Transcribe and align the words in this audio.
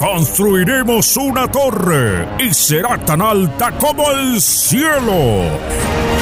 Construiremos 0.00 1.16
una 1.16 1.50
torre 1.50 2.26
y 2.38 2.54
será 2.54 2.96
tan 2.98 3.20
alta 3.20 3.72
como 3.72 4.10
el 4.12 4.40
cielo. 4.40 5.42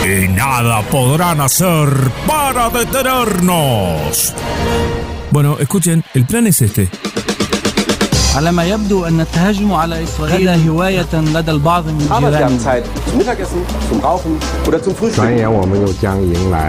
Y 0.04 0.28
nada 0.28 0.80
podrán 0.82 1.40
hacer 1.42 1.88
para 2.26 2.70
detenernos. 2.70 4.34
Bueno, 5.30 5.58
escuchen, 5.58 6.02
el 6.14 6.24
plan 6.24 6.46
es 6.46 6.62
este. 6.62 6.88
على 8.36 8.52
ما 8.52 8.64
يبدو 8.64 9.04
أن 9.04 9.20
التهجم 9.20 9.72
على 9.72 10.04
إسرائيل 10.04 10.48
هواية 10.48 11.14
لدى 11.14 11.50
البعض 11.50 11.86
من 11.86 12.00
الجيران 12.00 12.58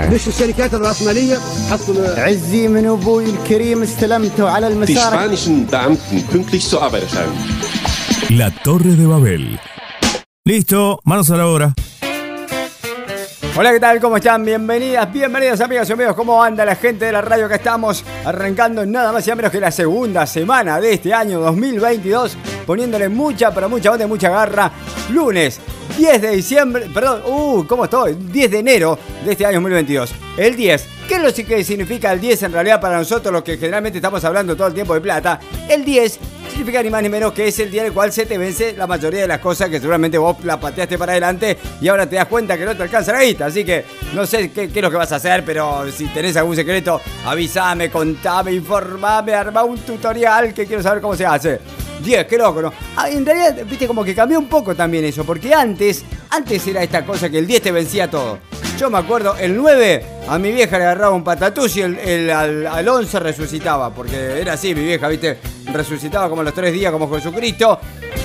يعني 0.03 0.15
مش 0.15 0.27
الشركات 0.27 0.73
الرأسمالية 0.73 1.37
عزي 2.17 2.67
من 2.67 2.85
أبوي 2.85 3.25
الكريم 3.29 3.83
استلمته 3.83 4.49
على 4.49 4.67
المسار. 4.67 5.13
La 8.29 8.49
Torre 8.65 8.93
de 9.01 9.05
Babel. 9.13 9.59
Listo, 10.45 10.99
manos 11.05 11.29
a 11.29 11.37
la 11.37 11.45
obra. 11.47 11.73
Hola, 13.59 13.71
¿qué 13.71 13.79
tal? 13.79 13.99
¿Cómo 13.99 14.17
están? 14.17 14.45
Bienvenidas, 14.45 15.11
bienvenidos 15.11 15.59
amigas 15.61 15.89
y 15.89 15.93
amigos. 15.93 16.13
¿Cómo 16.15 16.43
anda 16.43 16.63
la 16.63 16.75
gente 16.75 17.05
de 17.05 17.11
la 17.11 17.21
radio 17.21 17.49
que 17.49 17.55
estamos 17.55 18.05
arrancando 18.23 18.85
nada 18.85 19.11
más 19.11 19.27
y 19.27 19.33
menos 19.33 19.51
que 19.51 19.59
la 19.59 19.71
segunda 19.71 20.27
semana 20.27 20.79
de 20.79 20.93
este 20.93 21.11
año 21.11 21.39
2022? 21.39 22.37
Poniéndole 22.67 23.09
mucha, 23.09 23.51
pero 23.51 23.67
mucha 23.67 23.91
onda 23.91 24.05
y 24.05 24.07
mucha 24.07 24.29
garra. 24.29 24.71
Lunes 25.09 25.59
10 25.97 26.21
de 26.21 26.31
diciembre, 26.35 26.87
perdón, 26.93 27.23
uh, 27.25 27.65
¿cómo 27.65 27.85
estoy? 27.85 28.13
10 28.13 28.51
de 28.51 28.59
enero 28.59 28.99
de 29.25 29.31
este 29.31 29.47
año 29.47 29.55
2022. 29.55 30.13
El 30.37 30.55
10. 30.55 30.87
¿Qué 31.07 31.15
es 31.15 31.21
lo 31.23 31.33
que 31.33 31.63
significa 31.63 32.11
el 32.11 32.21
10 32.21 32.43
en 32.43 32.53
realidad 32.53 32.79
para 32.79 32.97
nosotros, 32.99 33.33
los 33.33 33.41
que 33.41 33.57
generalmente 33.57 33.97
estamos 33.97 34.23
hablando 34.23 34.55
todo 34.55 34.67
el 34.67 34.75
tiempo 34.75 34.93
de 34.93 35.01
plata? 35.01 35.39
El 35.67 35.83
10 35.83 36.19
significa 36.57 36.81
ni 36.81 36.89
más 36.89 37.03
ni 37.03 37.09
menos 37.09 37.33
que 37.33 37.47
es 37.47 37.59
el 37.59 37.69
día 37.69 37.81
en 37.81 37.87
el 37.89 37.93
cual 37.93 38.11
se 38.11 38.25
te 38.25 38.35
vence 38.37 38.73
la 38.75 38.87
mayoría 38.87 39.21
de 39.21 39.27
las 39.27 39.37
cosas 39.39 39.69
que 39.69 39.79
seguramente 39.79 40.17
vos 40.17 40.37
la 40.43 40.59
pateaste 40.59 40.97
para 40.97 41.11
adelante 41.11 41.55
y 41.79 41.87
ahora 41.87 42.09
te 42.09 42.15
das 42.15 42.25
cuenta 42.25 42.57
que 42.57 42.65
no 42.65 42.75
te 42.75 42.81
alcanza 42.83 43.11
la 43.13 43.23
guita. 43.23 43.45
Así 43.45 43.63
que 43.63 43.85
no 44.13 44.25
sé 44.25 44.51
qué, 44.51 44.63
es 44.63 44.81
lo 44.81 44.89
que 44.89 44.97
vas 44.97 45.11
a 45.11 45.17
hacer, 45.17 45.43
pero 45.45 45.85
si 45.91 46.07
tenés 46.07 46.35
algún 46.35 46.55
secreto, 46.55 46.99
avísame, 47.25 47.91
contame, 47.91 48.53
informame, 48.53 49.33
arma 49.35 49.63
un 49.63 49.77
tutorial 49.77 50.51
que 50.53 50.65
quiero 50.65 50.81
saber 50.81 50.99
cómo 51.01 51.15
se 51.15 51.25
hace. 51.27 51.59
10, 52.03 52.25
qué 52.25 52.37
loco, 52.37 52.61
¿no? 52.61 52.73
Ah, 52.95 53.09
en 53.09 53.25
realidad, 53.25 53.55
viste, 53.69 53.87
como 53.87 54.03
que 54.03 54.15
cambió 54.15 54.39
un 54.39 54.47
poco 54.47 54.73
también 54.75 55.03
eso, 55.05 55.23
porque 55.25 55.53
antes, 55.53 56.05
antes 56.29 56.65
era 56.67 56.81
esta 56.83 57.03
cosa 57.05 57.29
que 57.29 57.37
el 57.39 57.45
10 57.47 57.61
te 57.61 57.71
vencía 57.71 58.09
todo. 58.09 58.39
Yo 58.77 58.89
me 58.91 58.99
acuerdo, 58.99 59.35
el 59.39 59.55
9 59.57 60.05
a 60.29 60.37
mi 60.37 60.51
vieja 60.51 60.77
le 60.77 60.83
agarraba 60.85 61.15
un 61.15 61.23
patatús 61.23 61.75
y 61.77 61.81
el, 61.81 61.97
el- 61.97 62.29
al, 62.29 62.67
al 62.67 62.87
11 62.87 63.19
resucitaba, 63.19 63.89
porque 63.93 64.39
era 64.39 64.53
así 64.53 64.75
mi 64.75 64.83
vieja, 64.85 65.07
viste, 65.07 65.39
resucitaba 65.77 66.29
como 66.29 66.43
los 66.43 66.53
tres 66.53 66.73
días 66.73 66.91
como 66.91 67.09
Jesucristo, 67.13 67.79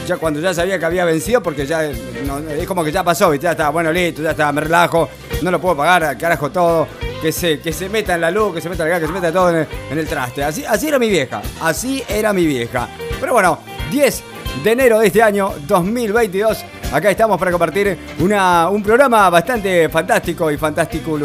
ya 0.07 0.17
cuando 0.17 0.41
ya 0.41 0.53
sabía 0.53 0.79
que 0.79 0.85
había 0.85 1.05
vencido, 1.05 1.43
porque 1.43 1.67
ya 1.67 1.85
es 1.85 2.67
como 2.67 2.83
que 2.83 2.91
ya 2.91 3.05
pasó, 3.05 3.31
viste, 3.31 3.45
ya 3.45 3.53
estaba, 3.53 3.71
bueno, 3.71 3.93
listo, 3.93 4.23
ya 4.23 4.33
estaba, 4.33 4.53
me 4.53 4.63
relajo, 4.63 5.09
no 5.43 5.51
lo 5.51 5.61
puedo 5.61 5.77
pagar, 5.77 6.17
carajo 6.19 6.51
todo, 6.51 6.89
que 7.21 7.31
se, 7.31 7.61
que 7.61 7.73
se 7.73 7.89
meta 7.89 8.15
en 8.15 8.23
la 8.23 8.31
luz, 8.31 8.55
que 8.55 8.61
se 8.61 8.69
meta 8.69 8.85
en 8.85 8.91
la 8.91 9.01
que 9.01 9.07
se 9.07 9.13
meta 9.13 9.33
todo 9.33 9.51
en 9.51 9.57
el, 9.57 9.67
en 9.91 9.99
el 9.99 10.07
traste. 10.09 10.43
Así, 10.43 10.65
así 10.65 10.89
era 10.89 10.99
mi 10.99 11.09
vieja, 11.09 11.41
así 11.61 12.03
era 12.09 12.33
mi 12.33 12.47
vieja. 12.47 12.89
Pero 13.21 13.33
bueno, 13.35 13.59
10 13.91 14.23
de 14.65 14.73
enero 14.73 14.99
de 14.99 15.07
este 15.07 15.23
año 15.23 15.53
2022. 15.67 16.65
Acá 16.93 17.11
estamos 17.11 17.39
para 17.39 17.51
compartir 17.51 17.97
una, 18.19 18.69
un 18.69 18.83
programa 18.83 19.31
bastante 19.31 19.89
fantástico 19.89 20.51
y 20.51 20.57
fantástico. 20.57 21.19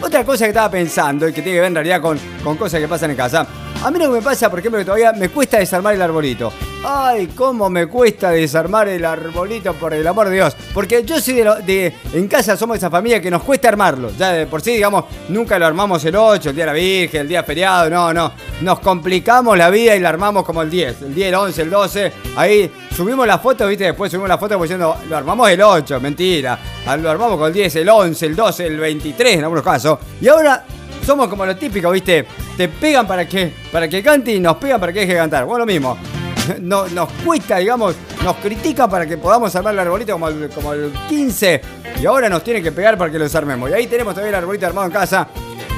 Otra 0.00 0.24
cosa 0.24 0.44
que 0.44 0.50
estaba 0.50 0.70
pensando 0.70 1.28
y 1.28 1.32
que 1.32 1.42
tiene 1.42 1.56
que 1.56 1.60
ver 1.60 1.68
en 1.68 1.74
realidad 1.74 2.00
con, 2.00 2.18
con 2.42 2.56
cosas 2.56 2.80
que 2.80 2.88
pasan 2.88 3.10
en 3.10 3.16
casa. 3.16 3.46
A 3.84 3.90
mí 3.90 3.98
lo 4.00 4.06
que 4.06 4.16
me 4.16 4.22
pasa, 4.22 4.50
por 4.50 4.58
ejemplo, 4.58 4.78
que 4.80 4.84
todavía 4.84 5.12
me 5.12 5.28
cuesta 5.28 5.58
desarmar 5.58 5.94
el 5.94 6.02
arbolito. 6.02 6.52
Ay, 6.84 7.28
cómo 7.28 7.70
me 7.70 7.86
cuesta 7.86 8.30
desarmar 8.30 8.88
el 8.88 9.04
arbolito, 9.04 9.74
por 9.74 9.94
el 9.94 10.04
amor 10.06 10.28
de 10.28 10.36
Dios. 10.36 10.56
Porque 10.74 11.04
yo 11.04 11.20
soy 11.20 11.34
de, 11.34 11.44
lo- 11.44 11.56
de 11.56 11.94
en 12.12 12.26
casa 12.26 12.56
somos 12.56 12.78
esa 12.78 12.90
familia 12.90 13.20
que 13.20 13.30
nos 13.30 13.42
cuesta 13.44 13.68
armarlo. 13.68 14.10
Ya 14.18 14.32
de 14.32 14.46
por 14.46 14.60
sí, 14.60 14.72
digamos, 14.72 15.04
nunca 15.28 15.56
lo 15.58 15.66
armamos 15.66 16.04
el 16.04 16.16
8, 16.16 16.50
el 16.50 16.56
día 16.56 16.64
de 16.64 16.72
la 16.72 16.76
Virgen, 16.76 17.20
el 17.22 17.28
día 17.28 17.44
feriado, 17.44 17.88
no, 17.88 18.12
no. 18.12 18.32
Nos 18.62 18.80
complicamos 18.80 19.56
la 19.56 19.70
vida 19.70 19.94
y 19.94 20.00
la 20.00 20.08
armamos 20.08 20.44
como 20.44 20.62
el 20.62 20.70
10, 20.70 21.02
el 21.02 21.14
10, 21.14 21.28
el 21.28 21.34
11, 21.34 21.62
el 21.62 21.70
12. 21.70 22.12
Ahí 22.36 22.72
subimos 22.96 23.24
la 23.26 23.38
foto, 23.38 23.68
viste, 23.68 23.84
después 23.84 24.10
subimos 24.10 24.28
la 24.28 24.38
foto 24.38 24.54
como 24.54 24.64
diciendo, 24.64 24.96
lo 25.08 25.16
armamos 25.16 25.48
el 25.50 25.62
8, 25.62 26.00
mentira. 26.00 26.58
Ah, 26.86 26.96
Lo 26.96 27.08
armamos 27.10 27.38
con 27.38 27.48
el 27.48 27.52
10, 27.52 27.76
el 27.76 27.88
11, 27.88 28.26
el 28.26 28.34
12, 28.36 28.66
el 28.66 28.78
23 28.78 29.34
en 29.34 29.42
algunos 29.42 29.62
casos. 29.64 29.98
Y 30.20 30.26
ahora 30.28 30.64
somos 31.06 31.28
como 31.28 31.46
lo 31.46 31.56
típico, 31.56 31.90
¿viste? 31.92 32.26
Te 32.56 32.68
pegan 32.68 33.06
para 33.06 33.26
que, 33.28 33.52
para 33.70 33.86
que 33.88 34.02
cante 34.02 34.34
y 34.34 34.40
nos 34.40 34.56
pegan 34.56 34.80
para 34.80 34.92
que 34.92 35.00
deje 35.00 35.12
de 35.12 35.18
cantar. 35.18 35.44
Bueno, 35.44 35.60
lo 35.60 35.66
mismo. 35.66 35.96
No, 36.60 36.86
nos 36.86 37.10
cuesta, 37.24 37.56
digamos, 37.56 37.96
nos 38.22 38.36
critican 38.36 38.88
para 38.88 39.04
que 39.04 39.18
podamos 39.18 39.52
armar 39.56 39.74
el 39.74 39.80
arbolito 39.80 40.12
como 40.12 40.28
el, 40.28 40.48
como 40.50 40.74
el 40.74 40.92
15 41.08 41.60
y 42.00 42.06
ahora 42.06 42.28
nos 42.28 42.44
tienen 42.44 42.62
que 42.62 42.70
pegar 42.70 42.96
para 42.96 43.10
que 43.10 43.18
los 43.18 43.34
armemos. 43.34 43.68
Y 43.68 43.72
ahí 43.72 43.88
tenemos 43.88 44.14
todavía 44.14 44.30
el 44.30 44.42
arbolito 44.44 44.64
armado 44.64 44.86
en 44.86 44.92
casa. 44.92 45.26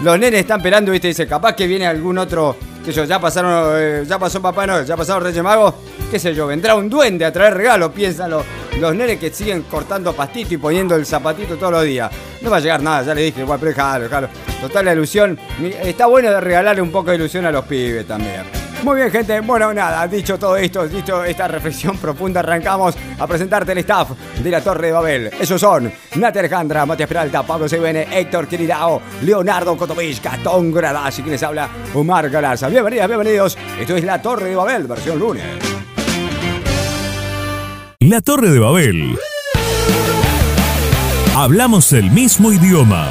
Los 0.02 0.18
nenes 0.18 0.40
están 0.40 0.60
esperando, 0.60 0.92
¿viste? 0.92 1.08
Dice, 1.08 1.26
capaz 1.26 1.54
que 1.54 1.66
viene 1.66 1.86
algún 1.86 2.18
otro, 2.18 2.54
que 2.84 2.92
yo, 2.92 3.04
ya 3.04 3.18
pasaron, 3.18 3.72
eh, 3.78 4.04
ya 4.06 4.18
pasó 4.18 4.42
Papá 4.42 4.66
Noel, 4.66 4.84
ya 4.84 4.94
pasaron 4.94 5.24
Reyes 5.24 5.42
Magos, 5.42 5.74
qué 6.10 6.18
sé 6.18 6.34
yo, 6.34 6.46
vendrá 6.46 6.74
un 6.74 6.88
duende 6.88 7.24
a 7.24 7.32
traer 7.32 7.54
regalos, 7.54 7.92
piensan 7.92 8.30
los, 8.30 8.44
nenes 8.94 9.18
que 9.18 9.30
siguen 9.30 9.62
cortando 9.62 10.12
pastito 10.14 10.54
y 10.54 10.56
poniendo 10.56 10.94
el 10.94 11.04
zapatito 11.04 11.56
todos 11.56 11.72
los 11.72 11.84
días. 11.84 12.10
No 12.40 12.50
va 12.50 12.58
a 12.58 12.60
llegar 12.60 12.82
nada, 12.82 13.02
ya 13.02 13.14
le 13.14 13.22
dije, 13.22 13.40
igual, 13.40 13.58
pero 13.58 13.70
déjalo, 13.70 14.04
déjalo. 14.04 14.28
Total, 14.60 14.84
la 14.84 14.92
ilusión, 14.92 15.38
está 15.82 16.06
bueno 16.06 16.30
de 16.30 16.40
regalarle 16.40 16.82
un 16.82 16.90
poco 16.90 17.10
de 17.10 17.16
ilusión 17.16 17.44
a 17.44 17.50
los 17.50 17.64
pibes 17.64 18.06
también. 18.06 18.42
Muy 18.84 18.96
bien, 18.96 19.10
gente. 19.10 19.40
Bueno, 19.40 19.74
nada, 19.74 20.06
dicho 20.06 20.38
todo 20.38 20.56
esto, 20.56 20.86
dicho 20.86 21.24
esta 21.24 21.48
reflexión 21.48 21.98
profunda, 22.00 22.40
arrancamos 22.40 22.94
a 23.18 23.26
presentarte 23.26 23.72
el 23.72 23.78
staff 23.78 24.10
de 24.40 24.50
la 24.50 24.60
Torre 24.60 24.86
de 24.86 24.92
Babel. 24.92 25.30
Esos 25.40 25.60
son 25.60 25.92
Nati 26.14 26.38
Alejandra, 26.38 26.86
Matías 26.86 27.08
Peralta, 27.08 27.42
Pablo 27.42 27.68
Sebene, 27.68 28.06
Héctor 28.10 28.46
Quiridao, 28.46 29.02
Leonardo 29.22 29.76
Cotovich, 29.76 30.22
Gastón 30.22 30.72
Gradas 30.72 31.18
y 31.18 31.22
quien 31.22 31.32
les 31.32 31.42
habla, 31.42 31.68
Omar 31.92 32.30
Galarza. 32.30 32.68
Bienvenidas, 32.68 33.08
bienvenidos. 33.08 33.58
Esto 33.80 33.96
es 33.96 34.04
la 34.04 34.22
Torre 34.22 34.50
de 34.50 34.56
Babel, 34.56 34.86
versión 34.86 35.18
lunes. 35.18 35.67
La 38.00 38.20
Torre 38.20 38.50
de 38.50 38.60
Babel. 38.60 39.18
Hablamos 41.34 41.92
el 41.92 42.12
mismo 42.12 42.52
idioma. 42.52 43.10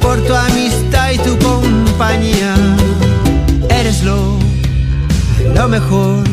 Por 0.00 0.18
tu 0.26 0.34
amistad 0.34 1.12
y 1.12 1.18
tu 1.18 1.38
compañía. 1.38 2.54
Eres 3.70 4.02
lo, 4.02 4.38
lo 5.54 5.68
mejor 5.68 6.27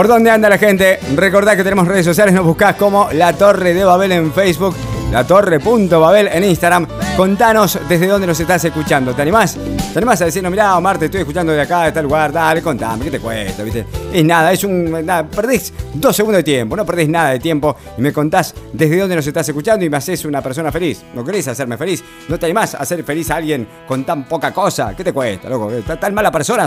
¿Por 0.00 0.08
dónde 0.08 0.30
anda 0.30 0.48
la 0.48 0.56
gente? 0.56 0.98
Recordad 1.14 1.58
que 1.58 1.62
tenemos 1.62 1.86
redes 1.86 2.06
sociales, 2.06 2.32
nos 2.34 2.46
buscás 2.46 2.74
como 2.76 3.10
La 3.12 3.34
Torre 3.34 3.74
de 3.74 3.84
Babel 3.84 4.12
en 4.12 4.32
Facebook, 4.32 4.74
La 5.10 5.26
Torre.babel 5.26 6.28
en 6.28 6.44
Instagram. 6.44 6.86
Contanos 7.16 7.80
desde 7.88 8.06
dónde 8.06 8.28
nos 8.28 8.38
estás 8.38 8.64
escuchando. 8.64 9.12
¿Te 9.12 9.22
animás? 9.22 9.58
¿Te 9.92 9.98
animás 9.98 10.22
a 10.22 10.26
decirnos, 10.26 10.52
mirá, 10.52 10.76
Omar, 10.78 10.98
te 10.98 11.06
estoy 11.06 11.20
escuchando 11.22 11.52
de 11.52 11.60
acá, 11.60 11.82
de 11.82 11.92
tal 11.92 12.04
lugar? 12.04 12.32
Dale, 12.32 12.62
contame, 12.62 13.06
¿qué 13.06 13.10
te 13.10 13.18
cuesta? 13.18 13.64
Es 14.12 14.24
nada, 14.24 14.52
es 14.52 14.62
un. 14.62 15.04
Nada, 15.04 15.26
perdés 15.26 15.72
dos 15.94 16.14
segundos 16.14 16.38
de 16.38 16.44
tiempo, 16.44 16.76
no 16.76 16.86
perdés 16.86 17.08
nada 17.08 17.30
de 17.30 17.40
tiempo 17.40 17.76
y 17.98 18.00
me 18.00 18.12
contás 18.12 18.54
desde 18.72 18.98
dónde 18.98 19.16
nos 19.16 19.26
estás 19.26 19.48
escuchando 19.48 19.84
y 19.84 19.90
me 19.90 19.96
haces 19.96 20.24
una 20.24 20.40
persona 20.40 20.70
feliz. 20.70 21.02
¿No 21.12 21.24
querés 21.24 21.48
hacerme 21.48 21.76
feliz? 21.76 22.04
¿No 22.28 22.38
te 22.38 22.46
animás 22.46 22.76
a 22.76 22.78
hacer 22.78 23.02
feliz 23.02 23.32
a 23.32 23.36
alguien 23.36 23.66
con 23.88 24.04
tan 24.04 24.28
poca 24.28 24.52
cosa? 24.52 24.94
¿Qué 24.96 25.02
te 25.02 25.12
cuesta, 25.12 25.48
loco? 25.48 25.72
¿Tan, 25.84 25.98
tan 25.98 26.14
mala 26.14 26.30
persona? 26.30 26.66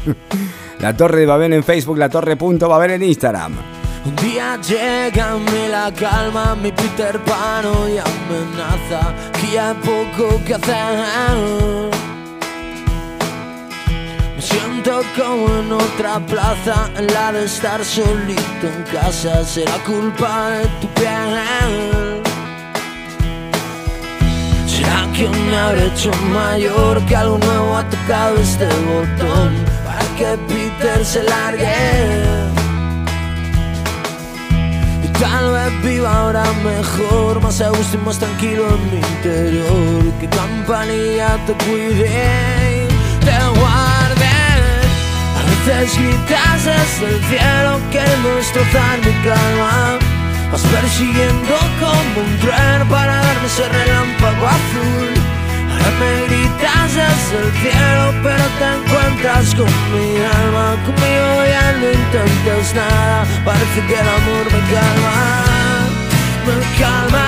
la 0.80 0.96
Torre 0.96 1.20
de 1.20 1.26
Babel 1.26 1.52
en 1.52 1.62
Facebook, 1.62 1.96
la 1.96 2.08
Torre.babel 2.08 2.90
en 2.90 3.04
Instagram. 3.04 3.54
Un 4.04 4.16
día 4.16 4.58
llega 4.60 5.36
me 5.36 5.68
la 5.68 5.92
calma, 5.92 6.56
mi 6.56 6.72
Peter 6.72 7.20
Pano 7.20 7.88
y 7.88 7.98
amenaza 7.98 9.14
que 9.32 9.60
hay 9.60 9.74
poco 9.74 10.42
que 10.44 10.54
hacer. 10.54 11.88
Me 14.34 14.42
siento 14.42 15.02
como 15.16 15.46
en 15.60 15.72
otra 15.72 16.18
plaza, 16.26 16.90
en 16.96 17.06
la 17.14 17.30
de 17.30 17.44
estar 17.44 17.84
solito 17.84 18.66
en 18.66 18.82
casa, 18.92 19.44
será 19.44 19.78
culpa 19.84 20.50
de 20.50 20.64
tu 20.80 20.88
piel. 20.94 22.22
¿Será 24.66 25.06
que 25.14 25.28
me 25.28 25.56
habré 25.56 25.86
hecho 25.86 26.10
mayor? 26.32 27.00
Que 27.06 27.14
algo 27.14 27.38
nuevo 27.38 27.76
ha 27.76 27.88
tocado 27.88 28.36
este 28.36 28.66
botón 28.66 29.54
para 29.84 30.04
que 30.16 30.36
Peter 30.48 31.04
se 31.04 31.22
largue. 31.22 32.61
Tal 35.22 35.52
vez 35.52 35.82
viva 35.84 36.12
ahora 36.12 36.42
mejor, 36.64 37.40
más 37.40 37.60
a 37.60 37.68
gusto 37.68 37.96
y 37.96 38.04
más 38.04 38.18
tranquilo 38.18 38.66
en 38.74 38.90
mi 38.90 38.96
interior. 38.96 40.12
Que 40.18 40.26
campanilla 40.26 41.38
te 41.46 41.52
cuide 41.64 42.88
te 43.20 43.38
guarde. 43.60 44.34
A 45.38 45.42
veces 45.48 45.96
gritas 45.96 46.64
desde 46.64 47.06
el 47.14 47.24
cielo, 47.26 47.78
queriendo 47.92 48.34
destrozar 48.34 48.98
mi 48.98 49.12
calma. 49.22 49.98
Vas 50.50 50.62
persiguiendo 50.62 51.54
como 51.78 52.26
un 52.26 52.38
tren 52.40 52.88
para 52.88 53.14
darme 53.22 53.46
ese 53.46 53.68
relámpago 53.68 54.46
azul. 54.48 55.21
Ahora 55.82 55.96
me 55.98 56.26
gritas 56.26 56.94
desde 56.94 57.36
el 57.42 57.50
cielo, 57.60 58.14
pero 58.22 58.44
te 58.58 58.66
encuentras 58.76 59.54
con 59.54 59.66
mi 59.92 60.16
alma. 60.16 60.76
Conmigo 60.84 61.44
ya 61.46 61.72
no 61.72 61.86
intentes 61.90 62.74
nada, 62.74 63.24
parece 63.44 63.80
que 63.88 63.94
el 63.94 64.08
amor 64.08 64.44
me 64.46 64.60
calma, 64.72 65.16
me 66.46 66.56
calma. 66.78 67.26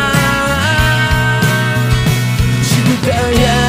Si 2.63 2.77
tú 2.83 2.95
te 3.07 3.17
llevas 3.37 3.64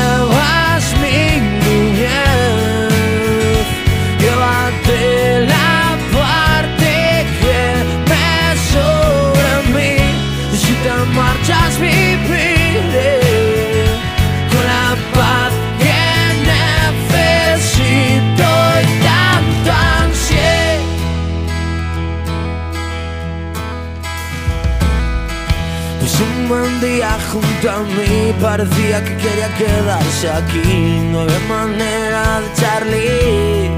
un 26.46 26.50
buen 26.50 26.82
día 26.82 27.18
junto 27.32 27.72
a 27.72 27.80
mí 27.80 28.34
parecía 28.42 29.04
que 29.04 29.16
quería 29.18 29.50
quedarse 29.58 30.30
aquí. 30.30 31.00
No 31.12 31.22
había 31.22 31.40
manera 31.48 32.42
de 32.42 32.54
Charlie. 32.60 33.72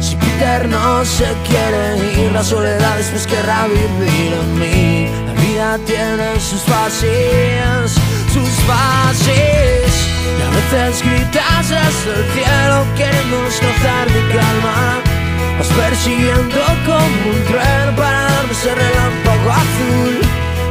Si 0.00 0.16
Peter 0.16 0.68
no 0.68 1.04
se 1.04 1.26
quiere 1.48 2.22
ir, 2.22 2.32
la 2.32 2.42
soledad 2.42 2.96
después 2.96 3.26
querrá 3.26 3.66
vivir 3.66 4.32
en 4.32 4.58
mí. 4.58 5.08
La 5.26 5.32
vida 5.40 5.78
tiene 5.86 6.38
sus 6.40 6.62
fases, 6.62 7.92
sus 8.32 8.50
fases. 8.68 9.92
Y 10.38 10.42
a 10.42 10.50
veces 10.56 11.02
gritas 11.02 11.68
desde 11.68 12.10
el 12.18 12.32
cielo 12.32 12.86
queriendo 12.96 13.44
destrozar 13.44 14.06
mi 14.10 14.32
calma. 14.32 15.11
Vas 15.58 15.68
persiguiendo 15.68 16.60
como 16.86 17.30
un 17.30 17.44
tren 17.44 17.94
para 17.96 18.22
darme 18.22 18.52
ese 18.52 18.74
relámpago 18.74 19.50
azul. 19.50 20.14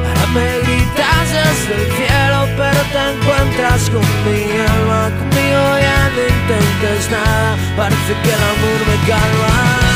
Ahora 0.08 0.26
me 0.34 0.60
gritas 0.60 1.26
desde 1.38 1.74
el 1.82 1.92
cielo, 1.98 2.40
pero 2.58 2.82
te 2.94 3.02
encuentras 3.14 3.90
con 3.90 4.06
mi 4.26 4.42
alma. 4.74 5.10
Conmigo 5.20 5.64
ya 5.86 6.02
no 6.16 6.22
intentes 6.36 7.12
nada, 7.12 7.58
parece 7.78 8.14
que 8.24 8.30
el 8.30 8.44
amor 8.54 8.80
me 8.88 8.98
calma. 9.08 9.91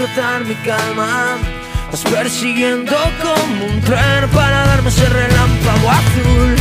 Mi 0.00 0.54
calma. 0.64 1.36
Vas 1.90 2.02
persiguiendo 2.04 2.96
como 3.20 3.66
un 3.66 3.80
tren 3.82 4.30
para 4.32 4.64
darme 4.66 4.88
ese 4.88 5.06
relámpago 5.06 5.90
azul. 5.90 6.56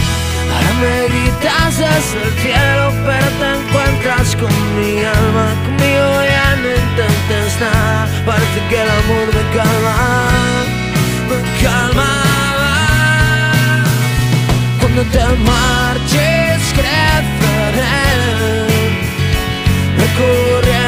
Ahora 0.51 0.73
me 0.81 1.07
gritas 1.07 1.77
desde 1.77 2.21
el 2.21 2.33
cielo, 2.41 2.91
pero 3.05 3.27
te 3.39 3.47
encuentras 3.59 4.35
con 4.35 4.51
mi 4.75 5.05
alma. 5.05 5.55
Conmigo 5.65 6.09
ya 6.33 6.55
no 6.57 6.69
intentes 6.83 7.61
nada, 7.61 8.07
parece 8.25 8.59
que 8.69 8.81
el 8.81 8.89
amor 8.89 9.27
me 9.33 9.43
calma, 9.55 9.95
me 11.29 11.37
calma. 11.63 12.11
Cuando 14.81 15.01
te 15.03 15.23
marches 15.47 16.61
creceré 16.75 18.09
recorriendo 19.97 20.78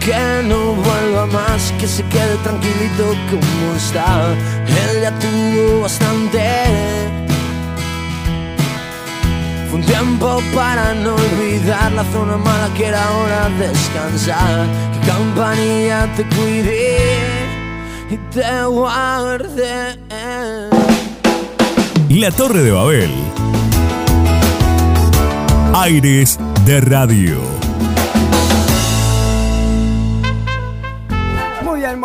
que 0.00 0.42
no 0.44 0.74
vuelva 0.74 1.26
más, 1.26 1.72
que 1.78 1.86
se 1.86 2.02
quede 2.04 2.36
tranquilito 2.42 3.14
como 3.30 3.76
está. 3.76 4.32
Él 4.66 5.02
ya 5.02 5.12
tuvo 5.18 5.82
bastante. 5.82 6.40
Fue 9.68 9.78
un 9.78 9.86
tiempo 9.86 10.42
para 10.54 10.94
no 10.94 11.14
olvidar 11.14 11.92
la 11.92 12.04
zona 12.12 12.36
mala 12.36 12.68
que 12.74 12.86
era 12.86 13.10
hora 13.12 13.48
de 13.58 13.68
descansar. 13.68 14.66
Que 14.92 15.06
campanilla 15.06 16.08
te 16.16 16.24
cuide 16.34 16.98
y 18.10 18.16
te 18.34 18.64
guarde. 18.64 19.98
La 22.08 22.30
Torre 22.32 22.62
de 22.62 22.72
Babel. 22.72 23.12
Aires 25.74 26.38
de 26.64 26.80
radio. 26.80 27.59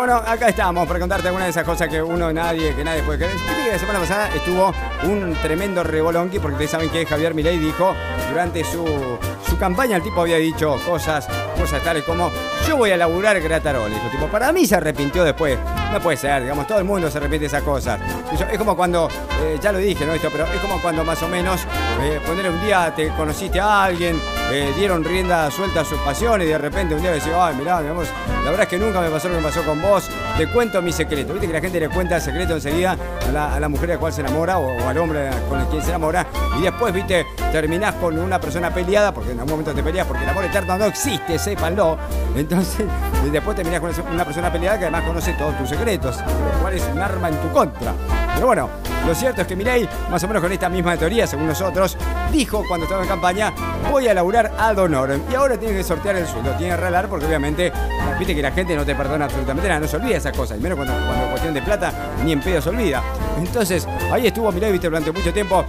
Bueno, 0.06 0.22
acá 0.24 0.50
estamos 0.50 0.86
para 0.86 1.00
contarte 1.00 1.26
alguna 1.26 1.46
de 1.46 1.50
esas 1.50 1.64
cosas 1.64 1.88
que 1.88 2.00
uno, 2.00 2.32
nadie, 2.32 2.72
que 2.76 2.84
nadie 2.84 3.02
puede 3.02 3.18
creer. 3.18 3.34
La 3.72 3.76
semana 3.76 3.98
pasada 3.98 4.28
estuvo 4.32 4.72
un 5.02 5.34
tremendo 5.42 5.82
rebolonqui 5.82 6.38
porque 6.38 6.54
ustedes 6.54 6.70
saben 6.70 6.90
que 6.90 7.04
Javier 7.04 7.34
Milei 7.34 7.58
dijo 7.58 7.92
durante 8.30 8.62
su, 8.62 9.18
su 9.44 9.58
campaña, 9.58 9.96
el 9.96 10.04
tipo 10.04 10.20
había 10.20 10.36
dicho 10.36 10.78
cosas, 10.86 11.26
cosas 11.58 11.82
tales 11.82 12.04
como 12.04 12.30
yo 12.68 12.76
voy 12.76 12.92
a 12.92 12.96
laburar 12.96 13.40
grataroles. 13.40 13.98
El 14.04 14.10
tipo, 14.12 14.28
para 14.28 14.52
mí 14.52 14.64
se 14.64 14.76
arrepintió 14.76 15.24
después. 15.24 15.58
No 15.92 16.00
puede 16.00 16.16
ser, 16.16 16.42
digamos, 16.42 16.66
todo 16.66 16.78
el 16.78 16.84
mundo 16.84 17.10
se 17.10 17.18
repite 17.18 17.46
esas 17.46 17.62
cosas. 17.62 17.98
Es 18.50 18.58
como 18.58 18.76
cuando, 18.76 19.08
eh, 19.42 19.58
ya 19.62 19.72
lo 19.72 19.78
dije, 19.78 20.04
¿no? 20.04 20.12
Esto, 20.12 20.28
pero 20.30 20.44
es 20.44 20.60
como 20.60 20.80
cuando 20.82 21.04
más 21.04 21.22
o 21.22 21.28
menos, 21.28 21.60
eh, 22.02 22.20
un 22.28 22.60
día 22.60 22.92
te 22.94 23.08
conociste 23.10 23.60
a 23.60 23.84
alguien, 23.84 24.20
eh, 24.50 24.72
dieron 24.76 25.02
rienda 25.02 25.50
suelta 25.50 25.80
a 25.80 25.84
sus 25.84 25.98
pasiones 26.00 26.46
y 26.46 26.50
de 26.50 26.58
repente 26.58 26.94
un 26.94 27.00
día 27.00 27.12
decís, 27.12 27.32
ay, 27.34 27.54
mirá, 27.56 27.80
mi 27.80 27.88
amor, 27.88 28.04
la 28.44 28.50
verdad 28.50 28.62
es 28.62 28.68
que 28.68 28.78
nunca 28.78 29.00
me 29.00 29.08
pasó 29.08 29.28
lo 29.28 29.36
que 29.36 29.40
me 29.40 29.46
pasó 29.48 29.62
con 29.64 29.80
vos, 29.80 30.08
te 30.36 30.46
cuento 30.48 30.82
mi 30.82 30.92
secreto. 30.92 31.32
Viste 31.32 31.46
que 31.46 31.52
la 31.52 31.60
gente 31.60 31.80
le 31.80 31.88
cuenta 31.88 32.16
el 32.16 32.22
secreto 32.22 32.54
enseguida 32.54 32.96
a 33.28 33.32
la, 33.32 33.54
a 33.54 33.60
la 33.60 33.68
mujer 33.68 33.88
de 33.88 33.94
la 33.94 34.00
cual 34.00 34.12
se 34.12 34.20
enamora 34.20 34.58
o, 34.58 34.76
o 34.76 34.88
al 34.88 34.98
hombre 34.98 35.30
con 35.48 35.60
el 35.60 35.66
quien 35.66 35.82
se 35.82 35.90
enamora 35.90 36.26
y 36.58 36.62
después, 36.62 36.92
viste, 36.92 37.26
terminás 37.52 37.94
con 37.94 38.18
una 38.18 38.38
persona 38.38 38.70
peleada, 38.72 39.14
porque 39.14 39.30
en 39.30 39.38
algún 39.38 39.52
momento 39.52 39.72
te 39.72 39.82
peleas 39.82 40.06
porque 40.06 40.24
el 40.24 40.28
amor 40.28 40.44
eterno 40.44 40.76
no 40.76 40.84
existe, 40.84 41.38
sépanlo. 41.38 41.96
Entonces, 42.36 42.84
y 43.26 43.30
después 43.30 43.56
terminás 43.56 43.80
con 43.80 43.90
una 44.12 44.24
persona 44.24 44.52
peleada 44.52 44.78
que 44.78 44.84
además 44.84 45.04
conoce 45.04 45.32
todos 45.34 45.56
tus 45.58 45.68
secretos, 45.68 46.16
lo 46.18 46.60
cual 46.60 46.74
es 46.74 46.82
un 46.92 47.00
arma 47.00 47.28
en 47.28 47.36
tu 47.36 47.50
contra. 47.50 47.92
Pero 48.34 48.46
bueno, 48.46 48.68
lo 49.06 49.14
cierto 49.14 49.42
es 49.42 49.46
que 49.46 49.56
Milei, 49.56 49.88
más 50.10 50.22
o 50.22 50.28
menos 50.28 50.42
con 50.42 50.52
esta 50.52 50.68
misma 50.68 50.96
teoría, 50.96 51.26
según 51.26 51.46
nosotros, 51.46 51.96
dijo 52.30 52.62
cuando 52.68 52.84
estaba 52.84 53.02
en 53.02 53.08
campaña, 53.08 53.52
voy 53.90 54.08
a 54.08 54.14
laburar 54.14 54.52
ad 54.58 54.78
honorem. 54.78 55.22
Y 55.30 55.34
ahora 55.34 55.56
tiene 55.56 55.76
que 55.76 55.84
sortear 55.84 56.16
el 56.16 56.26
sueldo, 56.26 56.52
tiene 56.52 56.72
que 56.72 56.76
regalar 56.76 57.08
porque 57.08 57.26
obviamente, 57.26 57.72
viste 58.18 58.34
que 58.34 58.42
la 58.42 58.52
gente 58.52 58.76
no 58.76 58.84
te 58.84 58.94
perdona 58.94 59.24
absolutamente 59.24 59.68
nada, 59.68 59.80
no 59.80 59.88
se 59.88 59.96
olvida 59.96 60.16
esas 60.16 60.36
cosas, 60.36 60.58
y 60.58 60.60
menos 60.60 60.76
cuando, 60.76 60.94
cuando 60.94 61.24
es 61.24 61.30
cuestión 61.30 61.54
de 61.54 61.62
plata, 61.62 61.92
ni 62.24 62.32
en 62.32 62.40
pedo 62.40 62.60
se 62.60 62.68
olvida. 62.68 63.02
Entonces, 63.38 63.86
ahí 64.12 64.26
estuvo 64.26 64.52
Milei, 64.52 64.72
viste, 64.72 64.88
durante 64.88 65.12
mucho 65.12 65.32
tiempo, 65.32 65.64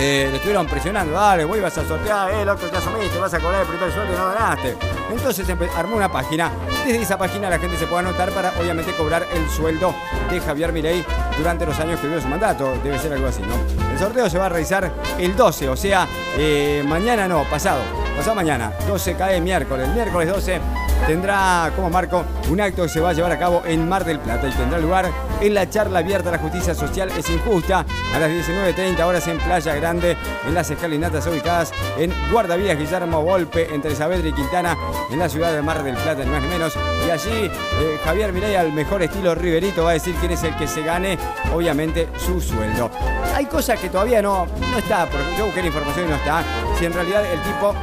eh, 0.00 0.28
le 0.30 0.36
estuvieron 0.36 0.66
presionando, 0.66 1.12
dale, 1.12 1.44
vos 1.44 1.56
ibas 1.56 1.76
a 1.78 1.86
sortear, 1.86 2.30
eh, 2.32 2.44
loco, 2.44 2.66
te 2.66 2.76
asumiste, 2.76 3.18
vas 3.18 3.32
a 3.32 3.38
cobrar 3.38 3.62
el 3.62 3.66
primer 3.66 3.92
sueldo 3.92 4.12
y 4.12 4.16
no 4.16 4.28
ganaste. 4.28 4.76
Entonces 5.10 5.46
armó 5.76 5.96
una 5.96 6.10
página. 6.10 6.50
Desde 6.84 7.02
esa 7.02 7.16
página 7.16 7.48
la 7.48 7.58
gente 7.58 7.76
se 7.76 7.86
puede 7.86 8.00
anotar 8.06 8.30
para 8.30 8.52
obviamente 8.60 8.92
cobrar 8.92 9.26
el 9.32 9.48
sueldo 9.48 9.94
de 10.30 10.40
Javier 10.40 10.72
Milei 10.72 11.04
durante 11.38 11.64
los 11.64 11.78
años 11.78 12.00
que 12.00 12.08
duró 12.08 12.20
su 12.20 12.28
mandato. 12.28 12.76
Debe 12.82 12.98
ser 12.98 13.12
algo 13.12 13.28
así, 13.28 13.42
¿no? 13.42 13.54
El 13.92 13.98
sorteo 13.98 14.28
se 14.28 14.38
va 14.38 14.46
a 14.46 14.48
realizar 14.48 14.90
el 15.18 15.36
12, 15.36 15.68
o 15.68 15.76
sea, 15.76 16.08
eh, 16.36 16.82
mañana 16.86 17.28
no, 17.28 17.44
pasado. 17.44 17.80
Pasado 18.16 18.34
mañana, 18.34 18.72
12 18.88 19.14
cae 19.14 19.40
miércoles. 19.40 19.88
Miércoles 19.88 20.28
12 20.28 20.60
tendrá 21.06 21.72
como 21.76 21.90
marco 21.90 22.24
un 22.50 22.60
acto 22.60 22.82
que 22.82 22.88
se 22.88 23.00
va 23.00 23.10
a 23.10 23.12
llevar 23.12 23.32
a 23.32 23.38
cabo 23.38 23.62
en 23.64 23.88
Mar 23.88 24.04
del 24.04 24.18
Plata 24.18 24.48
y 24.48 24.52
tendrá 24.52 24.78
lugar 24.78 25.10
en 25.40 25.54
la 25.54 25.68
charla 25.68 25.98
abierta 25.98 26.30
La 26.30 26.38
Justicia 26.38 26.74
Social 26.74 27.10
es 27.16 27.28
Injusta 27.28 27.84
a 28.14 28.18
las 28.18 28.30
19.30 28.30 29.02
horas 29.04 29.26
en 29.28 29.38
Playa 29.38 29.74
Grande, 29.74 30.16
en 30.46 30.54
las 30.54 30.70
escalinatas 30.70 31.26
ubicadas 31.26 31.72
en 31.98 32.12
Guardavías 32.30 32.78
Guillermo 32.78 33.22
Volpe, 33.22 33.74
entre 33.74 33.94
Saavedra 33.94 34.28
y 34.28 34.32
Quintana, 34.32 34.76
en 35.10 35.18
la 35.18 35.28
ciudad 35.28 35.52
de 35.52 35.62
Mar 35.62 35.82
del 35.82 35.96
Plata, 35.96 36.24
ni 36.24 36.30
más 36.30 36.42
ni 36.42 36.48
menos. 36.48 36.74
Y 37.06 37.10
allí 37.10 37.46
eh, 37.46 37.50
Javier 38.04 38.32
Milei, 38.32 38.56
al 38.56 38.72
mejor 38.72 39.02
estilo 39.02 39.34
Riverito, 39.34 39.84
va 39.84 39.90
a 39.90 39.94
decir 39.94 40.14
quién 40.20 40.32
es 40.32 40.42
el 40.44 40.56
que 40.56 40.66
se 40.66 40.82
gane, 40.82 41.18
obviamente, 41.52 42.08
su 42.16 42.40
sueldo. 42.40 42.90
Hay 43.34 43.46
cosas 43.46 43.78
que 43.78 43.90
todavía 43.90 44.22
no, 44.22 44.46
no 44.46 44.78
está, 44.78 45.06
porque 45.06 45.26
yo 45.38 45.46
busqué 45.46 45.60
la 45.60 45.66
información 45.66 46.06
y 46.06 46.10
no 46.10 46.16
está. 46.16 46.42
Si 46.78 46.84
en 46.84 46.92
realidad 46.92 47.24
el 47.30 47.40
tipo 47.40 47.74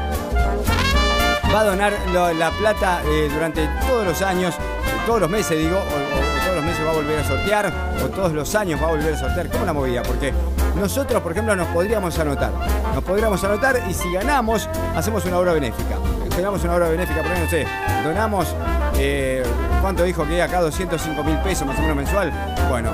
va 1.53 1.61
a 1.61 1.63
donar 1.65 1.93
la 2.13 2.49
plata 2.51 3.01
eh, 3.05 3.29
durante 3.33 3.67
todos 3.87 4.05
los 4.05 4.21
años, 4.21 4.55
todos 5.05 5.19
los 5.19 5.29
meses 5.29 5.57
digo, 5.57 5.77
o, 5.77 6.43
todos 6.43 6.55
los 6.55 6.65
meses 6.65 6.85
va 6.85 6.91
a 6.91 6.93
volver 6.93 7.19
a 7.19 7.23
sortear, 7.27 7.73
o 8.03 8.07
todos 8.09 8.31
los 8.31 8.55
años 8.55 8.81
va 8.81 8.87
a 8.87 8.91
volver 8.91 9.13
a 9.13 9.17
sortear. 9.17 9.49
¿Cómo 9.49 9.65
la 9.65 9.73
movida? 9.73 10.03
Porque 10.03 10.33
nosotros, 10.75 11.21
por 11.21 11.33
ejemplo, 11.33 11.55
nos 11.55 11.67
podríamos 11.67 12.17
anotar. 12.19 12.51
Nos 12.93 13.03
podríamos 13.03 13.43
anotar 13.43 13.81
y 13.89 13.93
si 13.93 14.11
ganamos, 14.13 14.69
hacemos 14.95 15.25
una 15.25 15.39
obra 15.39 15.53
benéfica. 15.53 15.97
Ganamos 16.35 16.63
una 16.63 16.75
obra 16.75 16.87
benéfica, 16.87 17.21
por 17.21 17.31
ejemplo, 17.31 17.43
no 17.43 17.49
sé, 17.49 17.67
donamos, 18.05 18.47
eh, 18.97 19.43
¿cuánto 19.81 20.03
dijo 20.03 20.25
que 20.25 20.41
acá? 20.41 20.61
205 20.61 21.23
mil 21.23 21.37
pesos 21.39 21.67
más 21.67 21.77
o 21.77 21.81
menos 21.81 21.97
mensual. 21.97 22.31
Bueno, 22.69 22.91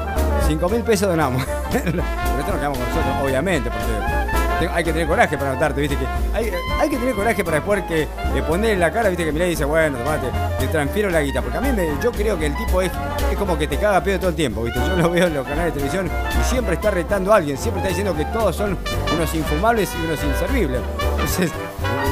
5 0.47 0.69
mil 0.69 0.81
pesos 0.81 1.07
donamos. 1.09 1.43
Pero 1.71 1.89
esto 1.89 2.51
nos 2.51 2.57
quedamos 2.57 2.77
con 2.79 2.87
nosotros, 2.87 3.15
obviamente, 3.23 3.69
porque 3.69 4.16
hay 4.65 4.83
que 4.83 4.91
tener 4.91 5.07
coraje 5.07 5.37
para 5.37 5.51
anotarte, 5.51 5.81
viste 5.81 5.97
que 5.97 6.05
hay, 6.33 6.51
hay 6.79 6.89
que 6.89 6.97
tener 6.97 7.15
coraje 7.15 7.43
para 7.43 7.57
después 7.57 7.83
que 7.83 8.03
eh, 8.03 8.07
poner 8.47 8.71
en 8.71 8.79
la 8.79 8.91
cara, 8.91 9.09
viste 9.09 9.25
que 9.25 9.31
mirá 9.31 9.45
y 9.45 9.51
dice, 9.51 9.65
bueno, 9.65 9.97
tomate, 9.97 10.27
te 10.59 10.67
transfiero 10.67 11.09
la 11.09 11.21
guita. 11.21 11.41
Porque 11.41 11.57
a 11.57 11.61
mí 11.61 11.71
me, 11.71 11.87
yo 12.01 12.11
creo 12.11 12.37
que 12.37 12.47
el 12.47 12.55
tipo 12.55 12.81
es, 12.81 12.91
es 13.31 13.37
como 13.37 13.57
que 13.57 13.67
te 13.67 13.77
caga 13.77 14.03
pedo 14.03 14.19
todo 14.19 14.29
el 14.29 14.35
tiempo, 14.35 14.63
viste. 14.63 14.79
Yo 14.79 14.95
lo 14.95 15.09
veo 15.09 15.27
en 15.27 15.33
los 15.33 15.45
canales 15.45 15.73
de 15.73 15.79
televisión 15.79 16.09
y 16.39 16.43
siempre 16.43 16.75
está 16.75 16.91
retando 16.91 17.33
a 17.33 17.37
alguien, 17.37 17.57
siempre 17.57 17.81
está 17.81 17.89
diciendo 17.89 18.15
que 18.15 18.25
todos 18.25 18.55
son 18.55 18.77
unos 19.13 19.35
infumables 19.35 19.89
y 19.95 20.05
unos 20.05 20.23
inservibles. 20.23 20.81
Entonces, 21.11 21.51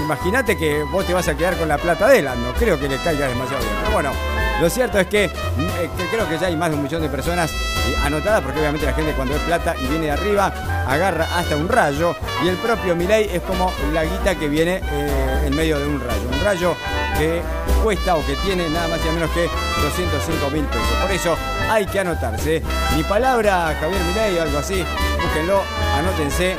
imagínate 0.03 0.57
que 0.57 0.83
vos 0.91 1.05
te 1.05 1.13
vas 1.13 1.27
a 1.27 1.35
quedar 1.35 1.55
con 1.57 1.67
la 1.67 1.77
plata 1.77 2.07
de 2.07 2.19
él, 2.19 2.25
no 2.25 2.53
creo 2.53 2.79
que 2.79 2.87
le 2.87 2.97
caiga 2.97 3.27
demasiado 3.27 3.63
bien. 3.63 3.75
Pero 3.81 3.91
bueno, 3.93 4.11
lo 4.61 4.69
cierto 4.69 4.99
es 4.99 5.07
que, 5.07 5.25
eh, 5.25 5.31
creo 6.11 6.27
que 6.29 6.37
ya 6.37 6.47
hay 6.47 6.55
más 6.55 6.69
de 6.69 6.75
un 6.75 6.83
millón 6.83 7.01
de 7.01 7.09
personas 7.09 7.51
anotadas, 8.03 8.41
porque 8.41 8.59
obviamente 8.59 8.85
la 8.85 8.93
gente 8.93 9.13
cuando 9.13 9.35
es 9.35 9.41
plata 9.41 9.75
y 9.81 9.87
viene 9.87 10.05
de 10.05 10.11
arriba, 10.11 10.51
agarra 10.87 11.27
hasta 11.35 11.55
un 11.55 11.67
rayo, 11.67 12.15
y 12.43 12.47
el 12.47 12.55
propio 12.57 12.95
Milei 12.95 13.29
es 13.31 13.41
como 13.41 13.71
la 13.93 14.03
guita 14.03 14.35
que 14.35 14.47
viene 14.47 14.81
eh, 14.91 15.43
en 15.45 15.55
medio 15.55 15.79
de 15.79 15.87
un 15.87 15.99
rayo. 15.99 16.29
Un 16.31 16.43
rayo 16.43 16.75
que 17.17 17.41
cuesta 17.83 18.15
o 18.15 18.25
que 18.25 18.35
tiene 18.37 18.67
nada 18.69 18.87
más 18.87 18.99
y 19.05 19.09
menos 19.09 19.29
que 19.31 19.49
205 19.81 20.49
mil 20.51 20.65
pesos. 20.65 20.97
Por 21.01 21.11
eso 21.11 21.37
hay 21.69 21.85
que 21.85 21.99
anotarse. 21.99 22.61
Mi 22.95 23.03
palabra, 23.03 23.75
Javier 23.79 24.01
Milei 24.01 24.37
o 24.37 24.41
algo 24.41 24.57
así, 24.57 24.83
búsquenlo, 25.21 25.61
anótense 25.97 26.55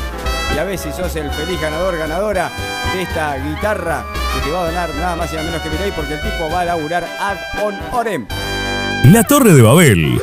y 0.55 0.59
a 0.59 0.65
ver 0.65 0.79
si 0.79 0.93
sos 0.93 1.15
el 1.17 1.31
feliz 1.31 1.61
ganador, 1.61 1.97
ganadora 1.97 2.51
de 2.95 3.03
esta 3.03 3.37
guitarra 3.37 4.05
que 4.35 4.41
te 4.47 4.51
va 4.51 4.63
a 4.63 4.67
donar 4.67 4.89
nada 4.95 5.17
más 5.17 5.33
y 5.33 5.37
nada 5.37 5.47
menos 5.47 5.63
que 5.63 5.71
Milei 5.71 5.91
porque 5.93 6.15
el 6.15 6.21
tipo 6.21 6.51
va 6.51 6.61
a 6.61 6.65
laburar 6.65 7.05
ad 7.05 7.37
honorem. 7.63 8.27
La 9.05 9.25
Torre 9.25 9.53
de 9.53 9.63
Babel. 9.63 10.21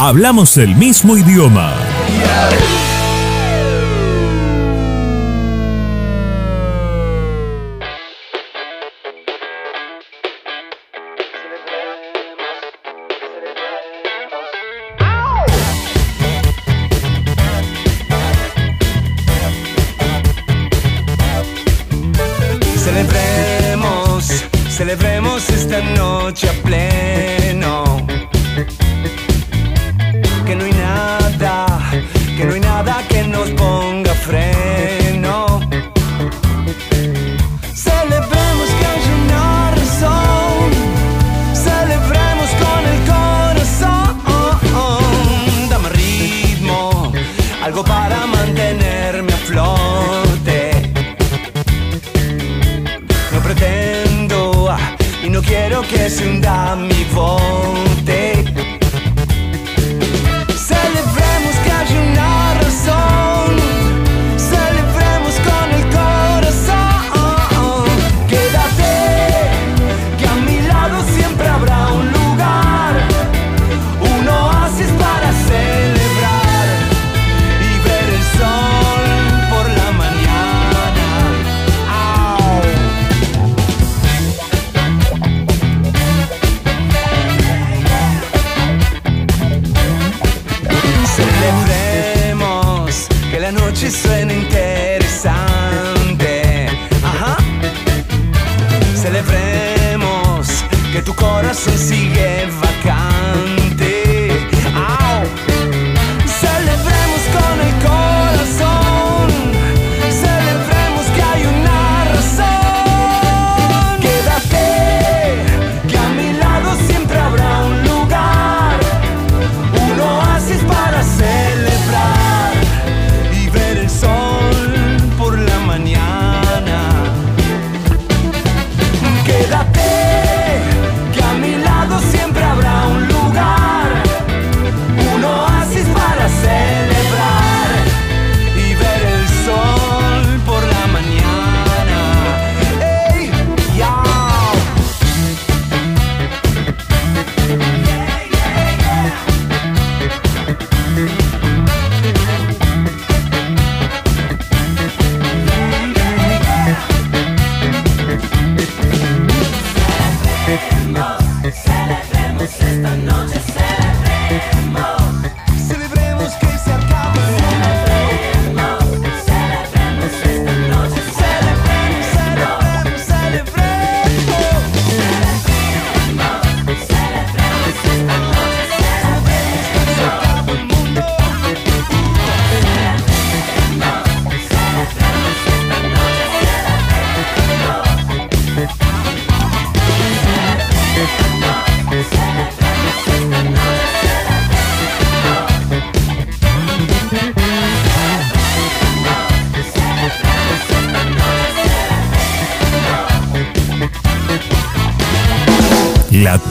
Hablamos 0.00 0.56
el 0.56 0.76
mismo 0.76 1.16
idioma. 1.16 1.74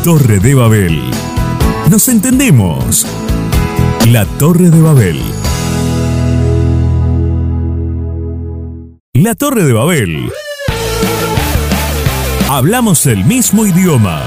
Torre 0.08 0.40
de 0.40 0.56
Babel. 0.56 1.02
Nos 1.90 2.08
entendemos. 2.08 3.06
La 4.06 4.26
Torre 4.26 4.70
de 4.70 4.82
Babel. 4.82 5.22
La 9.12 9.36
Torre 9.36 9.66
de 9.66 9.74
Babel. 9.74 10.32
Hablamos 12.48 13.06
el 13.06 13.26
mismo 13.26 13.66
idioma. 13.66 14.24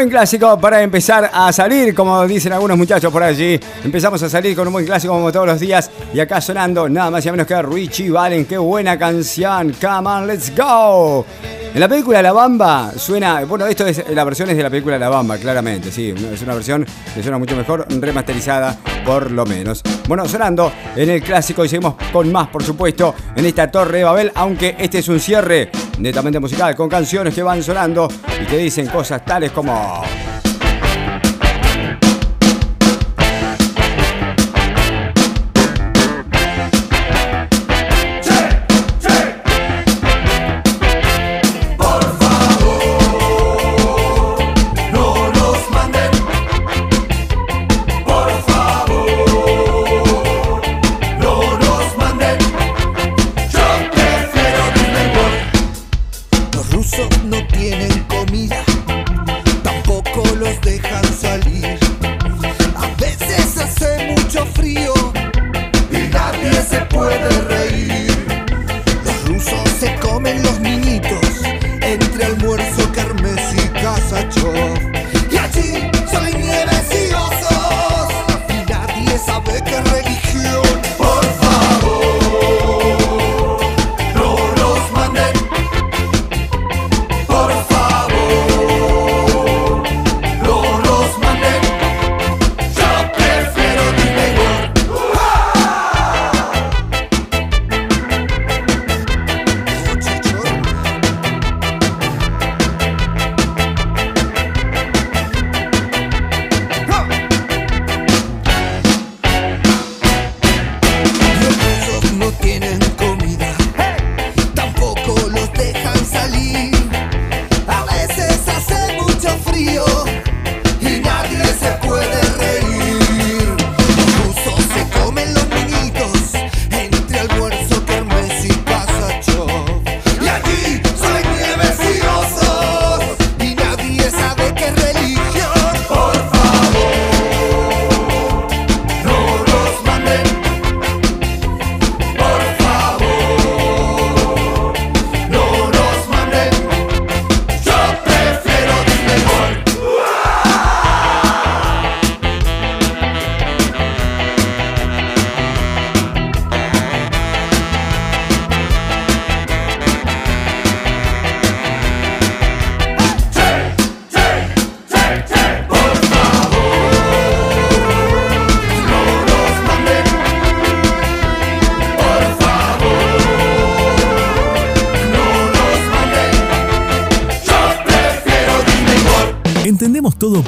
Buen 0.00 0.08
clásico 0.08 0.58
para 0.58 0.80
empezar 0.80 1.30
a 1.30 1.52
salir, 1.52 1.94
como 1.94 2.26
dicen 2.26 2.54
algunos 2.54 2.78
muchachos 2.78 3.12
por 3.12 3.22
allí. 3.22 3.60
Empezamos 3.84 4.22
a 4.22 4.30
salir 4.30 4.56
con 4.56 4.66
un 4.66 4.72
buen 4.72 4.86
clásico 4.86 5.12
como 5.12 5.30
todos 5.30 5.46
los 5.46 5.60
días. 5.60 5.90
Y 6.14 6.20
acá 6.20 6.40
sonando 6.40 6.88
nada 6.88 7.10
más 7.10 7.26
y 7.26 7.30
menos 7.30 7.46
que 7.46 7.60
Richie 7.60 8.10
Valen. 8.10 8.46
Qué 8.46 8.56
buena 8.56 8.98
canción. 8.98 9.74
Come 9.78 10.08
on, 10.08 10.26
let's 10.26 10.56
go. 10.56 11.26
En 11.74 11.78
la 11.78 11.86
película 11.86 12.22
La 12.22 12.32
Bamba 12.32 12.92
suena. 12.96 13.44
Bueno, 13.44 13.66
esto 13.66 13.86
es 13.86 14.02
la 14.08 14.24
versión 14.24 14.48
de 14.48 14.62
la 14.62 14.70
película 14.70 14.98
La 14.98 15.10
Bamba, 15.10 15.36
claramente. 15.36 15.92
Sí, 15.92 16.14
es 16.32 16.40
una 16.40 16.54
versión 16.54 16.86
que 17.14 17.22
suena 17.22 17.36
mucho 17.36 17.54
mejor, 17.54 17.86
remasterizada 17.90 18.78
por 19.04 19.30
lo 19.30 19.44
menos. 19.44 19.82
Bueno, 20.08 20.26
sonando 20.26 20.72
en 20.96 21.10
el 21.10 21.22
clásico 21.22 21.62
y 21.62 21.68
seguimos 21.68 21.96
con 22.10 22.32
más, 22.32 22.48
por 22.48 22.64
supuesto, 22.64 23.14
en 23.36 23.44
esta 23.44 23.70
Torre 23.70 23.98
de 23.98 24.04
Babel. 24.04 24.32
Aunque 24.34 24.76
este 24.78 25.00
es 25.00 25.08
un 25.08 25.20
cierre 25.20 25.70
netamente 26.00 26.40
musical 26.40 26.74
con 26.74 26.88
canciones 26.88 27.34
que 27.34 27.42
van 27.42 27.62
sonando 27.62 28.08
y 28.42 28.46
que 28.46 28.56
dicen 28.58 28.86
cosas 28.86 29.24
tales 29.24 29.52
como. 29.52 30.02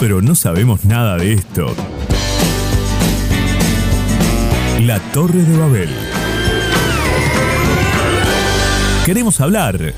Pero 0.03 0.21
no 0.21 0.35
sabemos 0.35 0.85
nada 0.85 1.17
de 1.17 1.35
esto. 1.35 1.77
La 4.81 4.99
Torre 5.13 5.45
de 5.45 5.57
Babel. 5.57 5.91
Queremos 9.07 9.41
hablar. 9.41 9.95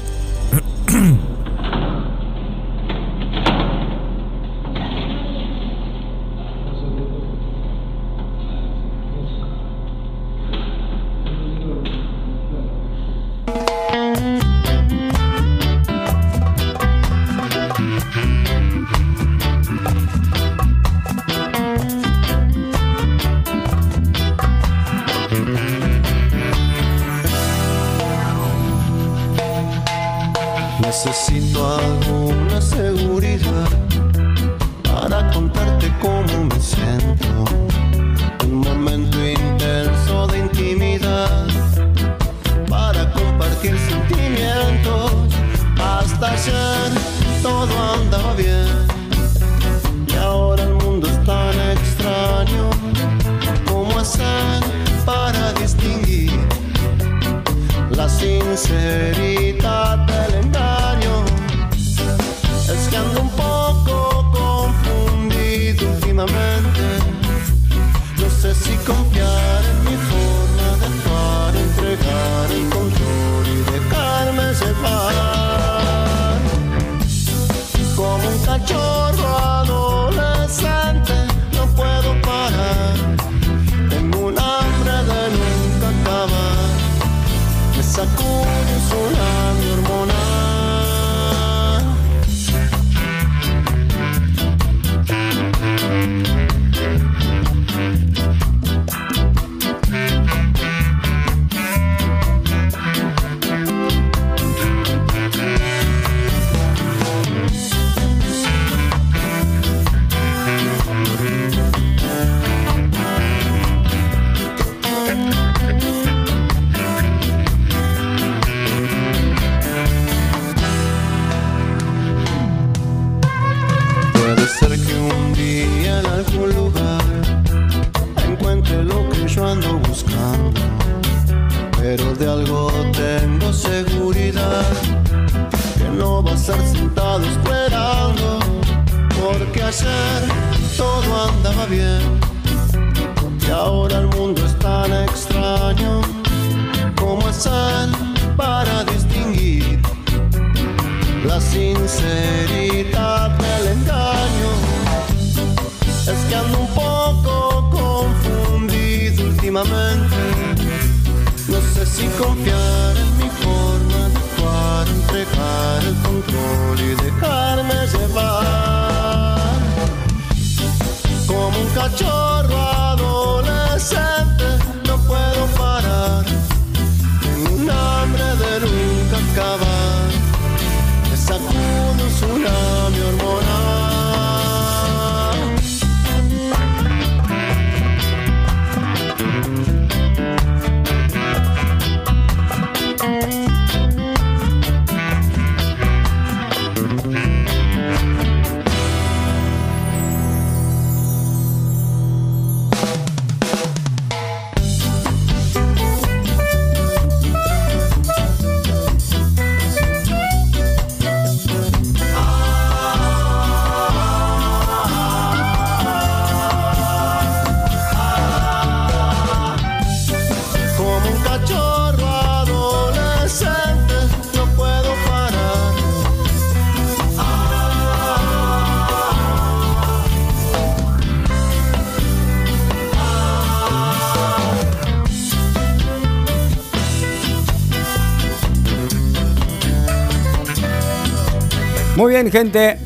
Bien, 242.15 242.31
gente. 242.31 242.79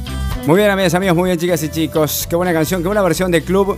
Muy 0.47 0.57
bien, 0.57 0.71
amigas, 0.71 0.95
amigos, 0.95 1.15
muy 1.15 1.29
bien, 1.29 1.39
chicas 1.39 1.63
y 1.63 1.69
chicos. 1.69 2.27
Qué 2.31 2.35
buena 2.35 2.51
canción, 2.55 2.81
qué 2.81 2.89
buena 2.89 3.03
versión 3.03 3.31
de 3.31 3.43
club 3.43 3.77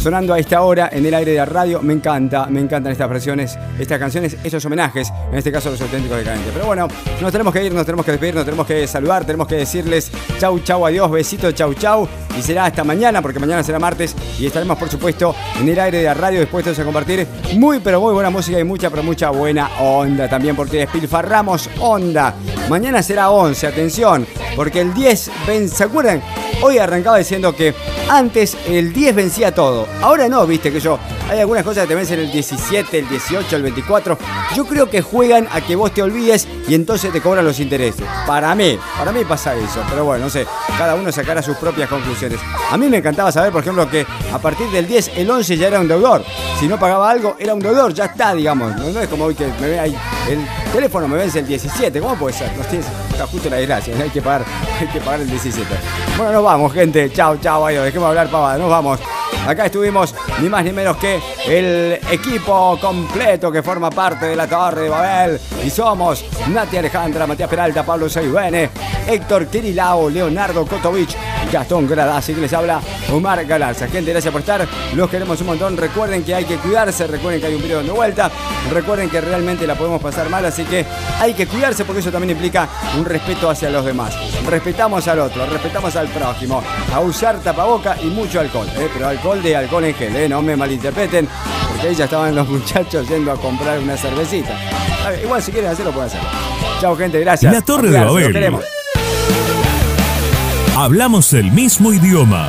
sonando 0.00 0.34
a 0.34 0.38
esta 0.38 0.62
hora 0.62 0.88
en 0.90 1.06
el 1.06 1.14
aire 1.14 1.30
de 1.30 1.36
la 1.36 1.44
radio. 1.44 1.80
Me 1.80 1.92
encanta, 1.92 2.46
me 2.46 2.58
encantan 2.58 2.90
estas 2.90 3.08
versiones, 3.08 3.56
estas 3.78 4.00
canciones, 4.00 4.36
estos 4.42 4.64
homenajes, 4.64 5.12
en 5.30 5.38
este 5.38 5.52
caso 5.52 5.70
los 5.70 5.80
auténticos 5.80 6.18
decadentes. 6.18 6.50
Pero 6.52 6.66
bueno, 6.66 6.88
nos 7.20 7.30
tenemos 7.30 7.52
que 7.52 7.64
ir, 7.64 7.72
nos 7.72 7.86
tenemos 7.86 8.04
que 8.04 8.10
despedir, 8.10 8.34
nos 8.34 8.44
tenemos 8.44 8.66
que 8.66 8.86
saludar, 8.88 9.24
tenemos 9.24 9.46
que 9.46 9.56
decirles 9.56 10.10
chau, 10.38 10.58
chau, 10.58 10.84
adiós, 10.84 11.08
besito, 11.08 11.52
chau, 11.52 11.72
chau. 11.74 12.08
Y 12.36 12.42
será 12.42 12.64
hasta 12.64 12.82
mañana, 12.82 13.22
porque 13.22 13.38
mañana 13.38 13.62
será 13.62 13.78
martes 13.78 14.16
y 14.40 14.46
estaremos, 14.46 14.76
por 14.76 14.88
supuesto, 14.88 15.36
en 15.60 15.68
el 15.68 15.78
aire 15.78 15.98
de 15.98 16.04
la 16.04 16.14
radio 16.14 16.40
dispuestos 16.40 16.76
a 16.80 16.84
compartir 16.84 17.28
muy, 17.54 17.78
pero 17.78 18.00
muy 18.00 18.12
buena 18.12 18.30
música 18.30 18.58
y 18.58 18.64
mucha, 18.64 18.90
pero 18.90 19.04
mucha 19.04 19.30
buena 19.30 19.70
onda 19.78 20.28
también, 20.28 20.56
porque 20.56 20.78
despilfarramos 20.78 21.70
onda. 21.78 22.34
Mañana 22.68 23.02
será 23.02 23.30
11, 23.30 23.66
atención, 23.66 24.26
porque 24.56 24.80
el 24.80 24.94
10, 24.94 25.30
ven, 25.46 25.68
¿se 25.68 25.84
acuerdan? 25.84 26.22
Hoy 26.62 26.78
arrancaba 26.78 27.18
diciendo 27.18 27.54
que 27.54 27.74
antes 28.08 28.56
el 28.66 28.92
10 28.92 29.14
vencía 29.14 29.54
todo. 29.54 29.86
Ahora 30.00 30.28
no, 30.28 30.46
viste 30.46 30.72
que 30.72 30.80
yo. 30.80 30.98
Hay 31.30 31.38
algunas 31.38 31.62
cosas 31.62 31.84
que 31.84 31.90
te 31.90 31.94
vencen 31.94 32.18
el 32.18 32.32
17, 32.32 32.98
el 32.98 33.08
18, 33.08 33.54
el 33.54 33.62
24. 33.62 34.18
Yo 34.56 34.64
creo 34.66 34.90
que 34.90 35.00
juegan 35.00 35.46
a 35.52 35.60
que 35.60 35.76
vos 35.76 35.94
te 35.94 36.02
olvides 36.02 36.48
y 36.66 36.74
entonces 36.74 37.12
te 37.12 37.20
cobran 37.20 37.44
los 37.44 37.60
intereses. 37.60 38.04
Para 38.26 38.52
mí, 38.56 38.76
para 38.98 39.12
mí 39.12 39.24
pasa 39.24 39.54
eso. 39.54 39.80
Pero 39.88 40.04
bueno, 40.04 40.24
no 40.24 40.30
sé, 40.30 40.44
cada 40.76 40.96
uno 40.96 41.12
sacará 41.12 41.40
sus 41.40 41.56
propias 41.56 41.88
conclusiones. 41.88 42.40
A 42.68 42.76
mí 42.76 42.88
me 42.88 42.96
encantaba 42.96 43.30
saber, 43.30 43.52
por 43.52 43.62
ejemplo, 43.62 43.88
que 43.88 44.04
a 44.32 44.38
partir 44.40 44.68
del 44.70 44.88
10, 44.88 45.18
el 45.18 45.30
11 45.30 45.56
ya 45.56 45.68
era 45.68 45.78
un 45.78 45.86
deudor. 45.86 46.24
Si 46.58 46.66
no 46.66 46.80
pagaba 46.80 47.08
algo, 47.08 47.36
era 47.38 47.54
un 47.54 47.60
deudor, 47.60 47.94
ya 47.94 48.06
está, 48.06 48.34
digamos. 48.34 48.74
No, 48.74 48.88
es 49.00 49.06
como 49.06 49.26
hoy 49.26 49.36
que 49.36 49.46
me 49.60 49.68
ve 49.68 49.78
ahí. 49.78 49.96
El 50.28 50.44
teléfono 50.72 51.06
me 51.06 51.16
vence 51.16 51.38
el 51.38 51.46
17. 51.46 52.00
¿Cómo 52.00 52.16
puede 52.16 52.36
ser? 52.36 52.50
No 52.56 52.64
tienes, 52.64 52.88
está 53.08 53.28
justo 53.28 53.48
la 53.48 53.58
desgracia. 53.58 53.94
Hay 54.02 54.10
que 54.10 54.20
pagar, 54.20 54.44
hay 54.80 54.88
que 54.88 54.98
pagar 54.98 55.20
el 55.20 55.30
17. 55.30 55.64
Bueno, 56.16 56.32
nos 56.32 56.42
vamos, 56.42 56.72
gente. 56.72 57.08
Chao, 57.12 57.36
chao, 57.36 57.66
adiós. 57.66 57.84
Dejemos 57.84 58.08
hablar 58.08 58.28
pavada. 58.28 58.58
Nos 58.58 58.68
vamos. 58.68 58.98
Acá 59.46 59.66
estuvimos 59.66 60.14
ni 60.40 60.48
más 60.48 60.64
ni 60.64 60.72
menos 60.72 60.96
que 60.96 61.20
el 61.48 61.98
equipo 62.10 62.78
completo 62.80 63.50
que 63.50 63.62
forma 63.62 63.90
parte 63.90 64.26
de 64.26 64.36
la 64.36 64.46
Torre 64.46 64.82
de 64.82 64.88
Babel. 64.88 65.40
Y 65.64 65.70
somos 65.70 66.24
Nati 66.48 66.76
Alejandra, 66.76 67.26
Matías 67.26 67.48
Peralta, 67.48 67.84
Pablo 67.84 68.08
Seibene, 68.08 68.70
Héctor 69.06 69.46
Kirilao, 69.46 70.08
Leonardo 70.08 70.64
Kotovich, 70.66 71.16
Gastón 71.52 71.88
Gradasi 71.88 72.34
que 72.34 72.40
les 72.40 72.52
habla 72.52 72.80
Omar 73.12 73.44
Galarza. 73.44 73.88
Gente, 73.88 74.12
gracias 74.12 74.30
por 74.32 74.40
estar. 74.40 74.66
Los 74.94 75.10
queremos 75.10 75.40
un 75.40 75.48
montón. 75.48 75.76
Recuerden 75.76 76.22
que 76.22 76.34
hay 76.34 76.44
que 76.44 76.56
cuidarse. 76.56 77.06
Recuerden 77.06 77.40
que 77.40 77.46
hay 77.48 77.54
un 77.54 77.62
video 77.62 77.82
de 77.82 77.90
vuelta. 77.90 78.30
Recuerden 78.72 79.10
que 79.10 79.20
realmente 79.20 79.66
la 79.66 79.74
podemos 79.74 80.00
pasar 80.00 80.28
mal. 80.28 80.44
Así 80.44 80.64
que 80.64 80.84
hay 81.18 81.34
que 81.34 81.46
cuidarse 81.46 81.84
porque 81.84 82.00
eso 82.00 82.10
también 82.10 82.30
implica 82.30 82.68
un 82.98 83.04
respeto 83.04 83.50
hacia 83.50 83.70
los 83.70 83.84
demás. 83.84 84.14
Respetamos 84.46 85.06
al 85.08 85.20
otro, 85.20 85.46
respetamos 85.46 85.94
al 85.96 86.08
prójimo. 86.08 86.62
A 86.94 87.00
usar 87.00 87.38
tapaboca 87.40 87.96
y 88.02 88.06
mucho 88.06 88.40
alcohol. 88.40 88.68
¿eh? 88.76 88.88
Pero 88.92 89.08
alcohol 89.08 89.42
de 89.42 89.56
alcohol 89.56 89.84
en 89.84 89.94
gel. 89.94 90.16
¿eh? 90.16 90.28
No 90.28 90.42
me 90.42 90.56
malinterpreten. 90.56 91.28
Porque 91.68 91.88
ahí 91.88 91.94
ya 91.94 92.04
estaban 92.04 92.34
los 92.34 92.48
muchachos 92.48 93.08
yendo 93.08 93.32
a 93.32 93.36
comprar 93.36 93.78
una 93.78 93.96
cervecita. 93.96 94.56
A 95.04 95.10
ver, 95.10 95.24
igual 95.24 95.42
si 95.42 95.50
quieren 95.52 95.70
hacerlo, 95.70 95.92
pueden 95.92 96.08
hacerlo. 96.08 96.28
Chao, 96.80 96.96
gente. 96.96 97.20
Gracias. 97.20 97.52
La 97.52 97.62
Torre 97.62 97.90
de 97.90 97.98
Babel. 97.98 98.79
Hablamos 100.76 101.32
el 101.34 101.50
mismo 101.52 101.92
idioma. 101.92 102.48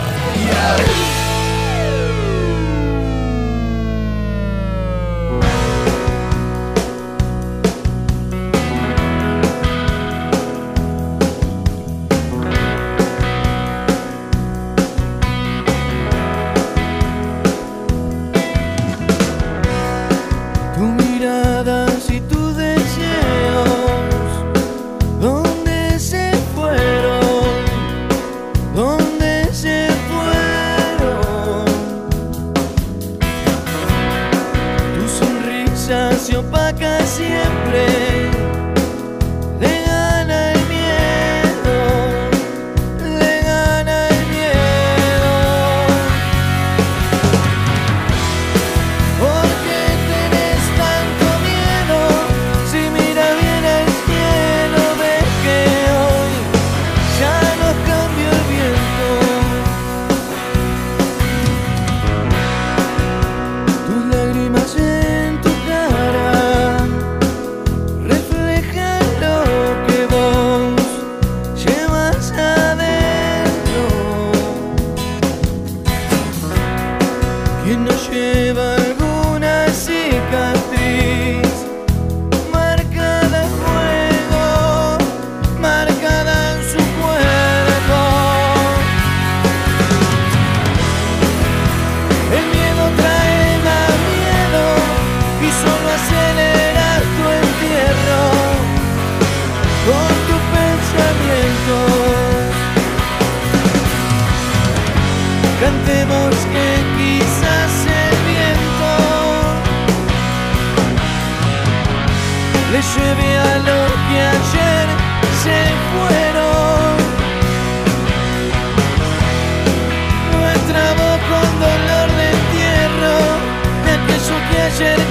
should 124.81 125.10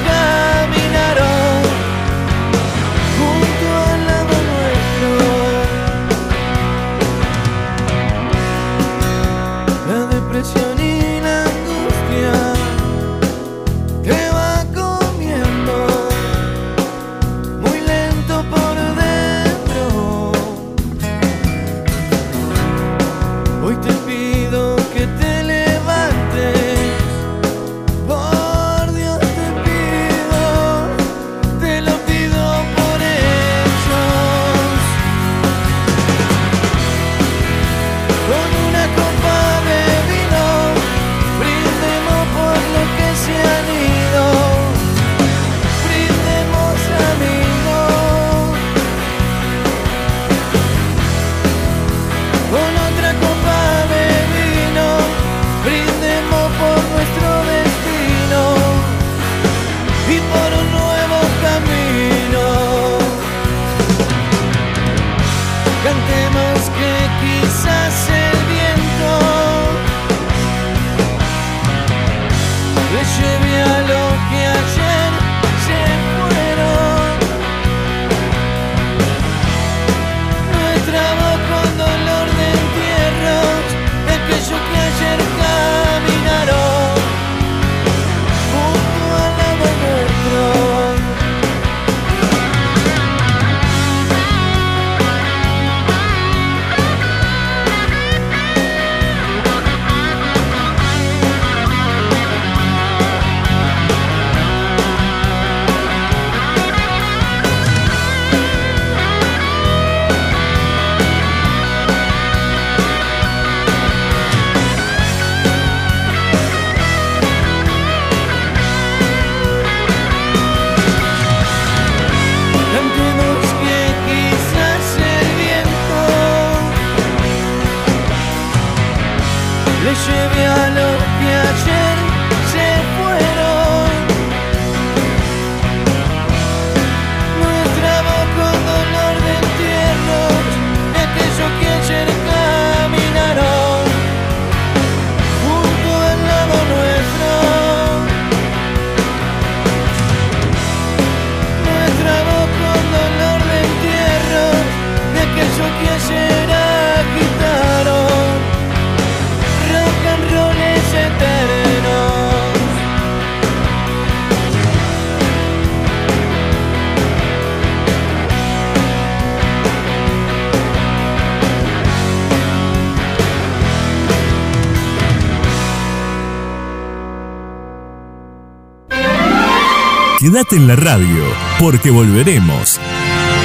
Quédate 180.30 180.54
en 180.54 180.68
la 180.68 180.76
radio, 180.76 181.24
porque 181.58 181.90
volveremos 181.90 182.78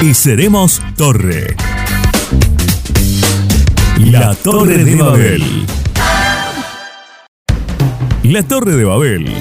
y 0.04 0.14
seremos 0.14 0.84
Torre. 0.96 1.56
La 3.98 4.36
Torre 4.36 4.84
de 4.84 4.96
Babel. 4.96 5.66
La 8.22 8.44
Torre 8.44 8.74
de 8.74 8.84
Babel. 8.84 9.34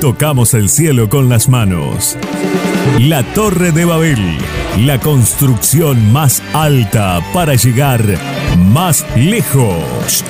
Tocamos 0.00 0.52
el 0.54 0.68
cielo 0.68 1.08
con 1.08 1.28
las 1.28 1.48
manos. 1.48 2.16
La 2.98 3.22
Torre 3.22 3.70
de 3.70 3.84
Babel. 3.84 4.36
La 4.80 4.98
construcción 4.98 6.12
más 6.12 6.42
alta 6.54 7.20
para 7.32 7.54
llegar 7.54 8.02
más 8.58 9.06
lejos. 9.14 10.24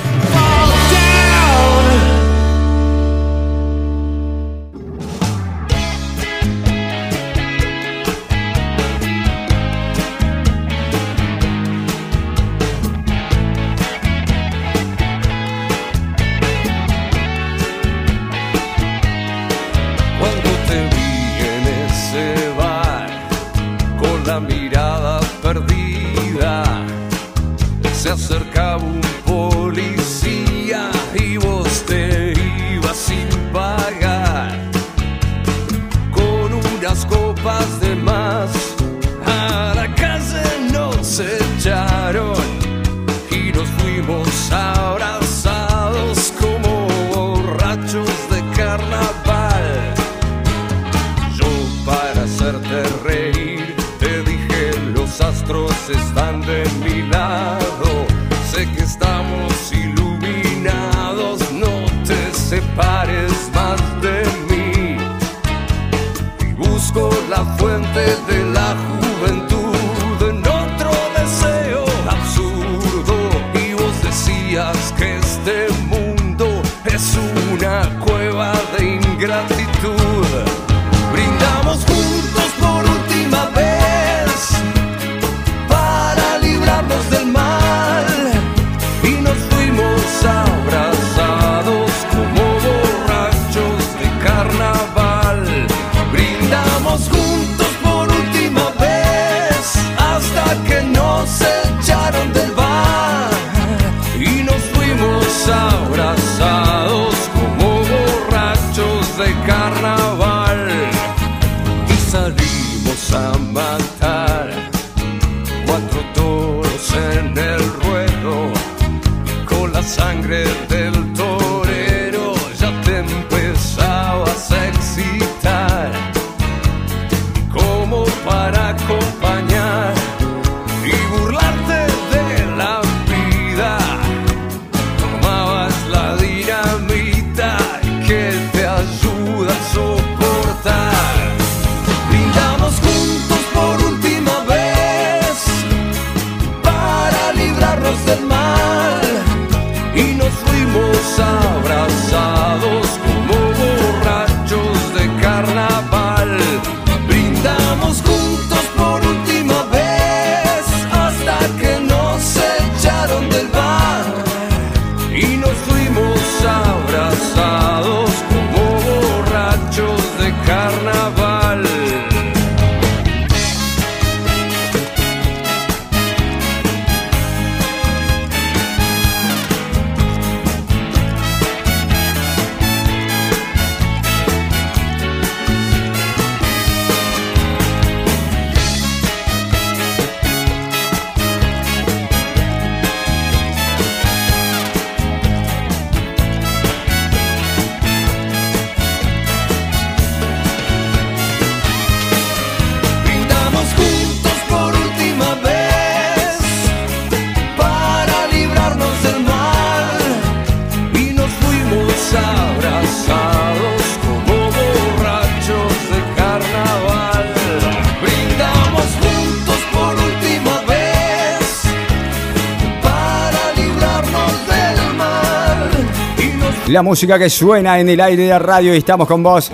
La 226.71 226.81
música 226.81 227.19
que 227.19 227.29
suena 227.29 227.81
en 227.81 227.89
el 227.89 227.99
aire 227.99 228.23
de 228.23 228.29
la 228.29 228.39
radio 228.39 228.73
y 228.73 228.77
estamos 228.77 229.05
con 229.05 229.21
vos. 229.21 229.51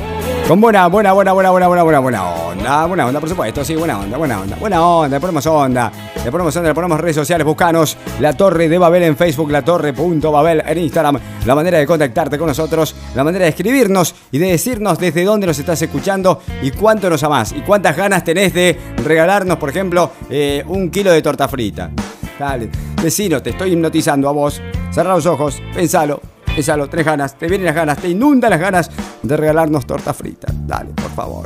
Con 0.47 0.61
buena, 0.61 0.85
buena, 0.85 1.13
buena, 1.13 1.31
buena, 1.33 1.49
buena, 1.49 1.67
buena, 1.67 1.81
buena, 1.81 1.99
buena 1.99 2.29
onda. 2.29 2.85
Buena 2.85 3.07
onda, 3.07 3.19
por 3.19 3.27
supuesto, 3.27 3.65
sí, 3.65 3.75
buena 3.75 3.99
onda, 3.99 4.17
buena 4.17 4.39
onda. 4.39 4.55
Buena 4.57 4.85
onda, 4.85 5.15
le 5.17 5.19
ponemos 5.19 5.43
onda. 5.47 5.91
Le 6.23 6.31
ponemos 6.31 6.55
onda, 6.55 6.69
le 6.69 6.75
ponemos 6.75 6.99
redes 7.01 7.15
sociales, 7.15 7.43
buscanos 7.43 7.97
La 8.19 8.33
Torre 8.33 8.69
de 8.69 8.77
Babel 8.77 9.01
en 9.01 9.17
Facebook, 9.17 9.49
La 9.49 9.63
Torre.babel 9.63 10.61
en 10.67 10.77
Instagram. 10.77 11.19
La 11.47 11.55
manera 11.55 11.79
de 11.79 11.87
contactarte 11.87 12.37
con 12.37 12.49
nosotros, 12.49 12.95
la 13.15 13.23
manera 13.23 13.45
de 13.45 13.49
escribirnos 13.49 14.13
y 14.31 14.37
de 14.37 14.51
decirnos 14.51 14.99
desde 14.99 15.23
dónde 15.23 15.47
nos 15.47 15.57
estás 15.57 15.81
escuchando 15.81 16.41
y 16.61 16.69
cuánto 16.69 17.09
nos 17.09 17.23
amás. 17.23 17.51
Y 17.51 17.61
cuántas 17.61 17.97
ganas 17.97 18.23
tenés 18.23 18.53
de 18.53 18.79
regalarnos, 19.03 19.57
por 19.57 19.71
ejemplo, 19.71 20.11
eh, 20.29 20.63
un 20.67 20.91
kilo 20.91 21.11
de 21.11 21.23
torta 21.23 21.47
frita. 21.47 21.89
Dale, 22.37 22.69
vecino, 23.01 23.41
te 23.41 23.49
estoy 23.49 23.71
hipnotizando 23.71 24.29
a 24.29 24.33
vos. 24.33 24.61
Cerra 24.91 25.15
los 25.15 25.25
ojos, 25.25 25.59
pensalo. 25.73 26.36
Pensalo, 26.57 26.89
tenés 26.89 27.05
ganas, 27.05 27.35
te 27.37 27.47
vienen 27.47 27.65
las 27.65 27.75
ganas, 27.75 27.99
te 27.99 28.09
inundan 28.09 28.49
las 28.49 28.59
ganas 28.59 28.89
de 29.21 29.37
regalarnos 29.37 29.85
torta 29.85 30.11
frita. 30.11 30.47
Dale, 30.51 30.89
por 30.89 31.11
favor. 31.11 31.45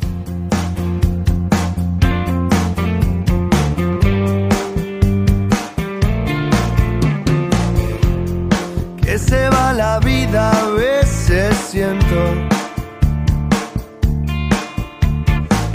que 9.01 9.19
se 9.19 9.49
va 9.49 9.73
la 9.73 9.99
vida 9.99 10.49
a 10.49 10.69
veces 10.69 11.57
siento 11.57 12.61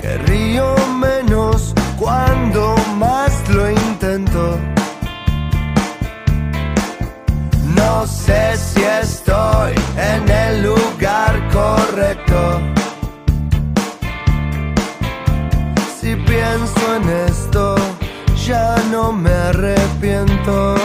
Me 0.02 0.16
río 0.18 0.74
menos 0.98 1.74
cuando 1.98 2.74
más 2.96 3.46
lo 3.50 3.70
intento. 3.70 4.75
No 8.06 8.12
sé 8.12 8.56
si 8.56 8.84
estoy 8.84 9.74
en 9.96 10.30
el 10.30 10.62
lugar 10.62 11.34
correcto. 11.52 12.60
Si 16.00 16.14
pienso 16.14 16.94
en 16.94 17.08
esto, 17.28 17.74
ya 18.46 18.76
no 18.92 19.10
me 19.10 19.32
arrepiento. 19.32 20.76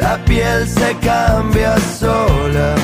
La 0.00 0.16
piel 0.26 0.68
se 0.68 0.96
cambia 0.98 1.76
sola. 1.98 2.76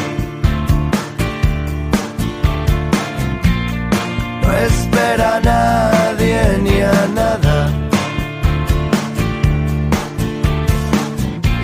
No 4.43 4.53
espera 4.53 5.37
a 5.37 5.41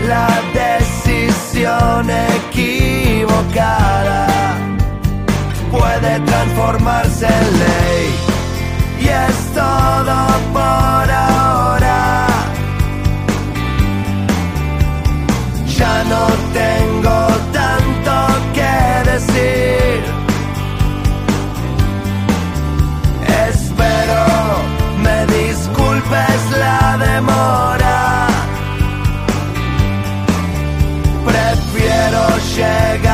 La 0.09 0.29
decisión 0.55 2.09
equivocada 2.49 4.27
puede 5.71 6.21
transformarse 6.21 7.27
en 7.27 7.59
ley. 7.59 8.09
Y 9.03 9.09
es 9.09 9.37
todo 9.53 10.17
por 10.55 11.11
ahora. 11.11 12.27
Ya 15.77 16.05
no 16.05 16.27
tengo 16.55 16.88
shag 32.59 33.08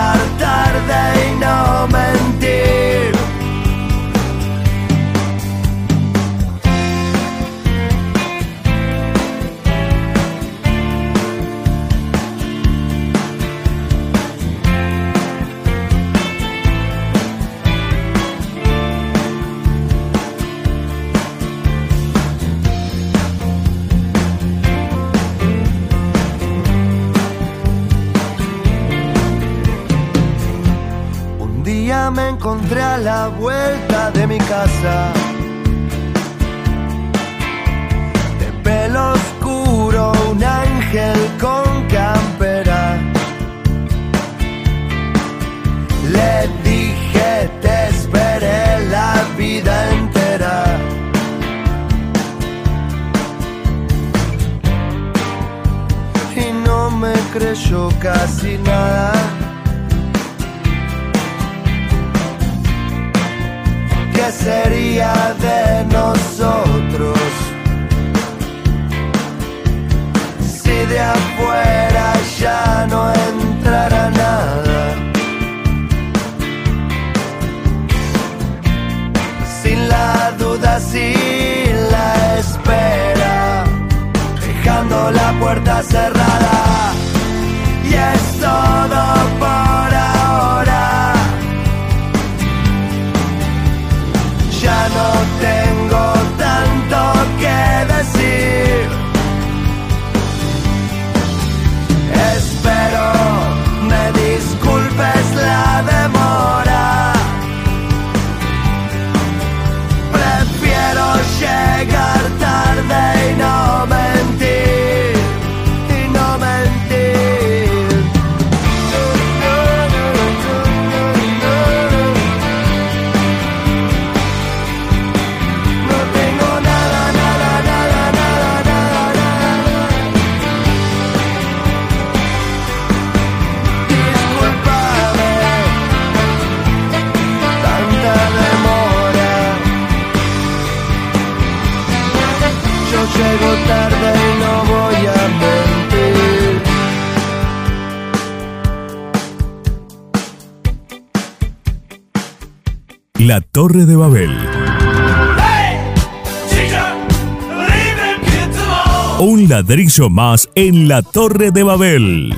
Más 160.10 160.48
en 160.54 160.88
la 160.88 161.02
Torre 161.02 161.50
de 161.50 161.62
Babel. 161.62 162.34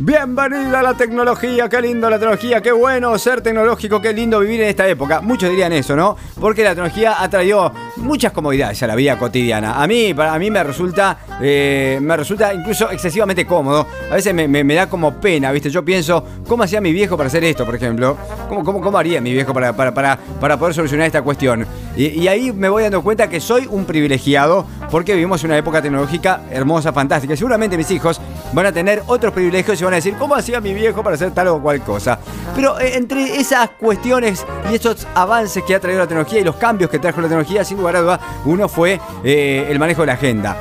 Bienvenida 0.00 0.80
a 0.80 0.82
la 0.82 0.94
tecnología, 0.94 1.68
qué 1.68 1.80
lindo 1.80 2.10
la 2.10 2.18
tecnología, 2.18 2.60
qué 2.60 2.72
bueno 2.72 3.16
ser 3.18 3.40
tecnológico, 3.40 4.00
qué 4.02 4.12
lindo 4.12 4.40
vivir 4.40 4.60
en 4.60 4.68
esta 4.68 4.86
época. 4.86 5.22
Muchos 5.22 5.48
dirían 5.48 5.72
eso, 5.72 5.96
¿no? 5.96 6.14
Porque 6.38 6.62
la 6.62 6.70
tecnología 6.70 7.22
ha 7.22 7.30
traído 7.30 7.72
muchas 7.98 8.32
comodidades 8.32 8.82
a 8.82 8.86
la 8.86 8.94
vida 8.94 9.18
cotidiana. 9.18 9.82
A 9.82 9.86
mí, 9.86 10.14
para 10.14 10.38
mí 10.38 10.50
me 10.50 10.62
resulta, 10.64 11.18
eh, 11.40 11.98
me 12.00 12.16
resulta 12.16 12.54
incluso 12.54 12.90
excesivamente 12.90 13.46
cómodo. 13.46 13.86
A 14.10 14.14
veces 14.14 14.32
me, 14.34 14.46
me- 14.48 14.74
da 14.74 14.88
como 14.88 15.14
pena, 15.14 15.50
¿viste? 15.52 15.70
Yo 15.70 15.84
pienso, 15.84 16.24
¿cómo 16.46 16.62
hacía 16.62 16.80
mi 16.80 16.92
viejo 16.92 17.16
para 17.16 17.26
hacer 17.26 17.42
esto, 17.44 17.64
por 17.64 17.74
ejemplo? 17.74 18.16
¿Cómo, 18.48 18.64
cómo, 18.64 18.80
cómo 18.80 18.96
haría 18.98 19.20
mi 19.20 19.32
viejo 19.32 19.52
para, 19.52 19.72
para, 19.74 19.92
para, 19.92 20.18
para 20.40 20.56
poder 20.58 20.74
solucionar 20.74 21.06
esta 21.06 21.22
cuestión? 21.22 21.66
Y, 21.96 22.28
ahí 22.28 22.52
me 22.52 22.68
voy 22.68 22.84
dando 22.84 23.02
cuenta 23.02 23.28
que 23.28 23.40
soy 23.40 23.66
un 23.68 23.84
privilegiado 23.84 24.64
porque 24.90 25.14
vivimos 25.14 25.42
una 25.42 25.56
época 25.58 25.82
tecnológica 25.82 26.42
hermosa, 26.50 26.92
fantástica. 26.92 27.36
Seguramente 27.36 27.76
mis 27.76 27.90
hijos 27.90 28.20
van 28.52 28.66
a 28.66 28.72
tener 28.72 29.02
otros 29.06 29.32
privilegios 29.32 29.80
y 29.80 29.84
van 29.84 29.94
a 29.94 29.96
decir, 29.96 30.14
¿cómo 30.16 30.36
hacía 30.36 30.60
mi 30.60 30.72
viejo 30.74 31.02
para 31.02 31.16
hacer 31.16 31.32
tal 31.32 31.48
o 31.48 31.60
cual 31.60 31.80
cosa? 31.82 32.20
Pero 32.54 32.78
eh, 32.78 32.92
entre 32.94 33.40
esas 33.40 33.70
cuestiones 33.70 34.46
y 34.70 34.76
esos 34.76 35.06
avances 35.14 35.64
que 35.64 35.74
ha 35.74 35.80
traído 35.80 36.00
la 36.00 36.06
tecnología 36.06 36.38
y 36.40 36.44
los 36.44 36.54
cambios 36.56 36.88
que 36.88 36.98
trajo 37.00 37.20
la 37.20 37.26
tecnología, 37.26 37.64
sin 37.64 37.78
lugar 37.78 37.87
a 37.96 38.00
dudas, 38.00 38.20
uno 38.44 38.68
fue 38.68 39.00
eh, 39.24 39.66
el 39.70 39.78
manejo 39.78 40.02
de 40.02 40.06
la 40.06 40.12
agenda. 40.14 40.56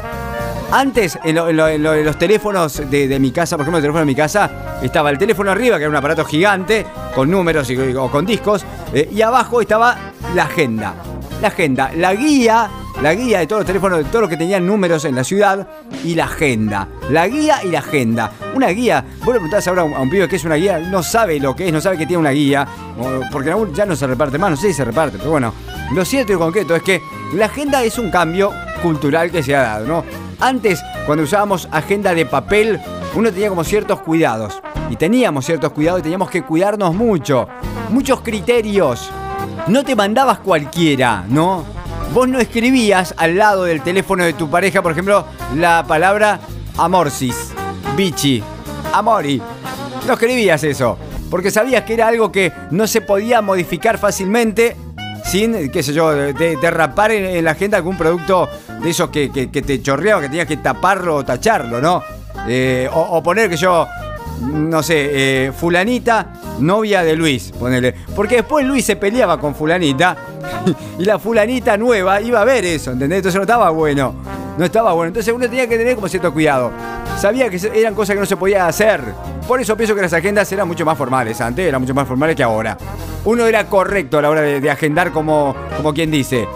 Antes, 0.72 1.18
en, 1.24 1.36
lo- 1.36 1.48
en 1.50 1.56
lo- 1.58 1.68
en 1.70 1.82
lo- 1.82 1.94
en 1.94 2.06
los 2.06 2.20
teléfonos 2.20 2.90
de, 2.90 3.20
mi 3.20 3.32
casa, 3.32 3.56
por 3.56 3.64
ejemplo, 3.64 3.78
el 3.78 3.84
teléfono 3.84 4.00
de 4.02 4.06
mi 4.06 4.16
casa, 4.16 4.50
estaba 4.82 5.10
el 5.10 5.18
teléfono 5.18 5.50
arriba, 5.50 5.78
que 5.78 5.84
era 5.84 5.90
un 5.90 5.96
aparato 5.96 6.26
gigante, 6.26 6.86
con 7.16 7.32
números 7.32 7.72
o 7.98 8.12
con 8.12 8.26
discos, 8.26 8.66
eh, 8.94 9.10
y 9.12 9.22
abajo 9.22 9.62
estaba 9.62 9.98
la 10.36 10.44
agenda. 10.44 10.94
la 11.42 11.48
agenda, 11.50 11.92
la 11.96 12.14
guía, 12.16 12.68
la 13.02 13.14
guía 13.14 13.40
de 13.40 13.48
todos 13.48 13.60
los 13.62 13.68
teléfonos, 13.68 14.00
de 14.00 14.06
todos 14.06 14.22
los 14.22 14.30
que 14.30 14.38
tenían 14.38 14.66
números 14.66 15.06
en 15.06 15.16
la 15.16 15.24
ciudad 15.24 15.68
y 16.04 16.16
la 16.16 16.26
agenda. 16.26 16.88
La 17.12 17.28
guía 17.28 17.64
y 17.64 17.68
la 17.70 17.80
agenda. 17.80 18.32
Una 18.56 18.68
guía, 18.70 19.06
vos 19.20 19.28
le 19.28 19.34
preguntás 19.34 19.68
ahora 19.68 19.84
a 19.84 19.86
un, 19.86 19.94
a 19.94 20.02
pibe 20.10 20.28
que 20.28 20.36
es 20.38 20.44
una 20.46 20.56
guía, 20.56 20.80
no 20.80 21.02
sabe 21.04 21.40
lo 21.40 21.56
que 21.56 21.68
es, 21.68 21.72
no 21.72 21.80
sabe 21.80 21.96
que 21.98 22.08
tiene 22.08 22.20
una 22.20 22.32
guía, 22.32 22.68
porque 23.32 23.54
ya 23.74 23.86
no 23.86 23.96
se 23.96 24.08
reparte 24.08 24.38
más, 24.40 24.50
no 24.50 24.58
sé 24.58 24.68
si 24.70 24.74
se 24.74 24.84
reparte, 24.84 25.18
pero 25.20 25.30
bueno. 25.30 25.54
Lo 25.94 26.04
cierto 26.04 26.34
y 26.34 26.36
concreto 26.38 26.76
es 26.76 26.82
que 26.84 27.02
la 27.34 27.46
agenda 27.46 27.84
es 27.84 27.98
un 28.00 28.10
cambio 28.10 28.52
cultural 28.82 29.32
que 29.32 29.44
se 29.44 29.56
ha 29.56 29.62
dado, 29.62 29.88
¿no? 29.88 30.04
Antes, 30.40 30.82
cuando 31.06 31.24
usábamos 31.24 31.68
agenda 31.72 32.14
de 32.14 32.26
papel, 32.26 32.80
uno 33.16 33.32
tenía 33.32 33.50
como 33.50 33.64
ciertos 33.64 34.00
cuidados. 34.02 34.62
Y 34.90 34.96
teníamos 34.96 35.46
ciertos 35.46 35.72
cuidados 35.72 36.00
y 36.00 36.04
teníamos 36.04 36.30
que 36.30 36.44
cuidarnos 36.44 36.94
mucho. 36.96 37.48
Muchos 37.90 38.22
criterios. 38.22 39.10
No 39.68 39.84
te 39.84 39.96
mandabas 39.96 40.40
cualquiera, 40.40 41.26
¿no? 41.28 41.66
Vos 42.14 42.28
no 42.30 42.40
escribías 42.40 43.14
al 43.18 43.38
lado 43.38 43.64
del 43.66 43.82
teléfono 43.82 44.24
de 44.24 44.34
tu 44.34 44.50
pareja, 44.50 44.82
por 44.82 44.94
ejemplo, 44.94 45.26
la 45.56 45.84
palabra 45.86 46.40
amorsis, 46.78 47.52
bichi, 47.98 48.42
amori. 48.94 49.42
No 50.06 50.14
escribías 50.14 50.64
eso, 50.64 50.98
porque 51.30 51.52
sabías 51.52 51.84
que 51.84 51.96
era 51.96 52.08
algo 52.08 52.32
que 52.32 52.54
no 52.72 52.88
se 52.88 53.02
podía 53.02 53.42
modificar 53.42 53.98
fácilmente 53.98 54.78
sin, 55.28 55.70
qué 55.70 55.84
sé 55.84 55.94
yo, 55.94 56.12
de- 56.12 56.34
de- 56.34 56.56
derrapar 56.58 57.12
en, 57.12 57.44
la 57.44 57.52
agenda 57.52 57.78
algún 57.78 57.98
producto 57.98 58.48
de 58.82 58.90
esos 58.90 59.10
que, 59.10 59.30
que- 59.32 59.48
te 59.62 59.82
chorreaba, 59.82 60.22
que 60.22 60.28
tenías 60.30 60.48
que 60.48 60.58
taparlo 60.58 61.16
o 61.18 61.26
tacharlo, 61.26 61.82
¿no? 61.82 62.02
Eh, 62.48 62.90
o, 62.94 63.00
o 63.02 63.24
poner 63.24 63.50
que 63.50 63.58
yo, 63.58 63.88
no 64.42 64.82
sé, 64.84 65.46
eh, 65.48 65.52
fulanita, 65.52 66.28
novia 66.60 67.04
de 67.04 67.16
Luis, 67.16 67.52
ponele. 67.58 67.94
Porque 68.16 68.38
después 68.38 68.66
Luis 68.66 68.86
se 68.86 68.96
peleaba 68.96 69.40
con 69.40 69.56
fulanita 69.56 70.18
y 71.00 71.06
la 71.06 71.20
fulanita 71.20 71.78
nueva 71.78 72.22
iba 72.22 72.42
a 72.42 72.46
ver 72.46 72.66
eso, 72.66 72.92
¿entendés? 72.92 73.18
Entonces 73.18 73.38
no 73.38 73.44
estaba 73.44 73.70
bueno. 73.70 74.14
No 74.58 74.66
estaba 74.66 74.94
bueno. 74.94 75.10
Entonces 75.10 75.34
uno 75.34 75.48
tenía 75.48 75.68
que 75.68 75.78
tener 75.78 75.96
como 75.96 76.08
cierto 76.08 76.34
cuidado. 76.34 76.72
Sabía 77.20 77.50
que 77.50 77.60
eran 77.74 77.96
cosas 77.96 78.16
que 78.16 78.20
no 78.20 78.26
se 78.26 78.38
podía 78.38 78.68
hacer. 78.68 79.02
Por 79.48 79.62
eso 79.62 79.76
pienso 79.78 79.96
que 79.96 80.02
las 80.02 80.14
agendas 80.14 80.52
eran 80.52 80.68
mucho 80.68 80.86
más 80.86 80.98
formales. 80.98 81.40
Antes 81.42 81.68
eran 81.68 81.82
mucho 81.82 81.94
más 81.94 82.08
formales 82.08 82.36
que 82.36 82.44
ahora. 82.44 82.78
Uno 83.26 83.46
era 83.46 83.66
correcto 83.66 84.20
a 84.20 84.22
la 84.22 84.30
hora 84.30 84.42
de, 84.42 84.70
agendar 84.70 85.12
como, 85.12 85.56
como 85.76 85.94
quien 85.94 86.12
dice. 86.12 86.48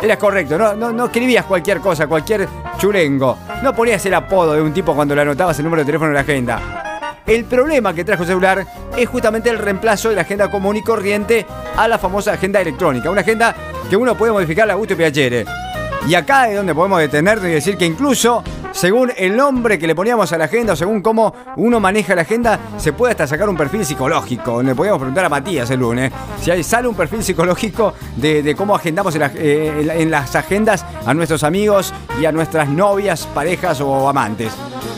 Eras 0.00 0.16
correcto, 0.18 0.58
no, 0.58 0.74
no, 0.74 0.92
no 0.92 1.04
escribías 1.04 1.44
cualquier 1.44 1.78
cosa, 1.78 2.08
cualquier 2.08 2.48
chulengo. 2.76 3.38
No 3.62 3.72
ponías 3.72 4.04
el 4.06 4.14
apodo 4.14 4.54
de 4.54 4.62
un 4.62 4.72
tipo 4.72 4.94
cuando 4.94 5.14
le 5.14 5.22
anotabas 5.22 5.56
el 5.58 5.64
número 5.64 5.82
de 5.82 5.86
teléfono 5.86 6.10
en 6.10 6.14
la 6.14 6.20
agenda. 6.20 6.91
El 7.26 7.44
problema 7.44 7.94
que 7.94 8.04
trajo 8.04 8.22
el 8.22 8.28
celular 8.28 8.66
es 8.96 9.08
justamente 9.08 9.48
el 9.48 9.58
reemplazo 9.58 10.08
de 10.08 10.16
la 10.16 10.22
agenda 10.22 10.50
común 10.50 10.76
y 10.76 10.82
corriente 10.82 11.46
a 11.76 11.86
la 11.86 11.98
famosa 11.98 12.32
agenda 12.32 12.60
electrónica. 12.60 13.10
Una 13.10 13.20
agenda 13.20 13.54
que 13.88 13.96
uno 13.96 14.16
puede 14.16 14.32
modificar 14.32 14.70
a 14.70 14.74
gusto 14.74 14.94
y 14.94 14.96
piacere. 14.96 15.44
Y 16.08 16.14
acá 16.14 16.48
es 16.48 16.56
donde 16.56 16.74
podemos 16.74 16.98
detenernos 16.98 17.46
y 17.46 17.52
decir 17.52 17.76
que 17.76 17.86
incluso 17.86 18.42
según 18.72 19.12
el 19.16 19.36
nombre 19.36 19.78
que 19.78 19.86
le 19.86 19.94
poníamos 19.94 20.32
a 20.32 20.38
la 20.38 20.46
agenda 20.46 20.72
o 20.72 20.76
según 20.76 21.00
cómo 21.00 21.32
uno 21.56 21.78
maneja 21.78 22.14
la 22.14 22.22
agenda, 22.22 22.58
se 22.78 22.92
puede 22.92 23.12
hasta 23.12 23.26
sacar 23.26 23.48
un 23.48 23.56
perfil 23.56 23.84
psicológico. 23.84 24.62
Le 24.62 24.74
podíamos 24.74 24.98
preguntar 24.98 25.26
a 25.26 25.28
Matías 25.28 25.70
el 25.70 25.80
lunes 25.80 26.10
si 26.40 26.50
hay, 26.50 26.64
sale 26.64 26.88
un 26.88 26.94
perfil 26.94 27.22
psicológico 27.22 27.94
de, 28.16 28.54
cómo 28.56 28.74
agendamos 28.74 29.14
eh, 29.16 29.92
en 29.94 30.10
las 30.10 30.34
agendas 30.34 30.84
a 31.06 31.14
nuestros 31.14 31.44
amigos 31.44 31.92
y 32.20 32.24
a 32.24 32.32
nuestras 32.32 32.68
novias, 32.68 33.26
parejas 33.26 33.80
o 33.80 34.08
amantes. 34.08 34.52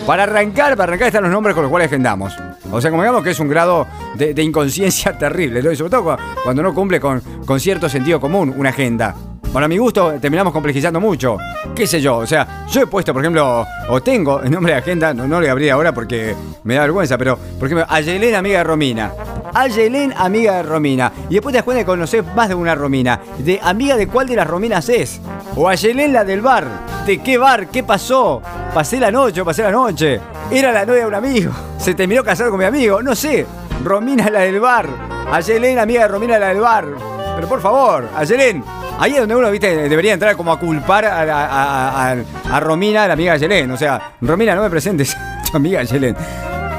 Para 0.06 0.24
arrancar, 0.24 0.76
para 0.76 0.84
arrancar 0.90 1.06
están 1.08 1.22
los 1.22 1.32
nombres 1.32 1.54
con 1.54 1.62
los 1.62 1.70
cuales 1.70 1.86
agendamos. 1.88 2.36
O 2.70 2.80
sea, 2.80 2.90
como 2.90 3.02
digamos 3.02 3.22
que 3.24 3.30
es 3.30 3.40
un 3.40 3.48
grado 3.48 3.86
de, 4.16 4.34
de 4.34 4.42
inconsciencia 4.42 5.12
terrible, 5.18 5.62
¿no? 5.62 5.72
Y 5.72 5.76
sobre 5.76 5.90
todo 5.90 6.04
cu- 6.16 6.22
cuando 6.44 6.62
no 6.62 6.74
cumple 6.74 7.00
con, 7.00 7.20
con 7.46 7.58
cierto 7.58 7.88
sentido 7.88 8.20
común 8.20 8.52
una 8.56 8.68
agenda. 8.70 9.14
Bueno, 9.54 9.66
a 9.66 9.68
mi 9.68 9.78
gusto 9.78 10.14
terminamos 10.20 10.52
complejizando 10.52 10.98
mucho. 11.00 11.36
¿Qué 11.76 11.86
sé 11.86 12.00
yo? 12.00 12.16
O 12.16 12.26
sea, 12.26 12.66
yo 12.68 12.80
he 12.80 12.86
puesto, 12.88 13.12
por 13.12 13.22
ejemplo, 13.22 13.64
o 13.88 14.02
tengo 14.02 14.42
el 14.42 14.50
nombre 14.50 14.72
de 14.72 14.80
agenda, 14.80 15.14
no, 15.14 15.28
no 15.28 15.40
le 15.40 15.48
abrí 15.48 15.70
ahora 15.70 15.94
porque 15.94 16.34
me 16.64 16.74
da 16.74 16.80
vergüenza, 16.80 17.16
pero, 17.16 17.38
por 17.38 17.68
ejemplo, 17.68 17.86
Ayelén, 17.88 18.34
amiga 18.34 18.58
de 18.58 18.64
Romina. 18.64 19.12
Ayelén, 19.54 20.12
amiga 20.16 20.56
de 20.56 20.64
Romina. 20.64 21.12
Y 21.30 21.34
después 21.34 21.52
te 21.52 21.58
das 21.58 21.64
cuenta 21.64 21.82
que 21.82 21.86
conoces 21.86 22.24
más 22.34 22.48
de 22.48 22.56
una 22.56 22.74
Romina. 22.74 23.20
De 23.38 23.60
amiga 23.62 23.96
de 23.96 24.08
cuál 24.08 24.26
de 24.26 24.34
las 24.34 24.48
Rominas 24.48 24.88
es. 24.88 25.20
O 25.54 25.68
Ayelén, 25.68 26.12
la 26.12 26.24
del 26.24 26.40
bar. 26.40 26.66
¿De 27.06 27.18
qué 27.18 27.38
bar? 27.38 27.68
¿Qué 27.68 27.84
pasó? 27.84 28.42
Pasé 28.74 28.98
la 28.98 29.12
noche 29.12 29.44
pasé 29.44 29.62
la 29.62 29.70
noche. 29.70 30.20
Era 30.50 30.72
la 30.72 30.84
novia 30.84 31.02
de 31.02 31.06
un 31.06 31.14
amigo. 31.14 31.52
Se 31.78 31.94
terminó 31.94 32.24
casado 32.24 32.50
con 32.50 32.58
mi 32.58 32.64
amigo. 32.64 33.00
No 33.00 33.14
sé. 33.14 33.46
Romina, 33.84 34.28
la 34.30 34.40
del 34.40 34.58
bar. 34.58 34.88
Ayelén, 35.30 35.78
amiga 35.78 36.02
de 36.02 36.08
Romina, 36.08 36.40
la 36.40 36.48
del 36.48 36.60
bar. 36.60 36.86
Pero 37.36 37.46
por 37.46 37.60
favor, 37.60 38.08
Ayelén. 38.16 38.64
Ahí 38.98 39.12
es 39.12 39.20
donde 39.20 39.34
uno, 39.34 39.50
viste, 39.50 39.88
debería 39.88 40.14
entrar 40.14 40.36
como 40.36 40.52
a 40.52 40.58
culpar 40.58 41.04
a, 41.04 41.22
a- 41.22 42.16
a- 42.52 42.60
Romina, 42.60 43.06
la 43.06 43.14
amiga 43.14 43.32
de 43.32 43.36
Ayelén. 43.44 43.70
O 43.70 43.76
sea, 43.76 44.12
Romina, 44.20 44.54
no 44.54 44.62
me 44.62 44.70
presentes 44.70 45.16
tu 45.50 45.56
amiga 45.56 45.80
Ayelén. 45.80 46.16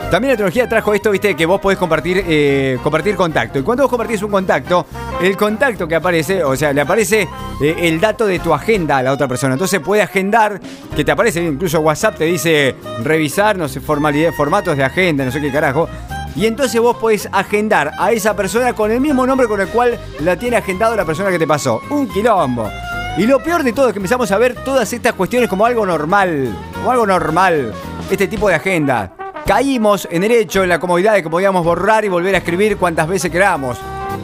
También 0.09 0.31
la 0.33 0.37
tecnología 0.37 0.69
trajo 0.69 0.93
esto, 0.93 1.11
viste, 1.11 1.35
que 1.35 1.45
vos 1.45 1.59
podés 1.59 1.77
compartir, 1.77 2.23
eh, 2.27 2.77
compartir 2.81 3.15
contacto. 3.15 3.59
Y 3.59 3.63
cuando 3.63 3.83
vos 3.83 3.89
compartís 3.89 4.21
un 4.21 4.31
contacto, 4.31 4.85
el 5.21 5.35
contacto 5.35 5.87
que 5.87 5.95
aparece, 5.95 6.43
o 6.43 6.55
sea, 6.55 6.71
le 6.71 6.81
aparece 6.81 7.27
eh, 7.61 7.75
el 7.79 7.99
dato 7.99 8.25
de 8.25 8.39
tu 8.39 8.53
agenda 8.53 8.97
a 8.97 9.03
la 9.03 9.11
otra 9.11 9.27
persona. 9.27 9.53
Entonces 9.53 9.79
puede 9.81 10.01
agendar, 10.03 10.59
que 10.95 11.03
te 11.03 11.11
aparece, 11.11 11.43
incluso 11.43 11.79
WhatsApp 11.81 12.17
te 12.17 12.25
dice 12.25 12.75
revisar, 13.03 13.57
no 13.57 13.67
sé, 13.67 13.81
formalidad, 13.81 14.31
formatos 14.31 14.77
de 14.77 14.83
agenda, 14.83 15.25
no 15.25 15.31
sé 15.31 15.41
qué 15.41 15.51
carajo. 15.51 15.89
Y 16.35 16.45
entonces 16.45 16.81
vos 16.81 16.97
podés 16.97 17.29
agendar 17.31 17.93
a 17.97 18.11
esa 18.11 18.35
persona 18.35 18.73
con 18.73 18.91
el 18.91 18.99
mismo 18.99 19.25
nombre 19.25 19.47
con 19.47 19.61
el 19.61 19.69
cual 19.69 19.97
la 20.19 20.37
tiene 20.37 20.57
agendado 20.57 20.95
la 20.95 21.05
persona 21.05 21.29
que 21.29 21.39
te 21.39 21.47
pasó. 21.47 21.81
Un 21.89 22.09
quilombo. 22.09 22.69
Y 23.17 23.25
lo 23.25 23.41
peor 23.41 23.63
de 23.63 23.71
todo 23.71 23.87
es 23.87 23.93
que 23.93 23.99
empezamos 23.99 24.29
a 24.31 24.37
ver 24.37 24.55
todas 24.65 24.91
estas 24.91 25.13
cuestiones 25.13 25.47
como 25.47 25.65
algo 25.65 25.85
normal. 25.85 26.53
Como 26.73 26.91
algo 26.91 27.07
normal. 27.07 27.73
Este 28.11 28.27
tipo 28.27 28.49
de 28.49 28.55
agenda. 28.55 29.13
Caímos 29.45 30.07
en 30.11 30.25
el 30.25 30.31
hecho, 30.31 30.63
en 30.63 30.69
la 30.69 30.79
comodidad 30.79 31.13
de 31.13 31.23
que 31.23 31.29
podíamos 31.29 31.63
borrar 31.63 32.03
y 32.03 32.09
volver 32.09 32.35
a 32.35 32.39
escribir 32.39 32.75
cuantas 32.75 33.07
veces 33.07 33.31
queramos. 33.31 33.77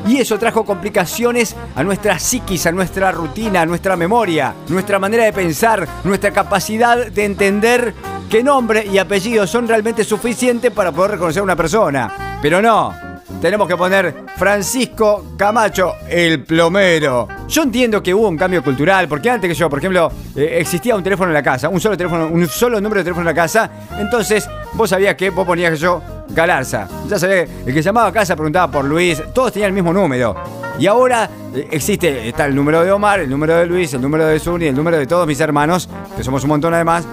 Y 0.07 0.17
eso 0.17 0.37
trajo 0.37 0.65
complicaciones 0.65 1.55
a 1.75 1.83
nuestra 1.83 2.19
psiquis, 2.19 2.65
a 2.65 2.71
nuestra 2.71 3.11
rutina, 3.11 3.61
a 3.61 3.65
nuestra 3.65 3.95
memoria, 3.95 4.53
nuestra 4.67 4.99
manera 4.99 5.23
de 5.23 5.31
pensar, 5.31 5.87
nuestra 6.03 6.31
capacidad 6.31 7.05
de 7.05 7.23
entender 7.23 7.93
que 8.31 8.41
nombre 8.41 8.87
y 8.89 8.97
apellido 8.97 9.45
son 9.45 9.67
realmente 9.67 10.05
suficientes 10.05 10.71
para 10.71 10.93
poder 10.93 11.11
reconocer 11.11 11.41
a 11.41 11.43
una 11.43 11.55
persona. 11.57 12.37
Pero 12.41 12.61
no, 12.61 12.95
tenemos 13.41 13.67
que 13.67 13.75
poner 13.75 14.23
Francisco 14.37 15.33
Camacho, 15.35 15.95
el 16.07 16.45
plomero. 16.45 17.27
Yo 17.49 17.63
entiendo 17.63 18.01
que 18.01 18.13
hubo 18.13 18.29
un 18.29 18.37
cambio 18.37 18.63
cultural, 18.63 19.09
porque 19.09 19.29
antes 19.29 19.49
que 19.49 19.53
yo, 19.53 19.69
por 19.69 19.79
ejemplo, 19.79 20.09
eh, 20.33 20.59
existía 20.61 20.95
un 20.95 21.03
teléfono 21.03 21.29
en 21.29 21.33
la 21.33 21.43
casa, 21.43 21.67
un 21.67 21.81
solo 21.81 21.97
teléfono, 21.97 22.27
un 22.27 22.47
solo 22.47 22.79
número 22.79 22.99
de 22.99 23.03
teléfono 23.03 23.29
en 23.29 23.35
la 23.35 23.41
casa. 23.41 23.69
Entonces, 23.99 24.47
vos 24.75 24.89
sabías 24.89 25.15
que 25.15 25.29
vos 25.29 25.45
ponías 25.45 25.71
que 25.71 25.77
yo 25.77 26.01
Galarza. 26.29 26.87
Ya 27.09 27.19
sabía 27.19 27.45
que 27.45 27.51
el 27.65 27.73
que 27.73 27.81
llamaba 27.81 28.07
a 28.07 28.13
casa 28.13 28.37
preguntaba 28.37 28.71
por 28.71 28.85
Luis, 28.85 29.21
todos 29.33 29.51
tenían 29.51 29.67
el 29.67 29.73
mismo 29.73 29.91
número. 29.91 30.35
Y 30.81 30.87
ahora 30.87 31.29
eh, 31.53 31.67
existe, 31.69 32.27
está 32.27 32.47
el 32.47 32.55
número 32.55 32.83
de 32.83 32.91
Omar, 32.91 33.19
el 33.19 33.29
número 33.29 33.55
de 33.55 33.67
Luis, 33.67 33.93
el 33.93 34.01
número 34.01 34.25
de 34.25 34.39
Zuni, 34.39 34.65
el 34.65 34.75
número 34.75 34.97
de 34.97 35.05
todos 35.05 35.27
mis 35.27 35.39
hermanos, 35.39 35.87
que 36.17 36.23
somos 36.23 36.41
un 36.41 36.49
montón 36.49 36.73
además, 36.73 37.05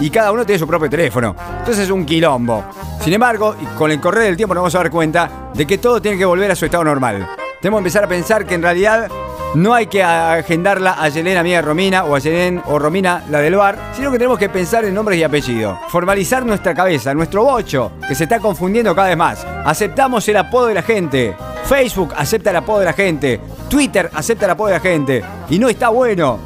y 0.00 0.10
cada 0.10 0.30
uno 0.30 0.46
tiene 0.46 0.60
su 0.60 0.66
propio 0.68 0.88
teléfono. 0.88 1.34
Entonces 1.58 1.86
es 1.86 1.90
un 1.90 2.06
quilombo. 2.06 2.62
Sin 3.02 3.12
embargo, 3.12 3.56
con 3.76 3.90
el 3.90 4.00
correr 4.00 4.22
del 4.26 4.36
tiempo 4.36 4.54
nos 4.54 4.62
vamos 4.62 4.74
a 4.76 4.78
dar 4.78 4.90
cuenta 4.92 5.50
de 5.52 5.66
que 5.66 5.78
todo 5.78 6.00
tiene 6.00 6.18
que 6.18 6.24
volver 6.24 6.52
a 6.52 6.54
su 6.54 6.66
estado 6.66 6.84
normal. 6.84 7.28
Tenemos 7.60 7.78
que 7.78 7.80
empezar 7.80 8.04
a 8.04 8.06
pensar 8.06 8.46
que 8.46 8.54
en 8.54 8.62
realidad 8.62 9.10
no 9.54 9.74
hay 9.74 9.88
que 9.88 10.02
agendarla 10.02 10.92
a 10.92 11.08
Yelén, 11.08 11.36
amiga 11.36 11.56
de 11.56 11.62
Romina, 11.62 12.04
o 12.04 12.14
a 12.14 12.20
Yelén 12.20 12.62
o 12.66 12.78
Romina, 12.78 13.24
la 13.30 13.40
del 13.40 13.56
bar, 13.56 13.76
sino 13.96 14.12
que 14.12 14.18
tenemos 14.18 14.38
que 14.38 14.48
pensar 14.48 14.84
en 14.84 14.94
nombres 14.94 15.18
y 15.18 15.24
apellidos. 15.24 15.76
Formalizar 15.88 16.46
nuestra 16.46 16.74
cabeza, 16.74 17.12
nuestro 17.14 17.42
bocho, 17.42 17.92
que 18.06 18.14
se 18.14 18.24
está 18.24 18.38
confundiendo 18.38 18.94
cada 18.94 19.08
vez 19.08 19.16
más. 19.16 19.44
Aceptamos 19.64 20.28
el 20.28 20.36
apodo 20.36 20.66
de 20.66 20.74
la 20.74 20.82
gente. 20.82 21.36
Facebook 21.64 22.14
acepta 22.16 22.50
el 22.50 22.56
apodo 22.56 22.80
de 22.80 22.84
la 22.84 22.92
gente. 22.92 23.40
Twitter 23.68 24.08
acepta 24.14 24.44
el 24.44 24.52
apodo 24.52 24.68
de 24.68 24.74
la 24.74 24.80
gente. 24.80 25.24
Y 25.48 25.58
no 25.58 25.68
está 25.68 25.88
bueno. 25.88 26.38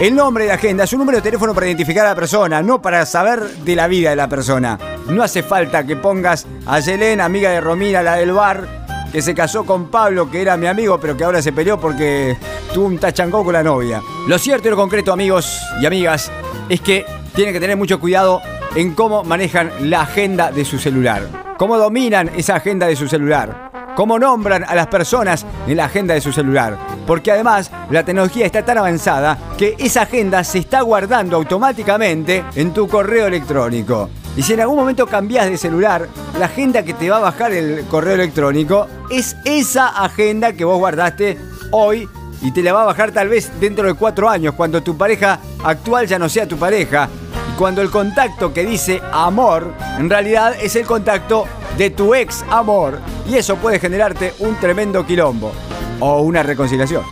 El 0.00 0.14
nombre 0.14 0.44
de 0.44 0.52
agenda 0.52 0.84
es 0.84 0.92
un 0.92 1.00
número 1.00 1.18
de 1.18 1.22
teléfono 1.22 1.54
para 1.54 1.66
identificar 1.66 2.06
a 2.06 2.10
la 2.10 2.14
persona, 2.14 2.62
no 2.62 2.80
para 2.80 3.04
saber 3.06 3.48
de 3.48 3.76
la 3.76 3.86
vida 3.86 4.10
de 4.10 4.16
la 4.16 4.28
persona. 4.28 4.78
No 5.08 5.22
hace 5.22 5.42
falta 5.42 5.84
que 5.84 5.96
pongas 5.96 6.46
a 6.66 6.80
Yelén, 6.80 7.20
amiga 7.20 7.50
de 7.50 7.60
Romina, 7.60 8.02
la 8.02 8.16
del 8.16 8.32
bar, 8.32 8.85
que 9.12 9.22
se 9.22 9.34
casó 9.34 9.64
con 9.64 9.86
Pablo, 9.86 10.30
que 10.30 10.42
era 10.42 10.56
mi 10.56 10.66
amigo, 10.66 10.98
pero 11.00 11.16
que 11.16 11.24
ahora 11.24 11.42
se 11.42 11.52
peleó 11.52 11.78
porque 11.80 12.36
tuvo 12.72 12.86
un 12.86 12.98
tachangó 12.98 13.44
con 13.44 13.52
la 13.52 13.62
novia. 13.62 14.02
Lo 14.26 14.38
cierto 14.38 14.68
y 14.68 14.70
lo 14.70 14.76
concreto, 14.76 15.12
amigos 15.12 15.60
y 15.80 15.86
amigas, 15.86 16.30
es 16.68 16.80
que 16.80 17.04
tienen 17.34 17.54
que 17.54 17.60
tener 17.60 17.76
mucho 17.76 18.00
cuidado 18.00 18.40
en 18.74 18.94
cómo 18.94 19.24
manejan 19.24 19.70
la 19.80 20.02
agenda 20.02 20.50
de 20.50 20.64
su 20.64 20.78
celular. 20.78 21.54
Cómo 21.58 21.78
dominan 21.78 22.30
esa 22.36 22.56
agenda 22.56 22.86
de 22.86 22.96
su 22.96 23.08
celular. 23.08 23.70
Cómo 23.94 24.18
nombran 24.18 24.64
a 24.64 24.74
las 24.74 24.88
personas 24.88 25.46
en 25.66 25.78
la 25.78 25.86
agenda 25.86 26.12
de 26.12 26.20
su 26.20 26.30
celular. 26.30 26.76
Porque 27.06 27.32
además 27.32 27.70
la 27.90 28.04
tecnología 28.04 28.44
está 28.44 28.62
tan 28.62 28.76
avanzada 28.76 29.38
que 29.56 29.74
esa 29.78 30.02
agenda 30.02 30.44
se 30.44 30.58
está 30.58 30.82
guardando 30.82 31.36
automáticamente 31.36 32.44
en 32.54 32.74
tu 32.74 32.86
correo 32.88 33.26
electrónico. 33.26 34.10
Y 34.36 34.42
si 34.42 34.52
en 34.52 34.60
algún 34.60 34.76
momento 34.76 35.06
cambias 35.06 35.48
de 35.48 35.56
celular, 35.56 36.08
la 36.38 36.46
agenda 36.46 36.82
que 36.82 36.92
te 36.92 37.08
va 37.08 37.16
a 37.16 37.20
bajar 37.20 37.52
el 37.52 37.84
correo 37.86 38.14
electrónico 38.14 38.86
es 39.10 39.34
esa 39.44 39.88
agenda 39.88 40.52
que 40.52 40.64
vos 40.64 40.78
guardaste 40.78 41.38
hoy 41.70 42.08
y 42.42 42.52
te 42.52 42.62
la 42.62 42.74
va 42.74 42.82
a 42.82 42.86
bajar 42.86 43.12
tal 43.12 43.28
vez 43.28 43.50
dentro 43.58 43.86
de 43.86 43.94
cuatro 43.94 44.28
años, 44.28 44.54
cuando 44.54 44.82
tu 44.82 44.96
pareja 44.96 45.40
actual 45.64 46.06
ya 46.06 46.18
no 46.18 46.28
sea 46.28 46.46
tu 46.46 46.58
pareja. 46.58 47.08
Y 47.50 47.56
cuando 47.56 47.80
el 47.80 47.90
contacto 47.90 48.52
que 48.52 48.66
dice 48.66 49.00
amor, 49.10 49.72
en 49.98 50.10
realidad 50.10 50.54
es 50.60 50.76
el 50.76 50.84
contacto 50.84 51.46
de 51.78 51.90
tu 51.90 52.14
ex 52.14 52.44
amor. 52.50 52.98
Y 53.26 53.36
eso 53.36 53.56
puede 53.56 53.78
generarte 53.78 54.34
un 54.40 54.56
tremendo 54.56 55.06
quilombo 55.06 55.52
o 55.98 56.20
una 56.20 56.42
reconciliación. 56.42 57.04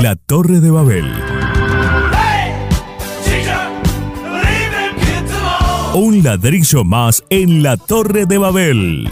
La 0.00 0.16
Torre 0.16 0.60
de 0.60 0.70
Babel. 0.70 1.31
Un 5.94 6.22
ladrillo 6.22 6.84
más 6.84 7.22
en 7.28 7.62
la 7.62 7.76
Torre 7.76 8.24
de 8.24 8.38
Babel. 8.38 9.10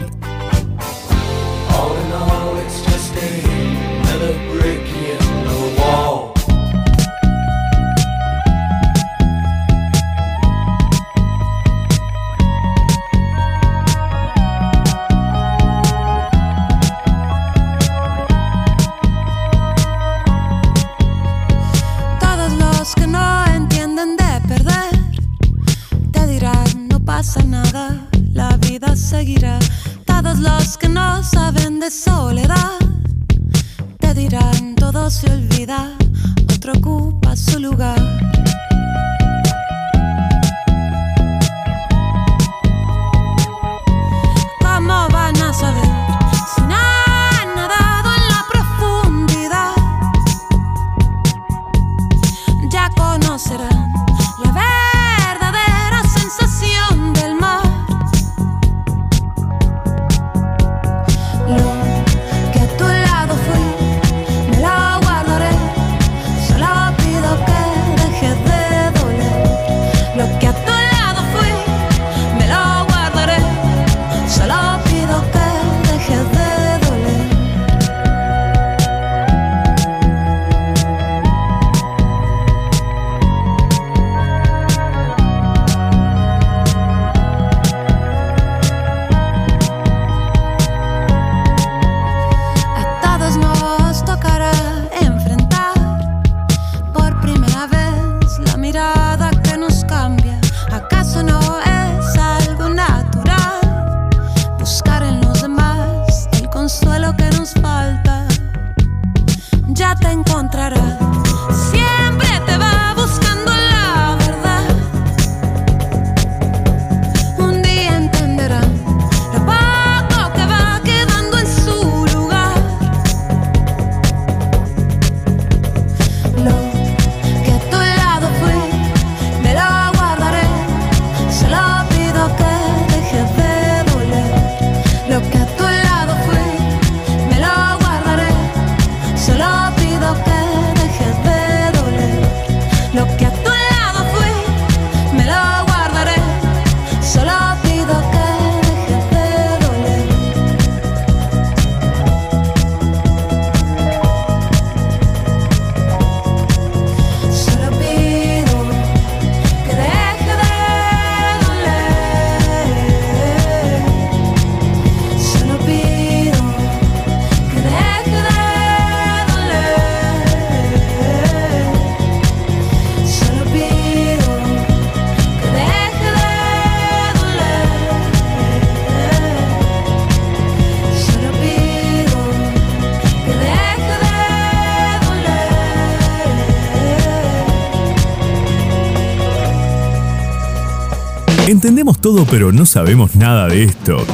Entendemos 191.50 192.00
todo, 192.00 192.26
pero 192.26 192.52
no 192.52 192.64
sabemos 192.64 193.16
nada 193.16 193.48
de 193.48 193.64
esto. 193.64 194.06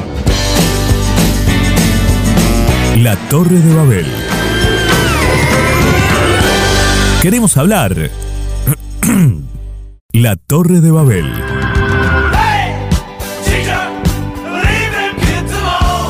La 2.96 3.14
Torre 3.28 3.60
de 3.60 3.74
Babel. 3.74 4.06
Queremos 7.20 7.58
hablar. 7.58 7.94
La 10.14 10.36
Torre 10.36 10.80
de 10.80 10.90
Babel. 10.90 11.30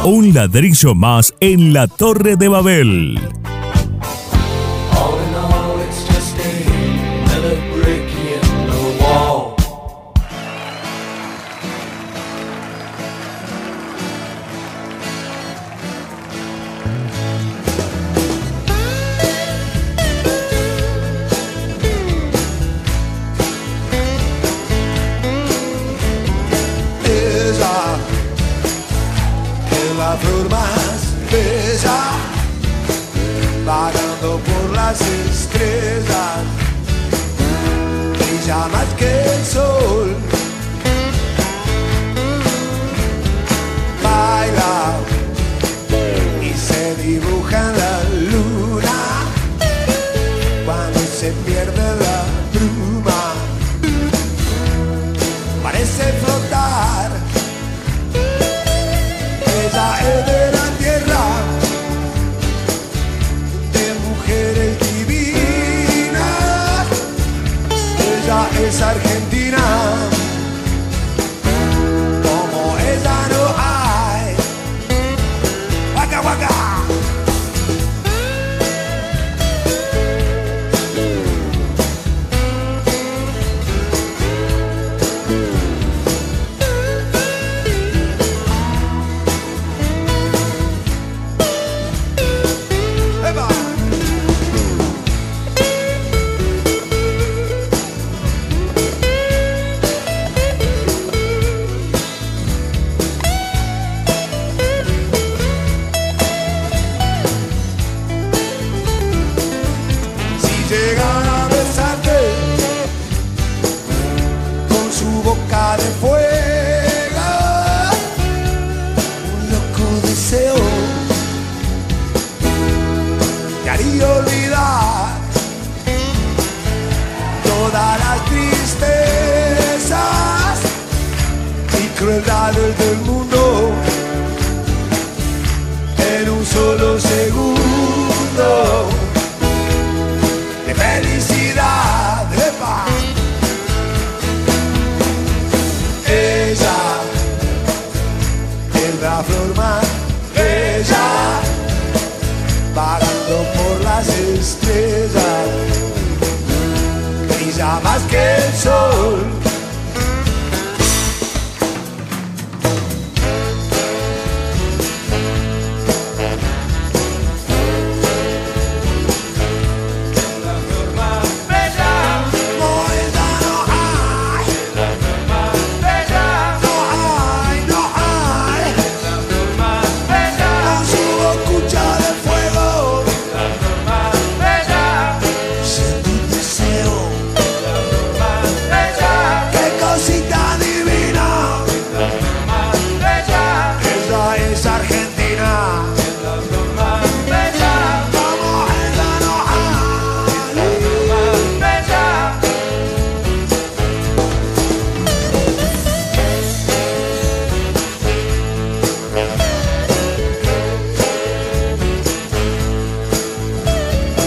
Un 0.04 0.32
ladrillo 0.32 0.94
más 0.94 1.34
en 1.40 1.72
la 1.72 1.88
Torre 1.88 2.36
de 2.36 2.46
Babel. 2.46 3.20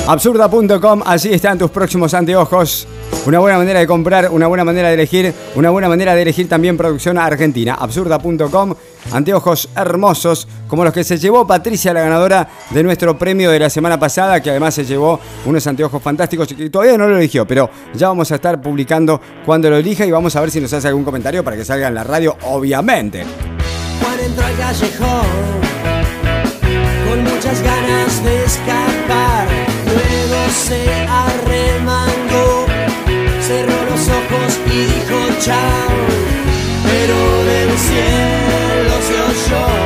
Absurda.com, 0.09 1.03
así 1.05 1.31
están 1.31 1.59
tus 1.59 1.69
próximos 1.69 2.15
anteojos. 2.15 2.87
Una 3.27 3.37
buena 3.37 3.59
manera 3.59 3.79
de 3.79 3.85
comprar, 3.85 4.31
una 4.31 4.47
buena 4.47 4.63
manera 4.63 4.87
de 4.87 4.95
elegir, 4.95 5.31
una 5.53 5.69
buena 5.69 5.87
manera 5.87 6.15
de 6.15 6.23
elegir 6.23 6.49
también 6.49 6.75
producción 6.77 7.19
argentina. 7.19 7.75
Absurda.com, 7.75 8.73
anteojos 9.11 9.69
hermosos, 9.75 10.47
como 10.67 10.83
los 10.83 10.93
que 10.93 11.03
se 11.03 11.19
llevó 11.19 11.45
Patricia, 11.45 11.93
la 11.93 12.01
ganadora 12.01 12.49
de 12.71 12.81
nuestro 12.81 13.19
premio 13.19 13.51
de 13.51 13.59
la 13.59 13.69
semana 13.69 13.99
pasada, 13.99 14.41
que 14.41 14.49
además 14.49 14.73
se 14.73 14.83
llevó 14.83 15.19
unos 15.45 15.67
anteojos 15.67 16.01
fantásticos 16.01 16.51
y 16.53 16.55
que 16.55 16.69
todavía 16.71 16.97
no 16.97 17.07
lo 17.07 17.15
eligió, 17.15 17.45
pero 17.45 17.69
ya 17.93 18.07
vamos 18.07 18.31
a 18.31 18.35
estar 18.35 18.59
publicando 18.59 19.21
cuando 19.45 19.69
lo 19.69 19.77
elija 19.77 20.07
y 20.07 20.11
vamos 20.11 20.35
a 20.35 20.41
ver 20.41 20.49
si 20.49 20.59
nos 20.59 20.73
hace 20.73 20.87
algún 20.87 21.03
comentario 21.03 21.43
para 21.43 21.55
que 21.55 21.63
salga 21.63 21.87
en 21.87 21.93
la 21.93 22.03
radio, 22.03 22.35
obviamente. 22.45 23.25
Callejón 24.57 25.69
con 27.07 27.23
muchas 27.23 27.61
ganas 27.61 28.23
de 28.23 28.43
escapar. 28.45 29.28
Se 30.51 30.91
arremangó, 31.07 32.65
cerró 33.41 33.85
los 33.85 34.07
ojos 34.07 34.59
y 34.65 34.77
dijo 34.77 35.17
chao. 35.39 35.95
Pero 36.83 37.43
del 37.45 37.77
cielo 37.77 38.93
se 39.07 39.15
oyó 39.29 39.78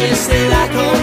calle 0.00 0.14
se 0.14 0.48
la 0.48 0.99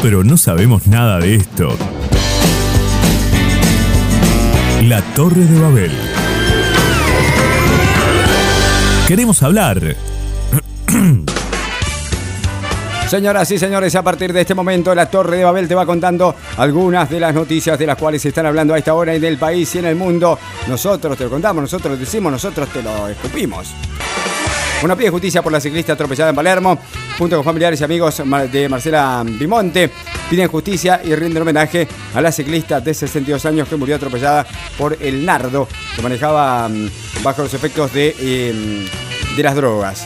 pero 0.00 0.24
no 0.24 0.36
sabemos 0.36 0.86
nada 0.86 1.18
de 1.18 1.34
esto. 1.36 1.76
La 4.82 5.02
Torre 5.14 5.44
de 5.44 5.60
Babel. 5.60 5.92
Queremos 9.06 9.42
hablar. 9.42 9.96
Señoras 13.08 13.50
y 13.50 13.58
señores, 13.58 13.94
a 13.94 14.02
partir 14.02 14.32
de 14.32 14.40
este 14.40 14.54
momento 14.54 14.94
la 14.94 15.10
Torre 15.10 15.36
de 15.36 15.44
Babel 15.44 15.68
te 15.68 15.74
va 15.74 15.84
contando 15.84 16.34
algunas 16.56 17.10
de 17.10 17.20
las 17.20 17.34
noticias 17.34 17.78
de 17.78 17.86
las 17.86 17.98
cuales 17.98 18.22
se 18.22 18.28
están 18.28 18.46
hablando 18.46 18.72
a 18.72 18.78
esta 18.78 18.94
hora 18.94 19.14
en 19.14 19.22
el 19.22 19.36
país 19.36 19.74
y 19.74 19.80
en 19.80 19.84
el 19.84 19.96
mundo. 19.96 20.38
Nosotros 20.66 21.18
te 21.18 21.24
lo 21.24 21.30
contamos, 21.30 21.60
nosotros 21.62 21.92
lo 21.92 21.98
decimos, 21.98 22.32
nosotros 22.32 22.70
te 22.70 22.82
lo 22.82 23.08
escupimos. 23.08 23.74
Una 24.82 24.96
pide 24.96 25.10
justicia 25.10 25.42
por 25.42 25.52
la 25.52 25.60
ciclista 25.60 25.92
atropellada 25.92 26.30
en 26.30 26.36
Palermo, 26.36 26.78
junto 27.22 27.36
con 27.36 27.44
familiares 27.44 27.80
y 27.80 27.84
amigos 27.84 28.20
de 28.50 28.68
Marcela 28.68 29.22
Bimonte, 29.24 29.88
piden 30.28 30.48
justicia 30.48 31.00
y 31.04 31.14
rinden 31.14 31.42
homenaje 31.42 31.86
a 32.12 32.20
la 32.20 32.32
ciclista 32.32 32.80
de 32.80 32.92
62 32.92 33.46
años 33.46 33.68
que 33.68 33.76
murió 33.76 33.94
atropellada 33.94 34.44
por 34.76 34.96
el 35.00 35.24
nardo 35.24 35.68
que 35.94 36.02
manejaba 36.02 36.68
mm, 36.68 36.88
bajo 37.22 37.42
los 37.42 37.54
efectos 37.54 37.92
de, 37.92 38.16
eh, 38.18 38.88
de 39.36 39.42
las 39.44 39.54
drogas. 39.54 40.04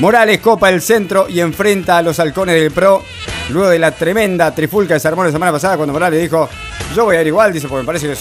Morales 0.00 0.40
copa 0.40 0.70
el 0.70 0.80
centro 0.80 1.28
y 1.28 1.40
enfrenta 1.40 1.98
a 1.98 2.02
los 2.02 2.18
halcones 2.18 2.54
del 2.54 2.70
PRO 2.70 3.04
luego 3.50 3.68
de 3.68 3.78
la 3.78 3.90
tremenda 3.90 4.54
trifulca 4.54 4.94
que 4.94 5.00
se 5.00 5.08
armó 5.08 5.24
la 5.24 5.32
semana 5.32 5.52
pasada 5.52 5.76
cuando 5.76 5.92
Morales 5.92 6.18
dijo 6.18 6.48
yo 6.94 7.04
voy 7.04 7.16
a 7.16 7.22
ir 7.22 7.26
igual, 7.26 7.52
dice, 7.52 7.68
porque 7.68 7.82
me 7.82 7.86
parece 7.86 8.08
que 8.08 8.16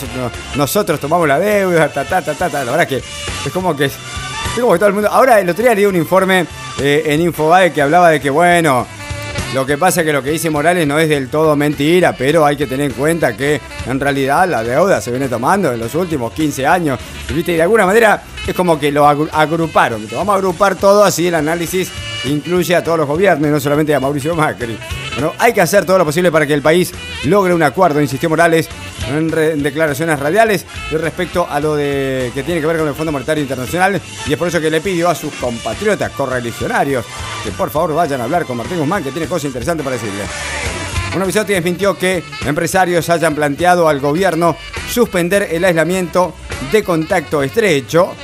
nosotros 0.56 1.00
tomamos 1.00 1.28
la 1.28 1.40
deuda, 1.40 1.90
ta, 1.90 2.06
ta, 2.06 2.22
ta, 2.22 2.34
ta. 2.34 2.50
La 2.64 2.72
verdad 2.72 2.88
que 2.88 2.98
es 2.98 3.52
como 3.54 3.76
que, 3.76 3.92
Ahora, 5.10 5.40
el 5.40 5.50
otro 5.50 5.64
día 5.64 5.74
leí 5.74 5.86
un 5.86 5.96
informe 5.96 6.46
eh, 6.82 7.04
en 7.06 7.22
Infobae 7.22 7.72
que 7.72 7.82
hablaba 7.82 8.10
de 8.10 8.20
que, 8.20 8.30
bueno, 8.30 8.86
lo 9.54 9.66
que 9.66 9.78
pasa 9.78 10.02
es 10.02 10.06
que 10.06 10.12
lo 10.12 10.22
que 10.22 10.32
dice 10.32 10.50
Morales 10.50 10.86
no 10.86 11.00
es 11.00 11.08
del 11.08 11.30
todo 11.30 11.56
mentira, 11.56 12.14
pero 12.18 12.46
hay 12.46 12.58
que 12.58 12.68
tener 12.68 12.92
en 12.92 12.98
cuenta 12.98 13.36
que 13.36 13.62
en 13.88 13.98
realidad 13.98 14.50
la 14.50 14.62
deuda 14.62 15.00
se 15.00 15.10
viene 15.10 15.30
tomando 15.30 15.72
en 15.72 15.80
los 15.80 15.96
últimos 15.96 16.34
15 16.34 16.68
años. 16.68 17.00
Y 17.30 17.42
de 17.44 17.62
alguna 17.62 17.86
manera 17.86 18.24
es 18.46 18.54
como 18.54 18.78
que 18.78 18.92
lo 18.92 19.08
agruparon. 19.08 20.06
Vamos 20.12 20.34
a 20.34 20.38
agrupar 20.38 20.76
todo 20.76 21.06
así, 21.06 21.28
el 21.28 21.36
análisis 21.36 21.90
incluye 22.26 22.76
a 22.76 22.84
todos 22.84 22.98
los 22.98 23.08
gobiernos, 23.08 23.50
no 23.50 23.60
solamente 23.60 23.96
a 23.96 24.02
Mauricio 24.02 24.36
Macri. 24.36 24.78
Bueno, 25.14 25.34
hay 25.40 25.54
que 25.54 25.62
hacer 25.62 25.86
todo 25.86 25.98
lo 25.98 26.06
posible 26.06 26.30
para 26.30 26.46
que 26.46 26.54
el 26.54 26.62
país 26.62 26.94
logre 27.24 27.54
un 27.54 27.64
acuerdo, 27.64 28.02
insistió 28.02 28.30
Morales 28.30 28.68
en, 29.08 29.64
declaraciones 29.64 30.20
radiales 30.20 30.66
respecto 30.92 31.48
a 31.50 31.60
lo 31.60 31.76
de 31.76 32.32
que 32.34 32.44
tiene 32.44 32.62
que 32.62 32.68
ver 32.68 32.78
con 32.78 32.88
el 32.88 32.94
Fondo 32.94 33.12
Monetario 33.12 33.42
Internacional 33.42 34.02
y 34.28 34.34
es 34.34 34.38
por 34.38 34.48
eso 34.48 34.62
que 34.62 34.70
le 34.70 34.82
pidió 34.82 35.10
a 35.10 35.16
sus 35.16 35.34
compatriotas 35.34 36.12
correligionarios 36.12 37.06
que 37.44 37.52
por 37.52 37.70
favor 37.70 37.96
vayan 37.96 38.22
a 38.22 38.26
hablar 38.26 38.46
con 38.46 38.58
Martín 38.58 38.78
Guzmán 38.78 39.04
que 39.04 39.12
tiene 39.12 39.28
cosas 39.28 39.46
interesantes 39.46 39.84
para 39.84 39.96
decirle. 39.96 40.24
Un 41.16 41.22
episodio 41.24 41.56
desmintió 41.56 41.98
que 41.98 42.24
empresarios 42.46 43.10
hayan 43.10 43.36
planteado 43.36 43.90
al 43.90 44.00
gobierno 44.00 44.56
suspender 44.90 45.50
el 45.52 45.66
aislamiento 45.66 46.34
de 46.72 46.84
contacto 46.84 47.44
estrecho. 47.44 48.16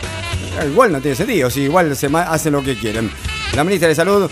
Igual 0.65 0.93
no 0.93 1.01
tiene 1.01 1.15
sentido, 1.15 1.49
si 1.49 1.63
igual 1.63 1.95
se 1.97 2.07
hacen 2.07 2.53
lo 2.53 2.63
que 2.63 2.77
quieren. 2.77 3.11
La 3.55 3.65
ministra 3.65 3.89
de 3.89 3.95
Salud 3.95 4.31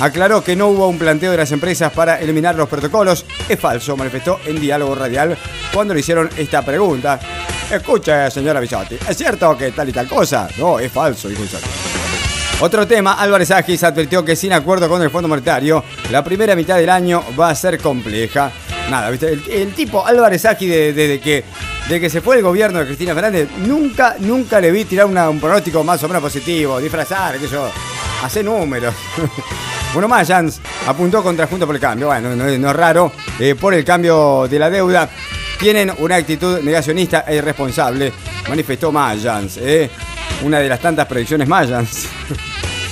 aclaró 0.00 0.44
que 0.44 0.54
no 0.54 0.68
hubo 0.68 0.88
un 0.88 0.98
planteo 0.98 1.30
de 1.30 1.38
las 1.38 1.52
empresas 1.52 1.92
para 1.92 2.20
eliminar 2.20 2.54
los 2.56 2.68
protocolos. 2.68 3.24
Es 3.48 3.58
falso, 3.58 3.96
manifestó 3.96 4.38
en 4.44 4.60
diálogo 4.60 4.94
radial 4.94 5.38
cuando 5.74 5.92
le 5.92 6.00
hicieron 6.00 6.30
esta 6.36 6.62
pregunta. 6.62 7.18
Escucha, 7.70 8.30
señora 8.30 8.60
Bisotti, 8.60 8.96
¿es 9.08 9.16
cierto 9.16 9.58
que 9.58 9.72
tal 9.72 9.88
y 9.88 9.92
tal 9.92 10.06
cosa? 10.06 10.48
No, 10.56 10.78
es 10.78 10.92
falso, 10.92 11.28
dijo 11.28 11.42
Bisotti. 11.42 11.68
Otro 12.60 12.86
tema, 12.86 13.14
Álvarez 13.14 13.50
Agis 13.50 13.82
advirtió 13.82 14.24
que 14.24 14.36
sin 14.36 14.52
acuerdo 14.52 14.88
con 14.88 15.02
el 15.02 15.10
Fondo 15.10 15.28
Monetario, 15.28 15.82
la 16.10 16.22
primera 16.22 16.54
mitad 16.54 16.76
del 16.76 16.88
año 16.88 17.24
va 17.38 17.50
a 17.50 17.54
ser 17.54 17.78
compleja. 17.78 18.52
Nada, 18.88 19.10
¿viste? 19.10 19.32
El, 19.32 19.74
tipo 19.74 20.06
Álvarez 20.06 20.44
Agis 20.44 20.70
desde 20.70 21.20
que, 21.20 21.44
de 21.88 22.00
que 22.00 22.08
se 22.08 22.20
fue 22.20 22.36
el 22.36 22.42
gobierno 22.42 22.78
de 22.78 22.86
Cristina 22.86 23.12
Fernández, 23.12 23.48
nunca, 23.58 24.14
nunca 24.20 24.60
le 24.60 24.70
vi 24.70 24.84
tirar 24.84 25.06
un 25.06 25.40
pronóstico 25.40 25.82
más 25.82 26.02
o 26.04 26.08
menos 26.08 26.22
positivo, 26.22 26.78
disfrazar, 26.78 27.38
qué 27.38 27.48
yo, 27.48 27.68
hacer 28.22 28.44
números. 28.44 28.94
bueno, 29.92 30.06
Mayans 30.06 30.60
apuntó 30.86 31.22
contra 31.22 31.48
Junto 31.48 31.66
por 31.66 31.74
el 31.74 31.80
Cambio, 31.80 32.06
bueno, 32.06 32.36
no, 32.36 32.46
es 32.46 32.76
raro, 32.76 33.12
eh, 33.40 33.56
por 33.56 33.74
el 33.74 33.84
cambio 33.84 34.46
de 34.48 34.58
la 34.58 34.70
deuda. 34.70 35.10
Tienen 35.64 35.90
una 35.96 36.16
actitud 36.16 36.60
negacionista 36.60 37.24
e 37.26 37.36
irresponsable, 37.36 38.12
manifestó 38.50 38.92
Mayans. 38.92 39.56
Eh 39.56 39.88
una 40.42 40.58
de 40.58 40.68
las 40.68 40.80
tantas 40.80 41.06
predicciones 41.06 41.48
mayas. 41.48 42.06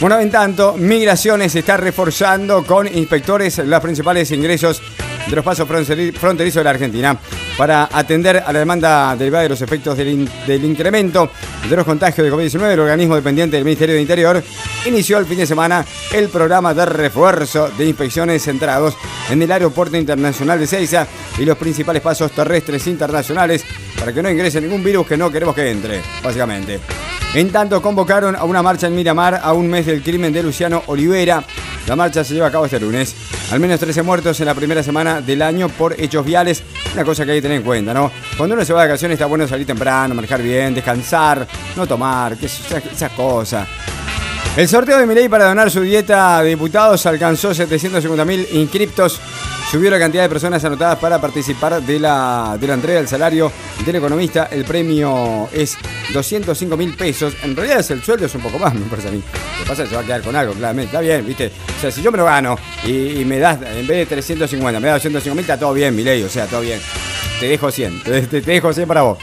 Bueno, 0.00 0.18
en 0.18 0.32
tanto, 0.32 0.74
Migraciones 0.76 1.54
está 1.54 1.76
reforzando 1.76 2.64
con 2.64 2.88
inspectores 2.88 3.58
los 3.58 3.80
principales 3.80 4.32
ingresos 4.32 4.82
de 5.28 5.36
los 5.36 5.44
pasos 5.44 5.68
fronterizos 5.68 6.56
de 6.56 6.64
la 6.64 6.70
Argentina 6.70 7.16
para 7.56 7.88
atender 7.92 8.42
a 8.46 8.52
la 8.52 8.58
demanda 8.58 9.14
derivada 9.16 9.42
de 9.44 9.48
los 9.50 9.62
efectos 9.62 9.96
del, 9.96 10.64
incremento 10.64 11.30
de 11.68 11.76
los 11.76 11.84
contagios 11.84 12.24
de 12.24 12.32
COVID-19. 12.32 12.72
El 12.72 12.80
organismo 12.80 13.16
dependiente 13.16 13.56
del 13.56 13.64
Ministerio 13.64 13.94
de 13.94 14.00
Interior 14.00 14.42
inició 14.86 15.18
el 15.18 15.26
fin 15.26 15.38
de 15.38 15.46
semana 15.46 15.84
el 16.12 16.28
programa 16.28 16.74
de 16.74 16.84
refuerzo 16.86 17.68
de 17.70 17.86
inspecciones 17.86 18.42
centrados 18.42 18.96
en 19.30 19.42
el 19.42 19.52
Aeropuerto 19.52 19.96
Internacional 19.96 20.58
de 20.58 20.66
Ceiza 20.66 21.06
y 21.38 21.44
los 21.44 21.56
principales 21.56 22.02
pasos 22.02 22.32
terrestres 22.32 22.86
internacionales 22.86 23.64
para 24.02 24.12
que 24.12 24.20
no 24.20 24.28
ingrese 24.28 24.60
ningún 24.60 24.82
virus 24.82 25.06
que 25.06 25.16
no 25.16 25.30
queremos 25.30 25.54
que 25.54 25.70
entre, 25.70 26.00
básicamente. 26.24 26.80
En 27.34 27.52
tanto, 27.52 27.80
convocaron 27.80 28.34
a 28.34 28.42
una 28.42 28.60
marcha 28.60 28.88
en 28.88 28.96
Miramar 28.96 29.40
a 29.40 29.52
un 29.52 29.68
mes 29.68 29.86
del 29.86 30.02
crimen 30.02 30.32
de 30.32 30.42
Luciano 30.42 30.82
Olivera. 30.86 31.44
La 31.86 31.94
marcha 31.94 32.24
se 32.24 32.34
lleva 32.34 32.48
a 32.48 32.50
cabo 32.50 32.64
este 32.64 32.80
lunes. 32.80 33.14
Al 33.52 33.60
menos 33.60 33.78
13 33.78 34.02
muertos 34.02 34.40
en 34.40 34.46
la 34.46 34.54
primera 34.54 34.82
semana 34.82 35.20
del 35.20 35.40
año 35.40 35.68
por 35.68 35.94
hechos 36.00 36.26
viales. 36.26 36.64
Una 36.94 37.04
cosa 37.04 37.24
que 37.24 37.30
hay 37.30 37.38
que 37.38 37.42
tener 37.42 37.58
en 37.58 37.62
cuenta, 37.62 37.94
¿no? 37.94 38.10
Cuando 38.36 38.56
uno 38.56 38.64
se 38.64 38.72
va 38.72 38.82
de 38.82 38.88
vacaciones 38.88 39.14
está 39.14 39.26
bueno 39.26 39.46
salir 39.46 39.68
temprano, 39.68 40.16
manejar 40.16 40.42
bien, 40.42 40.74
descansar, 40.74 41.46
no 41.76 41.86
tomar, 41.86 42.36
esas 42.42 43.12
cosas. 43.12 43.68
El 44.56 44.68
sorteo 44.68 44.98
de 44.98 45.06
Milei 45.06 45.28
para 45.28 45.46
donar 45.46 45.70
su 45.70 45.80
dieta 45.80 46.42
de 46.42 46.50
diputados 46.50 47.06
alcanzó 47.06 47.52
750.000 47.52 48.48
inscriptos 48.54 49.20
Subió 49.72 49.90
la 49.90 49.98
cantidad 49.98 50.24
de 50.24 50.28
personas 50.28 50.62
anotadas 50.66 50.98
para 50.98 51.18
participar 51.18 51.80
de 51.80 51.98
la, 51.98 52.58
entrega 52.60 52.98
del 52.98 53.08
salario 53.08 53.50
del 53.86 53.96
economista. 53.96 54.50
El 54.50 54.66
premio 54.66 55.48
es 55.50 55.78
205 56.12 56.76
mil 56.76 56.94
pesos. 56.94 57.34
En 57.42 57.56
realidad 57.56 57.80
es 57.80 57.90
el 57.90 58.02
sueldo 58.02 58.26
es 58.26 58.34
un 58.34 58.42
poco 58.42 58.58
más, 58.58 58.74
me 58.74 58.82
parece 58.82 59.08
a 59.08 59.12
mí. 59.12 59.22
Lo 59.22 59.64
que 59.64 59.70
pasa 59.70 59.84
es 59.84 59.88
que 59.88 59.88
se 59.88 59.94
va 59.94 60.02
a 60.02 60.04
quedar 60.04 60.20
con 60.20 60.36
algo, 60.36 60.52
claramente. 60.52 60.88
Está 60.88 61.00
bien, 61.00 61.24
¿viste? 61.24 61.50
O 61.78 61.80
sea, 61.80 61.90
si 61.90 62.02
yo 62.02 62.12
me 62.12 62.18
lo 62.18 62.26
gano 62.26 62.58
y, 62.84 63.24
me 63.24 63.38
das, 63.38 63.60
en 63.62 63.86
vez 63.86 63.96
de 63.96 64.06
350, 64.14 64.78
me 64.78 64.88
das 64.88 64.96
205 64.96 65.34
mil, 65.34 65.40
está 65.40 65.58
todo 65.58 65.72
bien, 65.72 65.96
mi 65.96 66.04
ley. 66.04 66.22
O 66.22 66.28
sea, 66.28 66.44
todo 66.44 66.60
bien. 66.60 66.78
Te 67.40 67.48
dejo 67.48 67.70
100. 67.70 68.02
Te, 68.02 68.26
te 68.26 68.40
dejo 68.42 68.74
100 68.74 68.86
para 68.86 69.00
vos. 69.00 69.18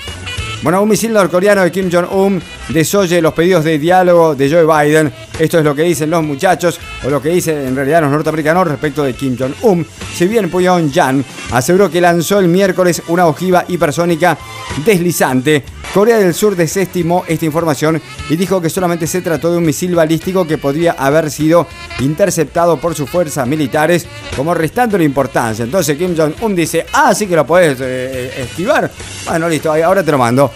Bueno, 0.61 0.81
un 0.81 0.89
misil 0.89 1.13
norcoreano 1.13 1.63
de 1.63 1.71
Kim 1.71 1.89
Jong-un 1.89 2.41
desoye 2.67 3.21
los 3.21 3.33
pedidos 3.33 3.63
de 3.63 3.79
diálogo 3.79 4.35
de 4.35 4.51
Joe 4.51 4.65
Biden. 4.65 5.11
Esto 5.39 5.59
es 5.59 5.63
lo 5.63 5.73
que 5.73 5.83
dicen 5.83 6.09
los 6.09 6.21
muchachos, 6.21 6.77
o 7.05 7.09
lo 7.09 7.21
que 7.21 7.29
dicen 7.29 7.65
en 7.65 7.75
realidad 7.77 8.01
los 8.01 8.11
norteamericanos 8.11 8.67
respecto 8.67 9.03
de 9.03 9.13
Kim 9.13 9.37
Jong-un. 9.39 9.87
Si 10.13 10.27
bien 10.27 10.49
Pyongyang 10.49 11.23
aseguró 11.51 11.89
que 11.89 12.01
lanzó 12.01 12.39
el 12.39 12.49
miércoles 12.49 13.01
una 13.07 13.27
ojiva 13.27 13.63
hipersónica 13.69 14.37
deslizante, 14.85 15.63
Corea 15.93 16.17
del 16.17 16.35
Sur 16.35 16.55
desestimó 16.55 17.23
esta 17.27 17.45
información 17.45 17.99
y 18.29 18.35
dijo 18.35 18.61
que 18.61 18.69
solamente 18.69 19.07
se 19.07 19.21
trató 19.21 19.51
de 19.51 19.57
un 19.57 19.65
misil 19.65 19.95
balístico 19.95 20.45
que 20.45 20.59
podría 20.59 20.91
haber 20.91 21.31
sido 21.31 21.67
interceptado 21.99 22.77
por 22.77 22.93
sus 22.93 23.09
fuerzas 23.09 23.47
militares, 23.47 24.05
como 24.35 24.53
restando 24.53 24.99
la 24.99 25.03
importancia. 25.03 25.65
Entonces 25.65 25.97
Kim 25.97 26.15
Jong-un 26.15 26.55
dice, 26.55 26.85
ah, 26.93 27.13
sí 27.15 27.25
que 27.25 27.35
lo 27.35 27.45
puedes 27.45 27.79
eh, 27.81 27.85
eh, 27.87 28.33
esquivar. 28.43 28.91
Bueno, 29.25 29.49
listo, 29.49 29.73
ahora 29.73 30.03
te 30.03 30.11
lo 30.11 30.19
mando. 30.19 30.51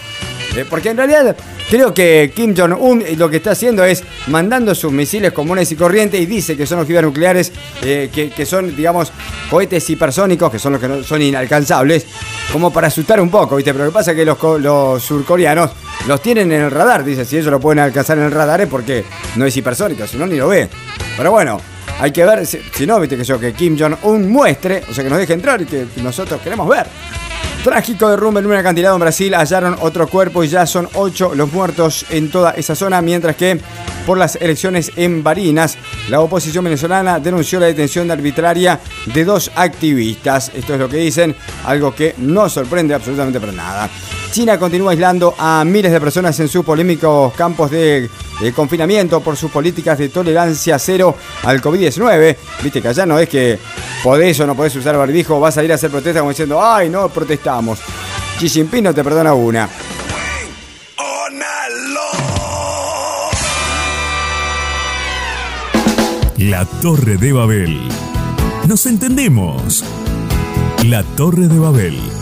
Eh, 0.56 0.64
porque 0.70 0.90
en 0.90 0.98
realidad 0.98 1.36
creo 1.70 1.94
que 1.94 2.32
Kim 2.34 2.54
Jong-un 2.56 3.04
lo 3.16 3.28
que 3.28 3.38
está 3.38 3.52
haciendo 3.52 3.84
es 3.84 4.04
mandando 4.28 4.74
sus 4.74 4.92
misiles 4.92 5.32
comunes 5.32 5.70
y 5.72 5.76
corrientes 5.76 6.20
y 6.20 6.26
dice 6.26 6.56
que 6.56 6.66
son 6.66 6.80
ojivas 6.80 7.02
nucleares, 7.04 7.52
eh, 7.82 8.10
que, 8.12 8.46
son, 8.46 8.74
digamos, 8.74 9.12
cohetes 9.50 9.88
hipersónicos, 9.90 10.50
que 10.50 10.58
son 10.58 10.72
los 10.74 10.80
que 10.80 11.04
son 11.04 11.22
inalcanzables, 11.22 12.06
como 12.52 12.72
para 12.72 12.88
asustar 12.88 13.20
un 13.20 13.30
poco, 13.30 13.56
¿viste? 13.56 13.72
Pero 13.72 13.84
lo 13.86 13.90
que 13.90 13.94
pasa 13.94 14.12
es 14.12 14.16
que 14.16 14.24
los, 14.24 14.38
los 14.60 15.02
surcoreanos 15.02 15.70
los 16.06 16.20
tienen 16.20 16.52
en 16.52 16.62
el 16.62 16.70
radar, 16.70 17.04
dice, 17.04 17.24
si 17.24 17.36
ellos 17.36 17.50
lo 17.50 17.60
pueden 17.60 17.78
alcanzar 17.78 18.18
en 18.18 18.24
el 18.24 18.30
radar 18.30 18.60
es 18.60 18.68
porque 18.68 19.04
no 19.36 19.46
es 19.46 19.56
hipersónico, 19.56 20.06
si 20.06 20.16
no 20.16 20.26
ni 20.26 20.36
lo 20.36 20.48
ve. 20.48 20.68
Pero 21.16 21.30
bueno, 21.30 21.60
hay 22.00 22.12
que 22.12 22.24
ver, 22.24 22.46
si, 22.46 22.58
si 22.74 22.86
no, 22.86 23.00
viste 23.00 23.16
que 23.16 23.24
yo, 23.24 23.38
que 23.38 23.52
Kim 23.52 23.78
Jong-un 23.78 24.30
muestre, 24.30 24.82
o 24.88 24.92
sea, 24.92 25.04
que 25.04 25.10
nos 25.10 25.18
deje 25.18 25.32
entrar 25.32 25.62
y 25.62 25.66
que 25.66 25.86
nosotros 25.96 26.40
queremos 26.42 26.68
ver. 26.68 26.86
Trágico 27.64 28.10
derrumbe 28.10 28.40
en 28.40 28.46
un 28.46 28.52
acantilado 28.52 28.96
en 28.96 29.00
Brasil. 29.00 29.34
Hallaron 29.34 29.78
otro 29.80 30.06
cuerpo 30.06 30.44
y 30.44 30.48
ya 30.48 30.66
son 30.66 30.86
ocho 30.92 31.34
los 31.34 31.50
muertos 31.50 32.04
en 32.10 32.30
toda 32.30 32.50
esa 32.50 32.74
zona. 32.74 33.00
Mientras 33.00 33.36
que 33.36 33.58
por 34.04 34.18
las 34.18 34.36
elecciones 34.36 34.92
en 34.96 35.22
Barinas, 35.22 35.78
la 36.10 36.20
oposición 36.20 36.64
venezolana 36.64 37.18
denunció 37.20 37.58
la 37.58 37.64
detención 37.64 38.10
arbitraria 38.10 38.80
de 39.06 39.24
dos 39.24 39.50
activistas. 39.56 40.52
Esto 40.54 40.74
es 40.74 40.78
lo 40.78 40.90
que 40.90 40.98
dicen, 40.98 41.34
algo 41.64 41.94
que 41.94 42.14
no 42.18 42.50
sorprende 42.50 42.92
absolutamente 42.92 43.40
para 43.40 43.52
nada. 43.52 43.88
China 44.34 44.58
continúa 44.58 44.90
aislando 44.90 45.32
a 45.38 45.64
miles 45.64 45.92
de 45.92 46.00
personas 46.00 46.40
en 46.40 46.48
sus 46.48 46.64
polémicos 46.64 47.32
campos 47.34 47.70
de, 47.70 48.10
confinamiento 48.52 49.20
por 49.20 49.36
sus 49.36 49.48
políticas 49.48 49.96
de 49.96 50.08
tolerancia 50.08 50.76
cero 50.80 51.14
al 51.44 51.62
COVID-19. 51.62 52.36
Viste 52.60 52.82
que 52.82 52.88
allá 52.88 53.06
no 53.06 53.16
es 53.16 53.28
que 53.28 53.60
podés 54.02 54.40
o 54.40 54.46
no 54.48 54.56
podés 54.56 54.74
usar 54.74 54.96
barbijo, 54.96 55.38
vas 55.38 55.56
a 55.56 55.62
ir 55.62 55.70
a 55.70 55.76
hacer 55.76 55.88
protesta 55.88 56.18
como 56.18 56.30
diciendo, 56.30 56.60
ay, 56.60 56.88
no, 56.88 57.08
protestamos. 57.10 57.78
Xi 58.40 58.48
Jinping 58.48 58.82
no 58.82 58.92
te 58.92 59.04
perdona 59.04 59.34
una. 59.34 59.68
La 66.38 66.64
Torre 66.82 67.18
de 67.18 67.32
Babel. 67.32 67.88
Nos 68.66 68.84
entendemos. 68.86 69.84
La 70.82 71.04
Torre 71.04 71.46
de 71.46 71.58
Babel. 71.60 72.13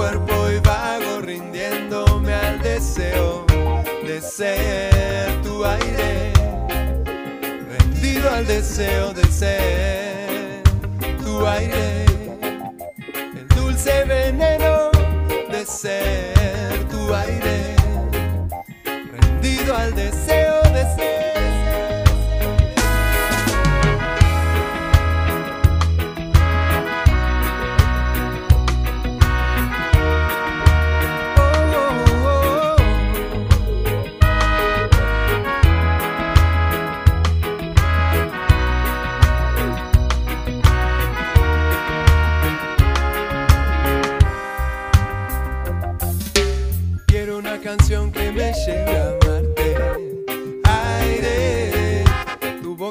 Cuerpo 0.00 0.50
y 0.50 0.58
vago 0.60 1.20
rindiéndome 1.20 2.32
al 2.32 2.58
deseo 2.62 3.44
de 4.02 4.18
ser 4.22 5.42
tu 5.42 5.62
aire. 5.62 6.32
Rendido 7.68 8.30
al 8.30 8.46
deseo 8.46 9.12
de 9.12 9.24
ser 9.24 10.62
tu 11.22 11.46
aire. 11.46 12.06
El 13.12 13.46
dulce 13.54 14.04
veneno 14.04 14.90
de 15.52 15.66
ser 15.66 16.88
tu 16.88 17.14
aire. 17.14 17.76
Rendido 19.12 19.76
al 19.76 19.94
deseo 19.94 20.59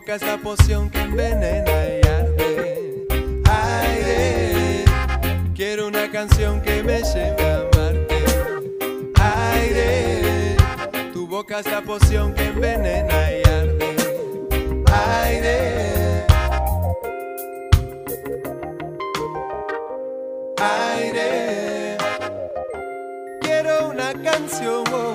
boca 0.10 0.26
es 0.26 0.40
poción 0.42 0.90
que 0.90 1.02
envenena 1.02 1.72
y 1.72 2.08
arde. 2.08 3.06
Aire, 3.46 4.84
quiero 5.54 5.88
una 5.88 6.10
canción 6.10 6.62
que 6.64 6.82
me 6.82 7.04
lleve 7.04 7.52
a 7.52 7.70
Marte. 7.76 8.24
Aire, 9.54 10.56
tu 11.14 11.28
boca 11.28 11.60
es 11.60 11.68
la 11.68 11.82
poción 11.82 12.34
que 12.34 12.48
envenena 12.48 13.32
y 13.32 13.44
arde. 13.48 13.96
Aire. 15.22 16.26
Aire, 20.58 21.98
quiero 23.42 23.90
una 23.90 24.12
canción. 24.24 25.09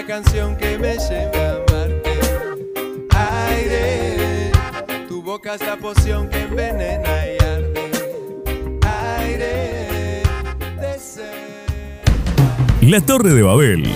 Una 0.00 0.06
canción 0.06 0.56
que 0.56 0.78
me 0.78 0.96
lleve 0.96 1.46
a 1.46 1.58
Marte. 1.70 2.20
Aire, 3.10 4.50
tu 5.08 5.22
boca 5.22 5.54
es 5.54 5.60
la 5.60 5.76
poción 5.76 6.28
que 6.28 6.40
envenena 6.40 7.26
y 7.26 7.44
arde. 7.44 7.90
Aire, 9.18 10.22
deseo. 10.80 11.24
La 12.80 13.00
Torre 13.00 13.34
de 13.34 13.42
Babel. 13.42 13.90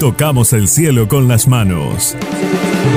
Tocamos 0.00 0.52
el 0.52 0.68
cielo 0.68 1.06
con 1.06 1.28
las 1.28 1.46
manos. 1.46 2.16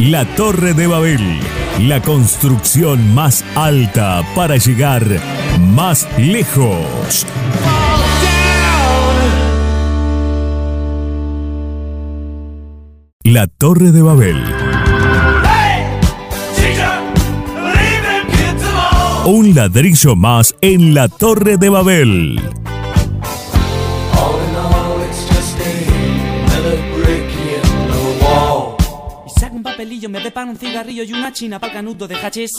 La 0.02 0.26
Torre 0.36 0.74
de 0.74 0.88
Babel. 0.88 1.40
La 1.82 2.02
construcción 2.02 3.14
más 3.14 3.46
alta 3.56 4.24
para 4.36 4.58
llegar 4.58 5.04
más 5.60 6.08
lejos. 6.18 7.26
La 13.32 13.46
Torre 13.46 13.92
de 13.92 14.02
Babel. 14.02 14.38
Un 19.24 19.54
ladrillo 19.54 20.16
más 20.16 20.56
en 20.62 20.96
la 20.96 21.10
Torre 21.10 21.58
de 21.58 21.70
Babel. 21.70 22.42
Papelillo, 29.80 30.10
me 30.10 30.20
preparo 30.20 30.50
un 30.50 30.58
cigarrillo 30.58 31.04
y 31.04 31.14
una 31.14 31.32
china 31.32 31.58
pa'l 31.58 31.72
canuto 31.72 32.06
de 32.06 32.16
hachís. 32.16 32.52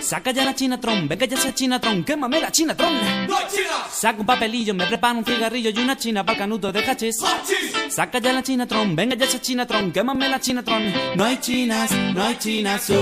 Saca 0.00 0.30
ya 0.30 0.42
la 0.42 0.54
chinatron, 0.54 1.06
venga 1.06 1.26
ya 1.26 1.36
esa 1.36 1.52
chinatron, 1.52 2.02
quémame 2.02 2.40
la 2.40 2.50
chinatron. 2.50 2.94
Saca 3.92 4.20
un 4.20 4.24
papelillo, 4.24 4.72
me 4.72 4.86
preparo 4.86 5.18
un 5.18 5.24
cigarrillo 5.24 5.68
y 5.68 5.78
una 5.78 5.98
china 5.98 6.24
pa'l 6.24 6.38
canuto 6.38 6.72
de 6.72 6.80
hachís. 6.80 7.18
Saca 7.90 8.20
ya 8.20 8.32
la 8.32 8.42
chinatron, 8.42 8.96
venga 8.96 9.14
ya 9.16 9.26
esa 9.26 9.38
chinatron, 9.38 9.92
quémame 9.92 10.30
la 10.30 10.40
chinatron. 10.40 10.94
No 11.14 11.24
hay 11.24 11.36
chinas, 11.40 11.90
no 12.14 12.22
hay 12.22 12.38
chinas 12.38 12.88
hoy. 12.88 12.96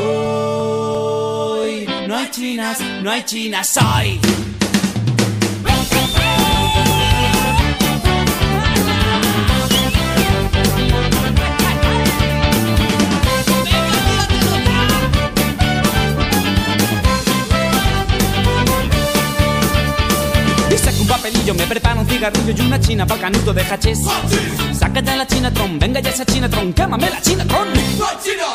No 2.08 2.16
hay 2.16 2.30
chinas, 2.32 2.80
no 3.02 3.10
hay 3.10 3.22
chinas 3.22 3.76
hoy. 3.76 4.43
Me 21.52 21.66
preparo 21.66 22.00
un 22.00 22.08
cigarrillo 22.08 22.54
y 22.56 22.60
una 22.66 22.80
china 22.80 23.06
pa'l 23.06 23.20
canuto 23.20 23.52
de 23.52 23.62
hachís. 23.62 23.98
Saca 24.78 25.00
ya 25.00 25.16
la 25.16 25.26
chinatron, 25.26 25.78
venga 25.78 26.00
ya 26.00 26.10
esa 26.10 26.24
chinatron, 26.24 26.72
quémame 26.72 27.10
la 27.10 27.20
chinatron. 27.20 27.68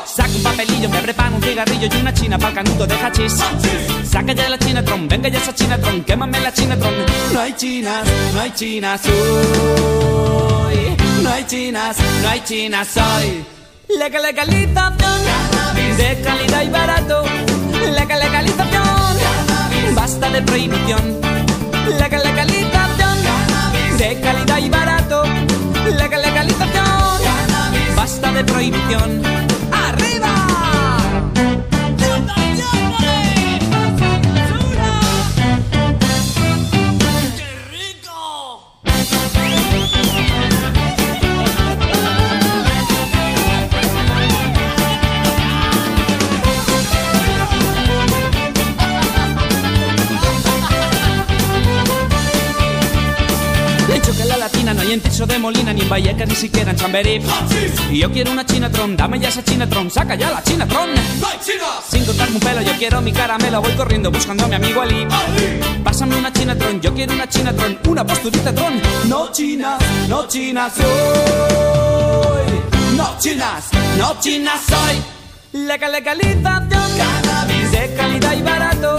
Saca 0.06 0.30
un 0.30 0.41
papelillo, 0.41 0.90
me 0.90 1.02
preparo 1.02 1.36
un 1.36 1.44
cigarrillo 1.44 1.88
y 1.91 2.02
una 2.02 2.14
china 2.14 2.40
pa'l 2.40 2.53
canuto 2.53 2.88
de 2.88 2.95
hachís. 2.95 3.34
Saca 4.10 4.34
ya 4.34 4.49
la 4.49 4.57
chinatron, 4.57 5.07
venga 5.07 5.30
ya 5.30 5.38
esa 5.38 5.53
chinatron, 5.53 6.03
quémame 6.03 6.40
la 6.40 6.52
chinatron. 6.52 6.94
No 7.34 7.40
hay 7.40 7.53
chinas, 7.53 8.07
no 8.34 8.40
hay 8.41 8.52
chinas 8.52 9.02
hoy. 9.06 10.98
No 11.22 11.30
hay 11.30 11.44
chinas, 11.45 11.98
no 12.24 12.30
hay 12.30 12.41
chinas 12.44 12.98
hoy. 12.98 13.45
Legal 13.99 14.24
legalización 14.24 15.22
de 15.98 16.22
calidad 16.24 16.64
y 16.64 16.70
barato. 16.70 17.24
Legal 17.94 18.20
legalización, 18.20 19.18
basta 19.95 20.30
de 20.30 20.41
prohibición. 20.41 21.22
Legal 21.99 22.24
legalización 22.24 22.59
de 24.00 24.18
calidad 24.22 24.58
y 24.60 24.70
barato. 24.70 25.24
Legal 25.98 26.22
legalización, 26.22 27.96
basta 27.98 28.32
de 28.32 28.44
prohibición. 28.46 29.22
Hay 54.90 54.94
en 54.95 55.02
Tirso 55.02 55.26
de 55.28 55.38
Molina, 55.38 55.72
ni 55.74 55.82
en 55.82 55.90
Vallecas, 55.90 56.28
ni 56.28 56.36
siquiera 56.36 56.72
en 56.72 56.78
Chamberí. 56.78 57.22
Y 57.91 57.99
yo 57.99 58.11
quiero 58.11 58.32
una 58.32 58.45
chinatron, 58.45 58.98
dame 58.98 59.20
ya 59.20 59.30
esa 59.30 59.44
chinatron, 59.44 59.91
saca 59.91 60.16
ya 60.16 60.32
la 60.32 60.41
chinatron. 60.44 60.90
Sin 61.90 62.06
cortarme 62.06 62.36
un 62.36 62.40
pelo, 62.41 62.61
yo 62.61 62.72
quiero 62.78 63.02
mi 63.02 63.11
caramelo, 63.11 63.61
voy 63.61 63.74
corriendo 63.74 64.11
buscando 64.11 64.45
a 64.45 64.48
mi 64.48 64.56
amigo 64.56 64.82
Ali. 64.82 65.07
Pásame 65.84 66.16
una 66.16 66.32
chinatron, 66.34 66.82
yo 66.82 66.94
quiero 66.94 67.14
una 67.14 67.28
chinatron, 67.28 67.78
una 67.88 68.06
posturita 68.06 68.53
tron. 68.53 68.82
No 69.07 69.32
chinas, 69.32 69.80
no 70.07 70.28
chinas 70.28 70.74
soy. 70.74 70.86
No 72.95 73.18
chinas, 73.20 73.66
no 73.98 74.20
chinas 74.20 74.61
soy. 74.68 75.61
Legal 75.66 75.91
legalización, 75.91 76.68
cannabis 76.98 77.72
de 77.72 77.94
calidad 77.95 78.34
y 78.34 78.41
barato. 78.41 78.98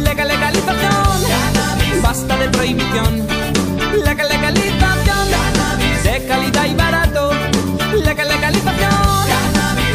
Legal 0.00 0.28
legalización, 0.28 1.22
cannabis, 1.28 2.02
basta 2.02 2.36
de 2.38 2.48
prohibición. 2.48 3.26
Legal 4.04 4.28
legalización, 4.28 4.61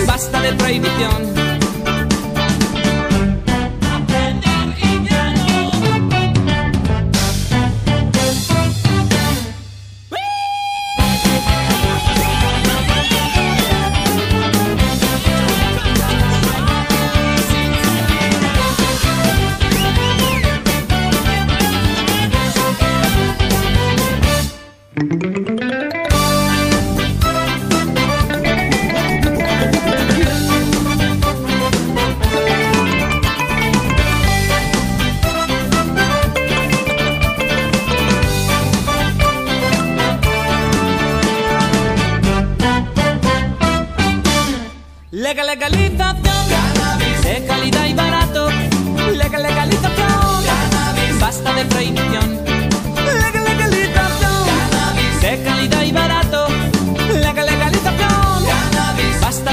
basta 0.05 0.41
de 0.41 0.53
prohibición. 0.53 1.46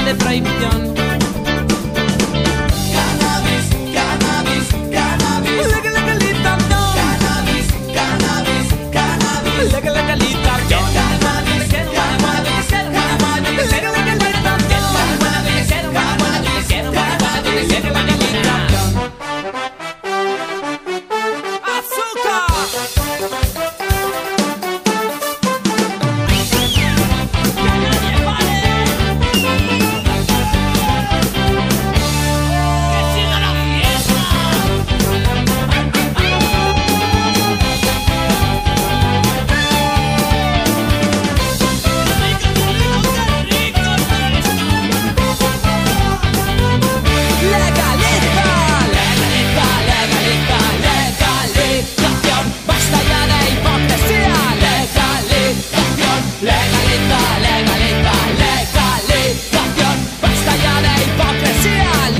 Cannabis, 0.05 0.13
basta 0.13 0.13
de 0.13 0.15
prohibición. 0.15 0.84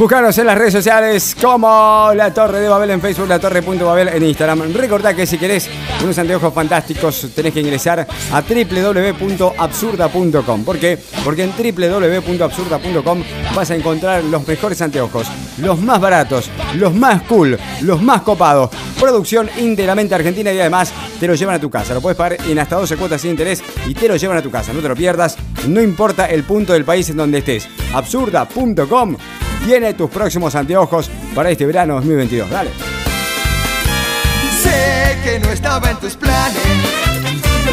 Búscanos 0.05 0.37
en 0.37 0.45
las 0.45 0.55
redes 0.55 0.71
sociales 0.71 1.35
como 1.41 2.11
La 2.13 2.31
Torre 2.31 2.59
de 2.59 2.69
Babel 2.69 2.91
en 2.91 3.01
Facebook, 3.01 3.27
La 3.27 3.39
Torre.babel 3.39 4.09
en 4.09 4.23
Instagram. 4.23 4.71
Recordá 4.71 5.15
que 5.15 5.25
si 5.25 5.39
querés 5.39 5.67
unos 6.03 6.19
anteojos 6.19 6.53
fantásticos 6.53 7.29
tenés 7.33 7.51
que 7.51 7.61
ingresar 7.61 8.05
a 8.31 8.41
www.absurda.com. 8.41 10.63
¿Por 10.63 10.77
qué? 10.77 10.99
Porque 11.23 11.45
en 11.45 11.53
www.absurda.com 11.57 13.23
vas 13.55 13.71
a 13.71 13.75
encontrar 13.75 14.23
los 14.25 14.47
mejores 14.47 14.79
anteojos, 14.83 15.25
los 15.57 15.81
más 15.81 15.99
baratos, 15.99 16.51
los 16.75 16.93
más 16.93 17.23
cool, 17.23 17.57
los 17.81 17.99
más 17.99 18.21
copados. 18.21 18.69
Producción 18.99 19.49
íntegramente 19.57 20.13
argentina 20.13 20.53
y 20.53 20.59
además 20.59 20.93
te 21.19 21.25
lo 21.25 21.33
llevan 21.33 21.55
a 21.55 21.59
tu 21.59 21.71
casa. 21.71 21.95
Lo 21.95 22.01
puedes 22.01 22.15
pagar 22.15 22.37
en 22.47 22.59
hasta 22.59 22.75
12 22.75 22.95
cuotas 22.97 23.21
sin 23.21 23.31
interés 23.31 23.63
y 23.87 23.95
te 23.95 24.07
lo 24.07 24.17
llevan 24.17 24.37
a 24.37 24.43
tu 24.43 24.51
casa. 24.51 24.71
No 24.71 24.81
te 24.81 24.87
lo 24.87 24.95
pierdas, 24.95 25.35
no 25.67 25.81
importa 25.81 26.27
el 26.27 26.43
punto 26.43 26.73
del 26.73 26.85
país 26.85 27.09
en 27.09 27.17
donde 27.17 27.39
estés. 27.39 27.67
Absurda.com 27.91 29.17
tiene 29.65 29.95
tus 29.95 30.11
próximos 30.11 30.53
anteojos 30.53 31.09
para 31.33 31.49
este 31.49 31.65
verano 31.65 31.95
2022. 31.95 32.49
Dale. 32.51 32.69
Sé 34.61 35.17
que 35.23 35.39
no 35.39 35.49
estaba 35.49 35.89
en 35.89 35.97
tus 35.97 36.15
planes, 36.15 36.61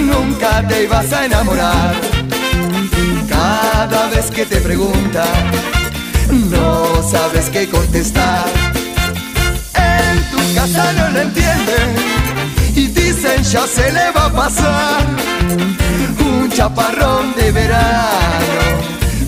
nunca 0.01 0.67
te 0.67 0.85
ibas 0.85 1.13
a 1.13 1.27
enamorar. 1.27 1.95
Cada 3.29 4.09
vez 4.09 4.31
que 4.31 4.47
te 4.47 4.57
pregunta, 4.63 5.25
no 6.31 7.03
sabes 7.03 7.51
qué 7.51 7.69
contestar. 7.69 8.47
En 9.75 10.31
tu 10.31 10.55
casa 10.55 10.93
no 10.95 11.11
lo 11.11 11.21
entienden 11.21 11.95
y 12.75 12.87
dicen 12.87 13.43
ya 13.43 13.67
se 13.67 13.93
le 13.93 14.11
va 14.13 14.27
a 14.27 14.33
pasar. 14.33 15.05
Un 16.21 16.51
chaparrón 16.51 17.35
de 17.37 17.53
verano, 17.53 18.63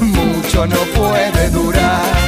mucho 0.00 0.66
no 0.66 0.78
puede 0.96 1.50
durar. 1.50 2.23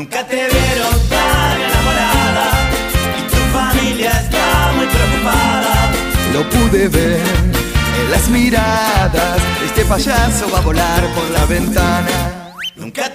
Nunca 0.00 0.26
te 0.26 0.36
vieron 0.36 1.08
tan 1.10 1.60
enamorada 1.60 2.46
y 3.18 3.22
tu 3.28 3.36
familia 3.52 4.10
está 4.10 4.72
muy 4.74 4.86
preocupada. 4.86 5.92
Lo 6.32 6.48
pude 6.48 6.88
ver 6.88 7.20
en 7.20 8.10
las 8.10 8.26
miradas. 8.30 9.42
Este 9.62 9.84
payaso 9.84 10.50
va 10.50 10.60
a 10.60 10.62
volar 10.62 11.06
por 11.14 11.30
la 11.30 11.44
ventana. 11.44 12.54
Nunca 12.76 13.09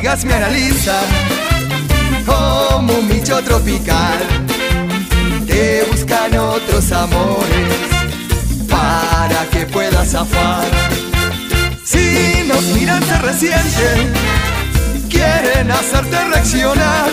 amigas 0.00 0.24
me 0.24 0.32
analizan 0.32 1.04
como 2.24 2.94
un 2.94 3.08
bicho 3.08 3.38
tropical. 3.42 4.18
Te 5.46 5.84
buscan 5.90 6.38
otros 6.38 6.90
amores 6.90 7.74
para 8.66 9.44
que 9.50 9.66
puedas 9.66 10.12
zafar. 10.12 10.64
Si 11.84 12.44
nos 12.48 12.62
miran 12.74 13.02
se 13.02 13.18
resienten, 13.18 14.12
quieren 15.10 15.70
hacerte 15.70 16.16
reaccionar. 16.28 17.10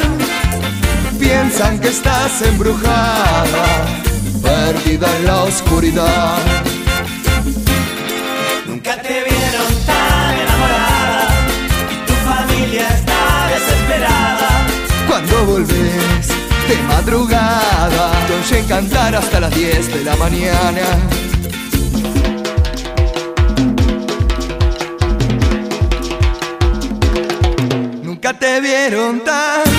Piensan 1.19 1.79
que 1.79 1.89
estás 1.89 2.41
embrujada, 2.41 3.65
perdida 4.41 5.13
en 5.17 5.25
la 5.25 5.43
oscuridad. 5.43 6.66
Cuando 15.29 15.51
volvés 15.51 16.27
de 16.67 16.83
madrugada, 16.87 18.11
te 18.27 18.33
oyen 18.33 18.67
cantar 18.67 19.15
hasta 19.15 19.39
las 19.39 19.53
10 19.53 19.93
de 19.93 20.03
la 20.03 20.15
mañana. 20.15 20.81
Nunca 28.03 28.33
te 28.33 28.61
vieron 28.61 29.23
tan 29.23 29.76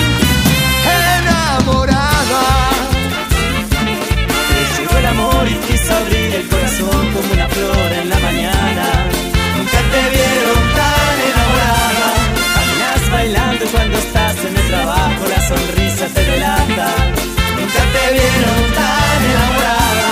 sonrisa 15.49 16.05
te 16.13 16.23
delata. 16.31 16.87
Nunca 17.57 17.81
te 17.93 18.03
vieron 18.13 18.61
tan 18.77 19.19
enamorada. 19.31 20.09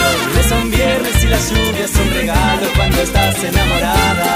Los 0.00 0.14
lunes 0.26 0.46
son 0.46 0.70
viernes 0.70 1.24
y 1.24 1.28
las 1.28 1.50
lluvias 1.50 1.90
son 1.90 2.10
regalos 2.10 2.70
cuando 2.76 3.00
estás 3.00 3.44
enamorada. 3.44 4.33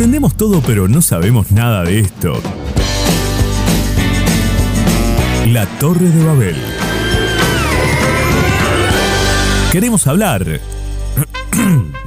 Entendemos 0.00 0.34
todo, 0.34 0.62
pero 0.62 0.88
no 0.88 1.02
sabemos 1.02 1.50
nada 1.50 1.84
de 1.84 2.00
esto. 2.00 2.40
La 5.48 5.66
Torre 5.78 6.08
de 6.08 6.24
Babel. 6.24 6.56
Queremos 9.70 10.06
hablar. 10.06 10.58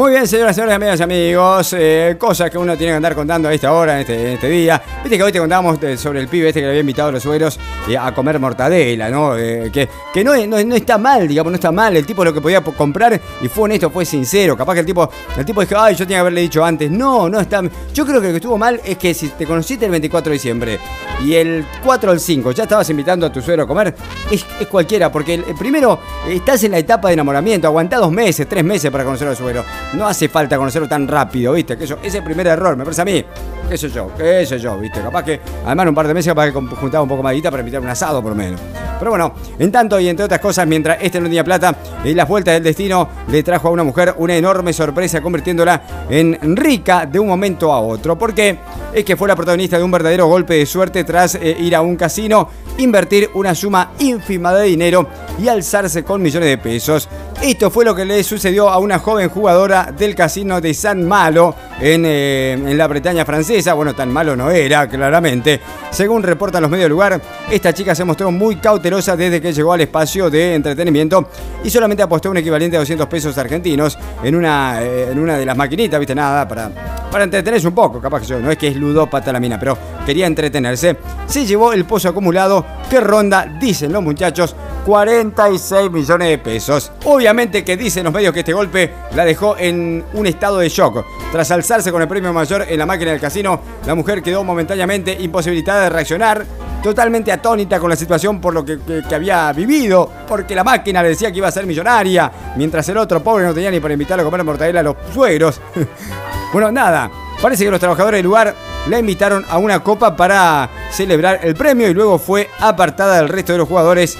Muy 0.00 0.12
bien, 0.12 0.26
señoras, 0.26 0.56
señores, 0.56 0.76
amigas 0.76 0.98
y 0.98 1.02
amigos. 1.02 1.74
eh, 1.78 2.16
cosas 2.18 2.50
que 2.50 2.56
uno 2.56 2.74
tiene 2.74 2.92
que 2.94 2.96
andar 2.96 3.14
contando 3.14 3.50
a 3.50 3.52
esta 3.52 3.70
hora, 3.70 3.96
en 3.96 4.00
este, 4.00 4.14
en 4.28 4.32
este 4.32 4.48
día. 4.48 4.80
Viste 5.02 5.18
que 5.18 5.22
hoy 5.22 5.30
te 5.30 5.38
contábamos 5.38 5.78
de- 5.78 5.98
sobre 5.98 6.20
el 6.20 6.28
pibe 6.28 6.48
este 6.48 6.60
que 6.60 6.64
le 6.64 6.70
había 6.70 6.80
invitado 6.80 7.10
a 7.10 7.12
los 7.12 7.22
suegros 7.22 7.60
eh, 7.86 7.98
a 7.98 8.10
comer 8.14 8.38
mortadela, 8.38 9.10
¿no? 9.10 9.36
Eh, 9.36 9.68
que 9.70 9.90
que 10.10 10.24
no, 10.24 10.34
no, 10.46 10.62
no 10.64 10.74
está 10.74 10.96
mal, 10.96 11.28
digamos, 11.28 11.50
no 11.52 11.56
está 11.56 11.70
mal. 11.70 11.94
El 11.98 12.06
tipo 12.06 12.24
lo 12.24 12.32
que 12.32 12.40
podía 12.40 12.62
po- 12.64 12.72
comprar 12.72 13.20
y 13.42 13.48
fue 13.48 13.64
honesto, 13.64 13.90
fue 13.90 14.06
sincero. 14.06 14.56
Capaz 14.56 14.72
que 14.72 14.80
el 14.80 14.86
tipo, 14.86 15.10
el 15.36 15.44
tipo 15.44 15.60
dijo, 15.60 15.74
ay, 15.78 15.94
yo 15.94 16.06
tenía 16.06 16.16
que 16.16 16.20
haberle 16.20 16.40
dicho 16.40 16.64
antes. 16.64 16.90
No, 16.90 17.28
no 17.28 17.38
está. 17.38 17.60
Yo 17.92 18.06
creo 18.06 18.22
que 18.22 18.28
lo 18.28 18.32
que 18.32 18.36
estuvo 18.38 18.56
mal 18.56 18.80
es 18.82 18.96
que 18.96 19.12
si 19.12 19.28
te 19.28 19.44
conociste 19.44 19.84
el 19.84 19.90
24 19.90 20.30
de 20.30 20.32
diciembre 20.34 20.78
y 21.22 21.34
el 21.34 21.66
4 21.84 22.10
al 22.10 22.20
5 22.20 22.52
ya 22.52 22.62
estabas 22.62 22.88
invitando 22.88 23.26
a 23.26 23.30
tu 23.32 23.42
suegro 23.42 23.64
a 23.64 23.66
comer, 23.66 23.94
es, 24.30 24.46
cualquiera, 24.66 25.12
porque 25.12 25.34
el, 25.34 25.44
primero 25.58 26.00
estás 26.26 26.64
en 26.64 26.70
la 26.70 26.78
etapa 26.78 27.08
de 27.08 27.14
enamoramiento, 27.14 27.66
aguantá 27.66 27.98
dos 27.98 28.10
meses, 28.10 28.48
tres 28.48 28.64
meses 28.64 28.90
para 28.90 29.04
conocer 29.04 29.28
al 29.28 29.36
suegro. 29.36 29.62
No 29.92 30.06
hace 30.06 30.28
falta 30.28 30.56
conocerlo 30.56 30.88
tan 30.88 31.08
rápido, 31.08 31.52
¿viste? 31.52 31.76
Que 31.76 31.84
es 31.84 32.14
el 32.14 32.22
primer 32.22 32.46
error, 32.46 32.76
me 32.76 32.84
parece 32.84 33.02
a 33.02 33.04
mí. 33.04 33.24
¿Qué 33.68 33.76
sé 33.76 33.88
yo? 33.90 34.10
¿Qué 34.16 34.46
sé 34.46 34.58
yo? 34.58 34.78
¿Viste? 34.78 35.00
Capaz 35.00 35.24
que, 35.24 35.40
además, 35.64 35.84
en 35.84 35.88
un 35.88 35.94
par 35.94 36.06
de 36.06 36.14
meses, 36.14 36.30
capaz 36.30 36.46
que 36.46 36.52
juntaba 36.52 37.02
un 37.02 37.08
poco 37.08 37.22
más 37.22 37.30
de 37.30 37.36
guita 37.36 37.50
para 37.50 37.60
invitar 37.60 37.80
un 37.80 37.88
asado, 37.88 38.22
por 38.22 38.30
lo 38.30 38.36
menos. 38.36 38.60
Pero 38.98 39.10
bueno, 39.10 39.34
en 39.58 39.72
tanto 39.72 39.98
y 39.98 40.08
entre 40.08 40.26
otras 40.26 40.40
cosas, 40.40 40.66
mientras 40.66 40.98
este 41.00 41.18
no 41.18 41.26
tenía 41.26 41.42
plata, 41.42 41.74
y 42.04 42.14
las 42.14 42.28
vueltas 42.28 42.54
del 42.54 42.62
destino 42.62 43.08
le 43.28 43.42
trajo 43.42 43.68
a 43.68 43.70
una 43.70 43.82
mujer 43.82 44.14
una 44.18 44.36
enorme 44.36 44.72
sorpresa, 44.72 45.20
convirtiéndola 45.20 45.82
en 46.08 46.56
rica 46.56 47.06
de 47.06 47.18
un 47.18 47.26
momento 47.26 47.72
a 47.72 47.80
otro. 47.80 48.16
¿Por 48.18 48.34
qué? 48.34 48.58
Es 48.92 49.04
que 49.04 49.16
fue 49.16 49.28
la 49.28 49.36
protagonista 49.36 49.78
de 49.78 49.84
un 49.84 49.90
verdadero 49.90 50.26
golpe 50.26 50.54
de 50.54 50.66
suerte 50.66 51.04
tras 51.04 51.36
eh, 51.36 51.56
ir 51.60 51.74
a 51.76 51.80
un 51.80 51.96
casino, 51.96 52.48
invertir 52.78 53.30
una 53.34 53.54
suma 53.54 53.92
ínfima 54.00 54.52
de 54.52 54.66
dinero 54.66 55.06
y 55.38 55.48
alzarse 55.48 56.02
con 56.02 56.20
millones 56.20 56.48
de 56.48 56.58
pesos. 56.58 57.08
Esto 57.42 57.70
fue 57.70 57.86
lo 57.86 57.94
que 57.94 58.04
le 58.04 58.22
sucedió 58.22 58.68
a 58.68 58.76
una 58.76 58.98
joven 58.98 59.30
jugadora 59.30 59.94
del 59.96 60.14
casino 60.14 60.60
de 60.60 60.74
San 60.74 61.08
Malo 61.08 61.54
en, 61.80 62.04
eh, 62.04 62.74
la 62.74 62.86
Bretaña 62.86 63.24
francesa. 63.24 63.72
Bueno, 63.72 63.94
tan 63.94 64.12
malo 64.12 64.36
no 64.36 64.50
era, 64.50 64.86
claramente. 64.86 65.58
Según 65.90 66.22
reportan 66.22 66.60
los 66.60 66.70
medios 66.70 66.84
del 66.84 66.92
lugar, 66.92 67.18
esta 67.50 67.72
chica 67.72 67.94
se 67.94 68.04
mostró 68.04 68.30
muy 68.30 68.56
cautelosa 68.56 69.16
desde 69.16 69.40
que 69.40 69.54
llegó 69.54 69.72
al 69.72 69.80
espacio 69.80 70.28
de 70.28 70.54
entretenimiento 70.54 71.30
y 71.64 71.70
solamente 71.70 72.02
apostó 72.02 72.30
un 72.30 72.36
equivalente 72.36 72.76
a 72.76 72.80
200 72.80 73.06
pesos 73.06 73.38
argentinos 73.38 73.98
en 74.22 74.34
una, 74.34 74.82
eh, 74.82 75.08
en 75.10 75.18
una 75.18 75.38
de 75.38 75.46
las 75.46 75.56
maquinitas, 75.56 75.98
viste, 75.98 76.14
nada, 76.14 76.46
para, 76.46 76.70
para 77.10 77.24
entretenerse 77.24 77.66
un 77.66 77.74
poco. 77.74 78.02
Capaz 78.02 78.20
que 78.20 78.26
yo, 78.26 78.38
no 78.38 78.50
es 78.50 78.58
que 78.58 78.68
es 78.68 78.76
ludópata 78.76 79.32
la 79.32 79.40
mina, 79.40 79.58
pero 79.58 79.78
quería 80.04 80.26
entretenerse. 80.26 80.94
Se 81.26 81.46
llevó 81.46 81.72
el 81.72 81.86
pozo 81.86 82.10
acumulado 82.10 82.66
que 82.90 83.00
ronda, 83.00 83.46
dicen 83.58 83.92
los 83.92 84.02
muchachos, 84.02 84.54
46 84.84 85.90
millones 85.90 86.28
de 86.28 86.38
pesos. 86.38 86.92
Obviamente 87.04 87.29
que 87.64 87.76
dicen 87.76 88.04
los 88.04 88.12
medios 88.12 88.32
que 88.32 88.40
este 88.40 88.52
golpe 88.52 88.92
la 89.14 89.24
dejó 89.24 89.56
en 89.56 90.04
un 90.14 90.26
estado 90.26 90.58
de 90.58 90.68
shock. 90.68 91.04
Tras 91.32 91.50
alzarse 91.50 91.92
con 91.92 92.02
el 92.02 92.08
premio 92.08 92.32
mayor 92.32 92.66
en 92.68 92.78
la 92.78 92.86
máquina 92.86 93.12
del 93.12 93.20
casino, 93.20 93.60
la 93.86 93.94
mujer 93.94 94.22
quedó 94.22 94.42
momentáneamente 94.44 95.16
imposibilitada 95.20 95.84
de 95.84 95.90
reaccionar, 95.90 96.44
totalmente 96.82 97.30
atónita 97.30 97.78
con 97.78 97.88
la 97.90 97.96
situación 97.96 98.40
por 98.40 98.52
lo 98.54 98.64
que, 98.64 98.78
que- 98.80 99.02
que 99.08 99.14
había 99.14 99.52
vivido, 99.52 100.10
porque 100.26 100.54
la 100.54 100.64
máquina 100.64 101.02
le 101.02 101.10
decía 101.10 101.30
que 101.30 101.38
iba 101.38 101.48
a 101.48 101.52
ser 101.52 101.66
millonaria, 101.66 102.30
mientras 102.56 102.88
el 102.88 102.96
otro 102.96 103.22
pobre 103.22 103.44
no 103.44 103.54
tenía 103.54 103.70
ni 103.70 103.78
para 103.80 103.92
invitarlo 103.94 104.22
a 104.22 104.24
comer 104.24 104.42
mortadela 104.44 104.80
a 104.80 104.82
los 104.82 104.96
suegros. 105.14 105.60
bueno, 106.52 106.72
nada, 106.72 107.10
parece 107.40 107.64
que 107.64 107.70
los 107.70 107.80
trabajadores 107.80 108.18
del 108.18 108.24
lugar 108.26 108.54
la 108.88 108.98
invitaron 108.98 109.44
a 109.48 109.58
una 109.58 109.80
copa 109.84 110.16
para 110.16 110.68
celebrar 110.90 111.40
el 111.42 111.54
premio 111.54 111.88
y 111.88 111.94
luego 111.94 112.18
fue 112.18 112.48
apartada 112.58 113.16
del 113.18 113.28
resto 113.28 113.52
de 113.52 113.58
los 113.58 113.68
jugadores 113.68 114.18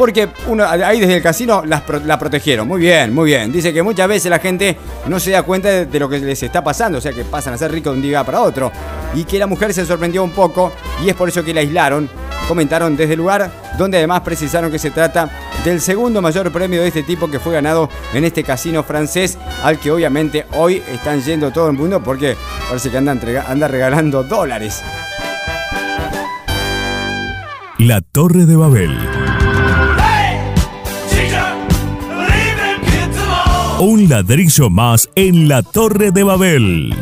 porque 0.00 0.30
uno, 0.46 0.64
ahí 0.64 0.98
desde 0.98 1.16
el 1.16 1.22
casino 1.22 1.62
las 1.66 1.82
la 2.06 2.18
protegieron. 2.18 2.66
Muy 2.66 2.80
bien, 2.80 3.12
muy 3.14 3.26
bien. 3.26 3.52
Dice 3.52 3.70
que 3.70 3.82
muchas 3.82 4.08
veces 4.08 4.30
la 4.30 4.38
gente 4.38 4.74
no 5.06 5.20
se 5.20 5.30
da 5.30 5.42
cuenta 5.42 5.84
de, 5.84 5.98
lo 6.00 6.08
que 6.08 6.18
les 6.18 6.42
está 6.42 6.64
pasando, 6.64 6.96
o 6.96 7.00
sea 7.02 7.12
que 7.12 7.22
pasan 7.22 7.52
a 7.52 7.58
ser 7.58 7.70
ricos 7.70 7.92
de 7.92 7.98
un 7.98 8.02
día 8.02 8.24
para 8.24 8.40
otro. 8.40 8.72
Y 9.14 9.24
que 9.24 9.38
la 9.38 9.46
mujer 9.46 9.74
se 9.74 9.84
sorprendió 9.84 10.24
un 10.24 10.30
poco 10.30 10.72
y 11.04 11.10
es 11.10 11.14
por 11.14 11.28
eso 11.28 11.44
que 11.44 11.52
la 11.52 11.60
aislaron. 11.60 12.08
Comentaron 12.48 12.96
desde 12.96 13.12
el 13.12 13.18
lugar, 13.18 13.50
donde 13.76 13.98
además 13.98 14.22
precisaron 14.22 14.72
que 14.72 14.78
se 14.78 14.90
trata 14.90 15.28
del 15.66 15.82
segundo 15.82 16.22
mayor 16.22 16.50
premio 16.50 16.80
de 16.80 16.88
este 16.88 17.02
tipo 17.02 17.30
que 17.30 17.38
fue 17.38 17.52
ganado 17.52 17.90
en 18.14 18.24
este 18.24 18.42
casino 18.42 18.82
francés, 18.82 19.36
al 19.62 19.78
que 19.78 19.90
obviamente 19.90 20.46
hoy 20.52 20.82
están 20.90 21.20
yendo 21.20 21.50
todo 21.50 21.68
el 21.68 21.76
mundo 21.76 22.02
porque 22.02 22.38
parece 22.68 22.90
que 22.90 22.96
anda, 22.96 23.14
anda 23.46 23.68
regalando 23.68 24.24
dólares. 24.24 24.82
La 27.76 28.00
Torre 28.00 28.46
de 28.46 28.56
Babel. 28.56 29.29
Un 33.80 34.10
ladrillo 34.10 34.68
más 34.68 35.08
en 35.14 35.48
la 35.48 35.62
Torre 35.62 36.10
de 36.10 36.22
Babel. 36.22 36.94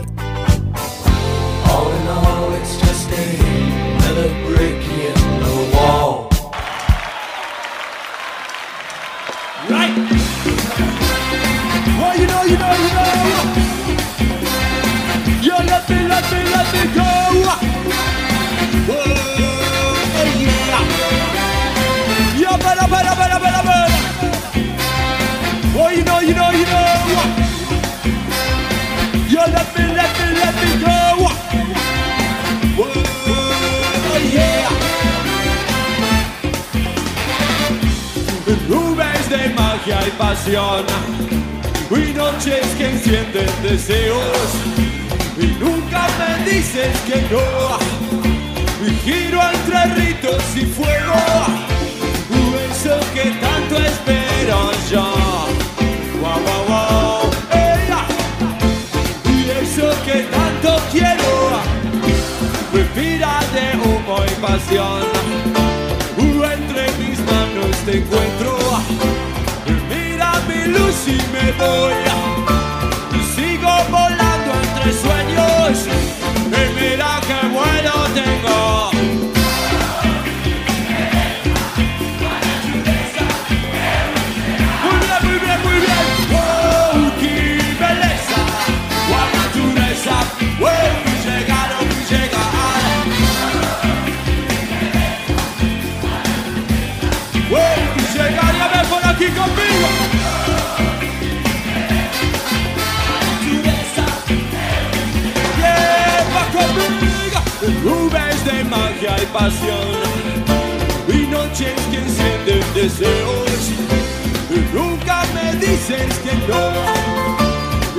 De 39.88 39.94
magia 39.94 40.06
y 40.06 40.10
pasión. 40.12 40.84
Y 41.90 42.12
noches 42.12 42.66
que 42.76 42.90
encienden 42.90 43.48
deseos. 43.62 44.48
Y 45.38 45.46
nunca 45.58 46.06
me 46.18 46.50
dices 46.50 46.96
que 47.06 47.22
no. 47.30 47.78
Y 48.86 48.90
giro 49.04 49.40
entre 49.52 49.94
ritos 49.94 50.42
y 50.56 50.66
fuego. 50.66 51.14
Eso 52.70 52.98
que 53.12 53.30
tanto 53.40 53.76
espero 53.76 54.70
yo. 54.90 55.14
Wow 56.20 56.40
wow 56.46 56.64
wow 56.68 57.30
y 59.24 59.50
eso 59.62 59.90
que 60.04 60.22
tanto 60.22 60.80
quiero. 60.92 61.60
Respira 62.72 63.40
de 63.52 63.76
humo 63.78 64.24
y 64.24 64.40
pasión. 64.40 65.38
Entre 66.38 66.86
mis 66.98 67.18
manos 67.18 67.76
te 67.84 67.98
encuentro 67.98 68.57
mi 71.06 71.12
luz 71.12 71.22
y 71.22 71.32
me 71.32 71.52
voy 71.52 72.57
nubes 107.84 108.44
de 108.44 108.64
magia 108.64 109.16
y 109.22 109.26
pasión 109.26 109.88
y 111.08 111.26
noches 111.26 111.74
que 111.90 111.96
encienden 111.98 112.64
deseos. 112.74 113.70
Y 114.50 114.74
nunca 114.74 115.24
me 115.34 115.54
dices 115.56 116.12
que 116.24 116.34
no. 116.48 116.72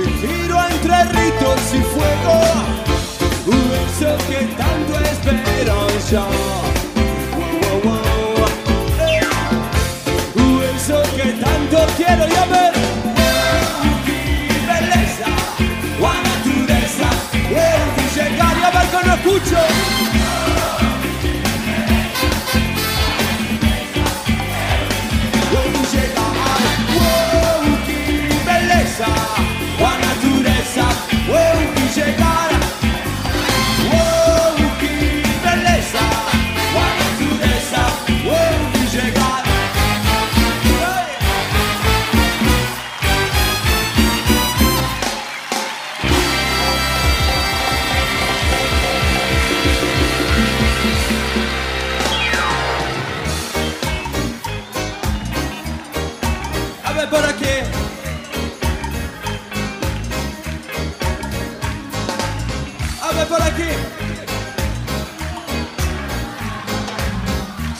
Y 0.02 0.08
giro 0.20 0.58
entre 0.70 1.04
ritos 1.04 1.60
y 1.74 1.82
fuego. 1.92 2.36
Eso 3.96 4.16
que 4.28 4.46
tanto. 4.56 4.80
Eso 10.90 11.02
que 11.14 11.32
tanto 11.34 11.86
quiero 11.96 12.26
ya 12.26 12.46
ver. 12.46 12.79
Ver 19.38 20.19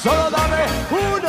Solo 0.03 0.31
dame 0.31 0.57
uno. 0.91 1.29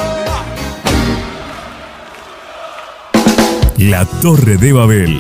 La 3.78 4.06
Torre 4.06 4.56
de 4.56 4.72
Babel. 4.72 5.20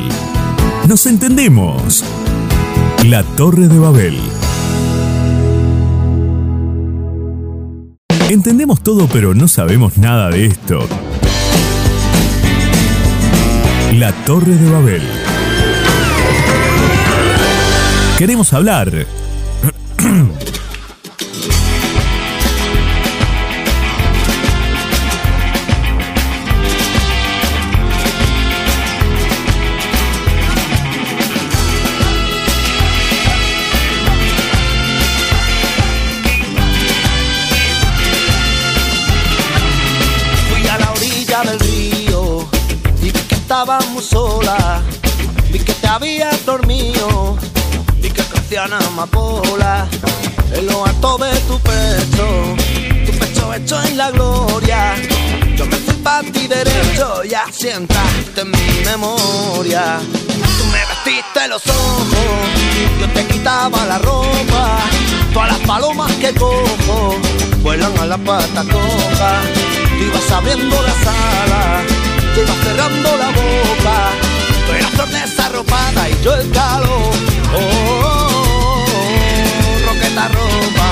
Nos 0.88 1.06
entendemos. 1.06 2.06
La 3.04 3.24
Torre 3.24 3.68
de 3.68 3.78
Babel. 3.78 4.18
Entendemos 8.30 8.82
todo 8.82 9.08
pero 9.12 9.34
no 9.34 9.50
sabemos 9.50 9.98
nada 9.98 10.30
de 10.30 10.46
esto. 10.46 10.88
La 13.96 14.14
Torre 14.24 14.56
de 14.56 14.72
Babel. 14.72 15.04
Queremos 18.18 18.54
hablar. 18.54 19.21
Habías 46.02 46.44
dormido 46.48 47.38
y 48.02 48.10
que 48.10 48.24
crecían 48.24 48.74
amapolas 48.74 49.88
en 50.52 50.66
lo 50.66 50.84
alto 50.84 51.20
de 51.20 51.32
tu 51.42 51.60
pecho. 51.60 52.56
Tu 53.06 53.20
pecho 53.20 53.54
hecho 53.54 53.84
en 53.84 53.98
la 53.98 54.10
gloria. 54.10 54.96
Yo 55.56 55.68
me 55.68 55.76
fui 55.76 55.94
para 55.98 56.24
ti 56.24 56.48
derecho 56.48 57.24
y 57.24 57.36
asientaste 57.36 58.42
en 58.42 58.50
mi 58.50 58.84
memoria. 58.84 60.00
Tú 60.18 60.66
me 60.74 60.80
vestiste 60.90 61.48
los 61.48 61.62
ojos, 61.68 62.10
yo 63.00 63.08
te 63.14 63.28
quitaba 63.28 63.86
la 63.86 64.00
ropa. 64.00 64.80
Todas 65.32 65.50
las 65.50 65.68
palomas 65.68 66.12
que 66.14 66.34
cojo 66.34 67.16
vuelan 67.62 67.96
a 68.00 68.08
la 68.08 68.18
pata 68.18 68.64
coja. 68.64 69.42
Ibas 70.00 70.32
abriendo 70.32 70.82
las 70.82 70.98
alas, 71.06 71.86
tú 72.34 72.42
ibas 72.42 72.58
cerrando 72.64 73.18
la 73.18 73.28
boca. 73.28 74.31
Tú 74.72 74.78
eras 74.78 75.12
desarropada 75.12 76.10
y 76.10 76.24
yo 76.24 76.34
el 76.34 76.50
calor. 76.52 77.12
Oh, 77.54 77.58
oh, 77.58 78.86
oh, 78.88 79.86
roqueta 79.86 80.30
ropa. 80.30 80.90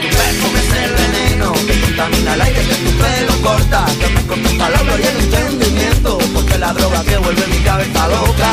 Tu 0.00 0.08
perfume 0.16 0.60
es 0.60 0.70
el 0.84 0.92
veneno 0.92 1.52
que 1.66 1.80
contamina 1.80 2.34
el 2.34 2.40
aire 2.40 2.60
que 2.60 2.74
tu 2.76 2.90
pelo 2.98 3.42
corta. 3.42 3.84
Que 3.98 4.08
me 4.10 4.22
corta 4.28 4.48
el 4.48 4.56
palabra 4.58 4.94
y 4.96 5.06
el 5.06 5.24
entendimiento. 5.24 6.18
Porque 6.32 6.56
la 6.56 6.72
droga 6.72 7.02
que 7.02 7.16
vuelve 7.16 7.46
mi 7.48 7.58
cabeza 7.64 8.06
loca. 8.06 8.50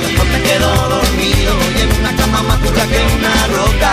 Después 0.00 0.28
me 0.28 0.42
quedo 0.42 0.88
dormido 0.88 1.52
y 1.76 1.80
en 1.82 2.00
una 2.00 2.16
cama 2.16 2.42
más 2.42 2.60
dura 2.60 2.86
que 2.86 3.00
una 3.14 3.46
roca. 3.54 3.92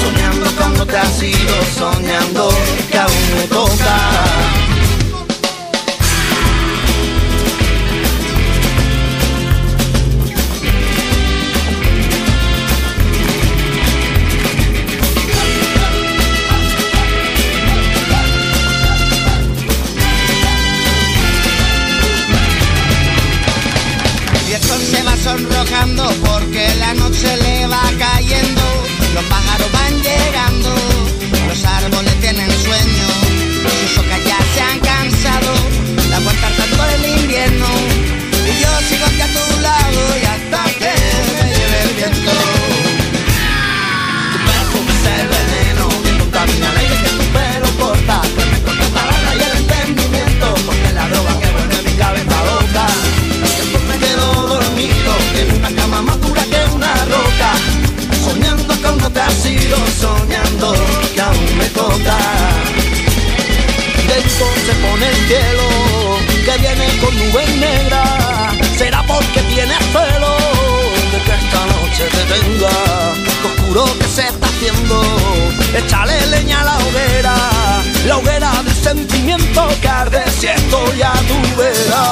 Soñando 0.00 0.46
con 0.46 0.54
cuando 0.56 0.86
te 0.86 0.96
has 0.96 1.22
ido 1.22 1.54
soñando 1.76 2.48
que 2.90 2.98
aún 2.98 3.34
me 3.36 3.46
toca. 3.48 4.53
Se 64.34 64.72
pone 64.82 65.08
el 65.08 65.14
cielo 65.28 65.62
que 66.44 66.58
viene 66.58 66.88
con 66.98 67.16
nubes 67.16 67.48
negras. 67.54 68.56
Será 68.76 69.04
porque 69.06 69.40
tienes 69.42 69.78
celo 69.92 70.36
de 71.12 71.18
que 71.22 71.34
esta 71.40 71.66
noche 71.66 72.04
te 72.10 72.24
venga 72.32 72.70
Que 73.40 73.46
oscuro 73.46 73.84
que 73.96 74.08
se 74.08 74.22
está 74.22 74.46
haciendo. 74.48 75.02
Échale 75.72 76.26
leña 76.26 76.62
a 76.62 76.64
la 76.64 76.78
hoguera 76.78 77.34
La 78.06 78.16
hoguera 78.16 78.50
del 78.64 78.74
sentimiento 78.74 79.68
que 79.80 79.88
arde 79.88 80.24
si 80.36 80.48
estoy 80.48 81.02
a 81.02 81.12
tu 81.12 81.56
vera 81.56 82.03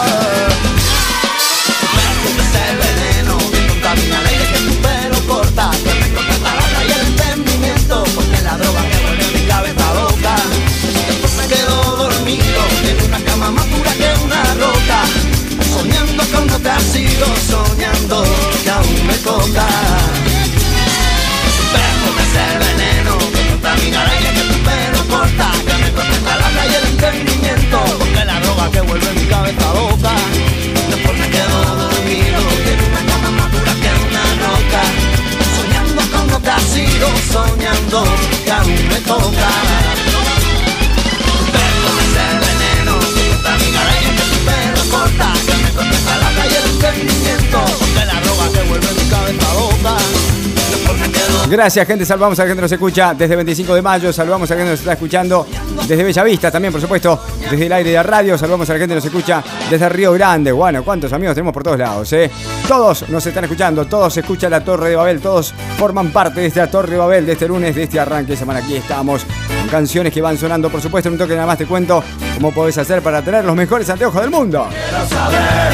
Gracias, 51.52 51.86
gente. 51.86 52.06
Saludamos 52.06 52.38
a 52.38 52.44
la 52.44 52.48
gente 52.48 52.60
que 52.60 52.62
nos 52.62 52.72
escucha 52.72 53.12
desde 53.12 53.36
25 53.36 53.74
de 53.74 53.82
mayo. 53.82 54.10
Saludamos 54.10 54.50
a 54.50 54.54
la 54.54 54.60
gente 54.60 54.68
que 54.68 54.72
nos 54.72 54.80
está 54.80 54.94
escuchando 54.94 55.46
desde 55.86 56.02
Bellavista 56.02 56.50
también, 56.50 56.72
por 56.72 56.80
supuesto, 56.80 57.20
desde 57.50 57.66
el 57.66 57.72
aire 57.74 57.90
de 57.90 57.96
la 57.96 58.02
radio. 58.02 58.38
Saludamos 58.38 58.70
a 58.70 58.72
la 58.72 58.78
gente 58.78 58.92
que 58.92 58.94
nos 58.94 59.04
escucha 59.04 59.44
desde 59.68 59.86
Río 59.90 60.14
Grande. 60.14 60.50
Bueno, 60.50 60.82
¿cuántos 60.82 61.12
amigos 61.12 61.34
tenemos 61.34 61.52
por 61.52 61.62
todos 61.62 61.78
lados? 61.78 62.10
Eh? 62.14 62.30
Todos 62.66 63.06
nos 63.10 63.26
están 63.26 63.44
escuchando, 63.44 63.84
todos 63.84 64.16
escuchan 64.16 64.50
la 64.50 64.64
Torre 64.64 64.88
de 64.88 64.96
Babel, 64.96 65.20
todos 65.20 65.52
forman 65.76 66.10
parte 66.10 66.40
de 66.40 66.46
esta 66.46 66.70
Torre 66.70 66.92
de 66.92 66.96
Babel, 66.96 67.26
de 67.26 67.32
este 67.32 67.46
lunes, 67.46 67.74
de 67.74 67.82
este 67.82 68.00
arranque 68.00 68.32
de 68.32 68.38
semana. 68.38 68.60
Aquí 68.60 68.76
estamos 68.76 69.26
con 69.60 69.68
canciones 69.68 70.10
que 70.10 70.22
van 70.22 70.38
sonando, 70.38 70.70
por 70.70 70.80
supuesto, 70.80 71.10
en 71.10 71.16
un 71.16 71.18
toque 71.18 71.34
nada 71.34 71.48
más 71.48 71.58
te 71.58 71.66
cuento 71.66 72.02
cómo 72.34 72.50
podés 72.50 72.78
hacer 72.78 73.02
para 73.02 73.20
tener 73.20 73.44
los 73.44 73.54
mejores 73.54 73.90
anteojos 73.90 74.22
del 74.22 74.30
mundo. 74.30 74.68
Quiero 74.70 75.06
saber, 75.06 75.72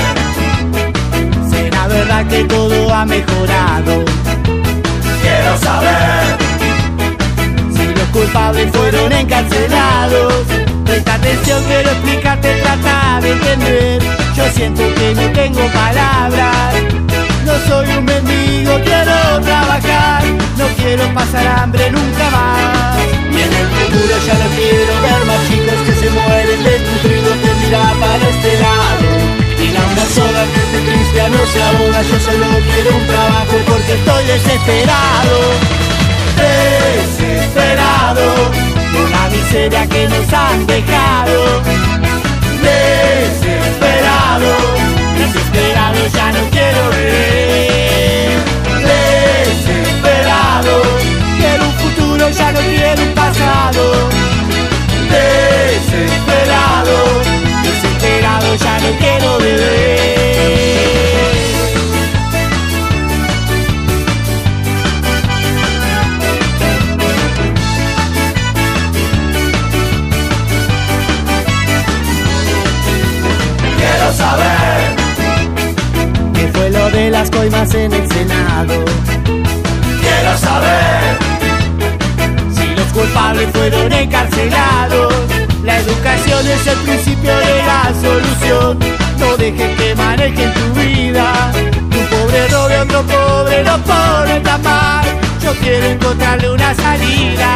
¿será 1.48 1.86
verdad 1.86 2.26
que 2.26 2.42
todo 2.46 2.92
ha 2.92 3.04
mejorado? 3.04 4.04
Quiero 5.28 5.58
saber, 5.58 6.38
si 7.76 7.84
los 7.94 8.08
culpables 8.16 8.70
fueron 8.72 9.12
encarcelados. 9.12 10.44
Presta 10.86 11.14
atención, 11.16 11.62
quiero 11.64 11.90
explicarte, 11.90 12.54
trata 12.62 13.20
de 13.20 13.32
entender. 13.32 14.02
Yo 14.34 14.44
siento 14.54 14.82
que 14.94 15.14
no 15.14 15.30
tengo 15.32 15.60
palabras. 15.68 16.74
No 17.44 17.52
soy 17.68 17.88
un 17.98 18.04
mendigo, 18.06 18.72
quiero 18.82 19.40
trabajar. 19.44 20.24
No 20.56 20.66
quiero 20.78 21.04
pasar 21.12 21.46
hambre 21.46 21.90
nunca 21.90 22.30
más. 22.30 22.96
Y 23.30 23.40
en 23.46 23.52
el 23.52 23.66
futuro 23.76 24.14
ya 24.26 24.34
no 24.42 24.48
quiero 24.56 24.92
ver 25.02 25.24
más 25.26 25.40
chicos 25.48 25.78
que 25.84 25.94
se 26.00 26.10
mueren 26.10 26.64
desnutridos 26.64 27.42
de 27.42 27.66
mirar 27.66 27.94
para 28.00 28.28
este 28.30 28.60
lado. 28.62 29.07
Y 30.08 30.14
la 30.14 30.24
una 30.24 30.32
sola 30.32 30.44
que 30.52 30.60
esté 30.60 30.80
triste 30.80 31.20
no 31.30 31.46
se 31.46 31.62
ahoga, 31.62 32.02
yo 32.02 32.18
solo 32.20 32.46
quiero 32.72 32.96
un 32.96 33.06
trabajo 33.06 33.56
porque 33.66 33.92
estoy 33.92 34.24
desesperado. 34.24 35.36
Desesperado 36.36 38.24
por 38.92 39.10
la 39.10 39.28
miseria 39.28 39.86
que 39.86 40.08
nos 40.08 40.32
han 40.32 40.66
dejado. 40.66 41.62
Desesperado, 42.62 44.56
desesperado 45.18 46.06
ya 46.14 46.32
no 46.32 46.40
quiero 46.50 46.90
ver. 46.90 48.38
Desesperado, 49.44 50.82
quiero 51.38 51.64
un 51.64 51.72
futuro, 51.74 52.30
ya 52.30 52.52
no 52.52 52.60
quiero 52.60 53.02
un 53.02 53.14
pasado. 53.14 54.08
Desesperado, 55.10 56.96
desesperado, 57.70 58.54
ya 58.56 58.78
no 58.78 58.90
quiero 58.98 59.38
beber. 59.38 60.08
Quiero 73.76 74.12
saber 74.12 74.96
qué 76.34 76.48
fue 76.52 76.70
lo 76.70 76.90
de 76.90 77.10
las 77.10 77.30
coimas 77.30 77.74
en 77.74 77.92
el 77.92 78.08
Senado. 78.08 78.74
Quiero 80.00 80.38
saber 80.38 81.18
si 82.54 82.66
los 82.74 82.86
culpables 82.92 83.48
fueron 83.52 83.92
encarcelados. 83.92 85.37
La 85.68 85.80
educación 85.80 86.46
es 86.46 86.66
el 86.66 86.78
principio 86.78 87.36
de 87.36 87.58
la 87.68 87.92
solución. 88.00 88.78
No 89.18 89.36
dejes 89.36 89.76
que 89.76 89.94
manejen 89.94 90.50
tu 90.54 90.80
vida. 90.80 91.52
Un 91.92 92.06
pobre 92.08 92.48
robe, 92.48 92.78
otro 92.78 93.02
pobre 93.02 93.62
lo 93.64 93.76
pone 93.84 94.40
a 94.48 94.58
mal. 94.64 95.04
Yo 95.44 95.52
quiero 95.60 95.86
encontrarle 95.88 96.50
una 96.52 96.74
salida. 96.74 97.50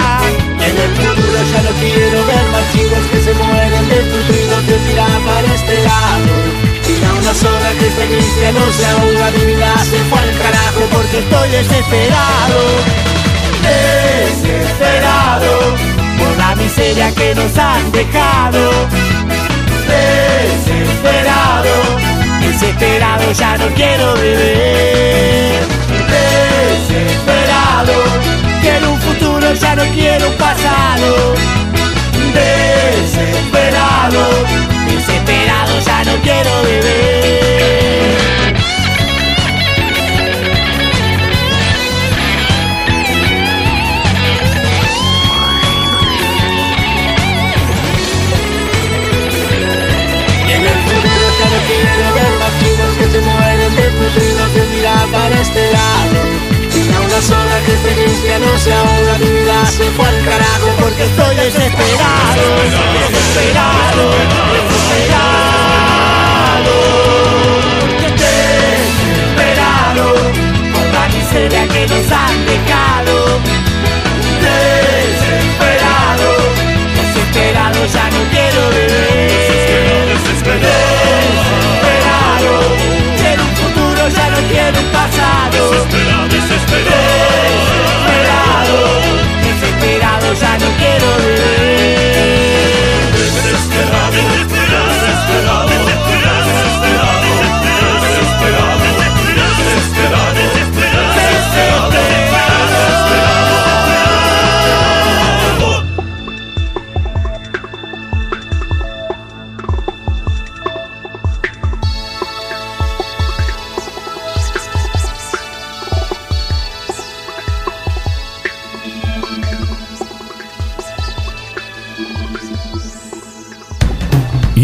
En 0.61 0.75
el 0.85 0.91
futuro 0.93 1.39
ya 1.53 1.63
no 1.63 1.73
quiero 1.81 2.19
ver 2.27 2.45
más 2.53 2.65
chicos 2.73 3.05
que 3.11 3.19
se 3.25 3.33
mueren 3.33 3.89
de 3.89 4.79
tirar 4.87 5.19
para 5.25 5.55
este 5.55 5.75
lado. 5.83 6.33
Y 6.93 7.05
a 7.07 7.13
una 7.15 7.33
sola 7.33 7.71
que 7.79 7.87
esté 7.87 8.07
triste 8.09 8.53
no 8.53 8.65
se 8.77 8.85
ahoga, 8.93 9.31
mi 9.39 9.45
vida 9.47 9.73
se 9.89 9.99
fue 10.11 10.19
al 10.19 10.33
carajo 10.37 10.81
porque 10.93 11.19
estoy. 11.19 11.49
Desesperado 11.49 12.91
miseria 16.73 17.12
que 17.12 17.35
nos 17.35 17.59
han 17.59 17.93
dejado. 17.93 18.70
Desesperado, 19.93 21.74
desesperado 22.40 23.32
ya 23.32 23.59
no 23.59 23.66
quiero 23.74 24.15
beber. 24.15 25.61
Desesperado, 26.16 27.93
quiero 28.62 28.93
un 28.93 29.01
futuro, 29.01 29.53
ya 29.55 29.74
no 29.77 29.85
quiero 29.93 30.28
un 30.31 30.36
pasado. 30.36 31.35
Desesperado, 32.40 34.23
desesperado 34.89 35.81
ya 35.85 36.05
no 36.05 36.15
quiero 36.23 36.62
beber. 55.28 55.73
que 57.65 57.73
experiencia 57.73 58.39
no 58.39 58.59
se 58.59 58.73
ahoga, 58.73 59.19
mi 59.19 59.27
vida 59.27 59.66
se 59.66 59.85
fue 59.90 60.07
al 60.07 60.24
carajo 60.24 60.69
porque 60.81 61.05
estoy 61.05 61.36
desesperado, 61.36 62.43
desesperado, 62.99 64.11
desesperado. 64.53 65.12
Desesperado 68.16 70.05
por 70.73 70.86
la 70.93 71.05
miseria 71.09 71.62
que 71.69 71.82
nos 71.86 72.12
han 72.12 72.47
dejado. 72.47 73.15
Desesperado, 74.43 76.28
desesperado, 76.97 77.78
ya 77.86 78.07
no 78.11 78.20
quiero 78.31 78.61
vivir. 78.70 79.31
Desesperado, 80.09 81.02
quiero 84.73 84.81
un 84.81 84.86
pasado. 84.93 85.70
Desesperado, 86.28 87.01
desesperado, 89.43 90.35
ya 90.35 90.59
no 90.59 90.69
quiero 90.78 91.07
vivir. 91.19 91.72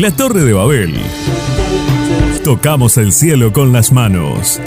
La 0.09 0.17
Torre 0.17 0.43
de 0.43 0.55
Babel. 0.55 0.95
Tocamos 2.43 2.97
el 2.97 3.13
cielo 3.13 3.53
con 3.53 3.75
las 3.75 3.93
manos. 3.93 4.59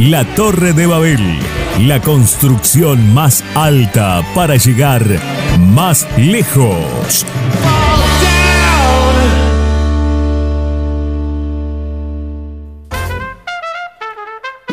La 0.00 0.24
Torre 0.34 0.72
de 0.72 0.86
Babel. 0.86 1.20
La 1.82 2.02
construcción 2.02 3.14
más 3.14 3.44
alta 3.54 4.26
para 4.34 4.56
llegar 4.56 5.04
más 5.60 6.08
lejos. 6.18 7.24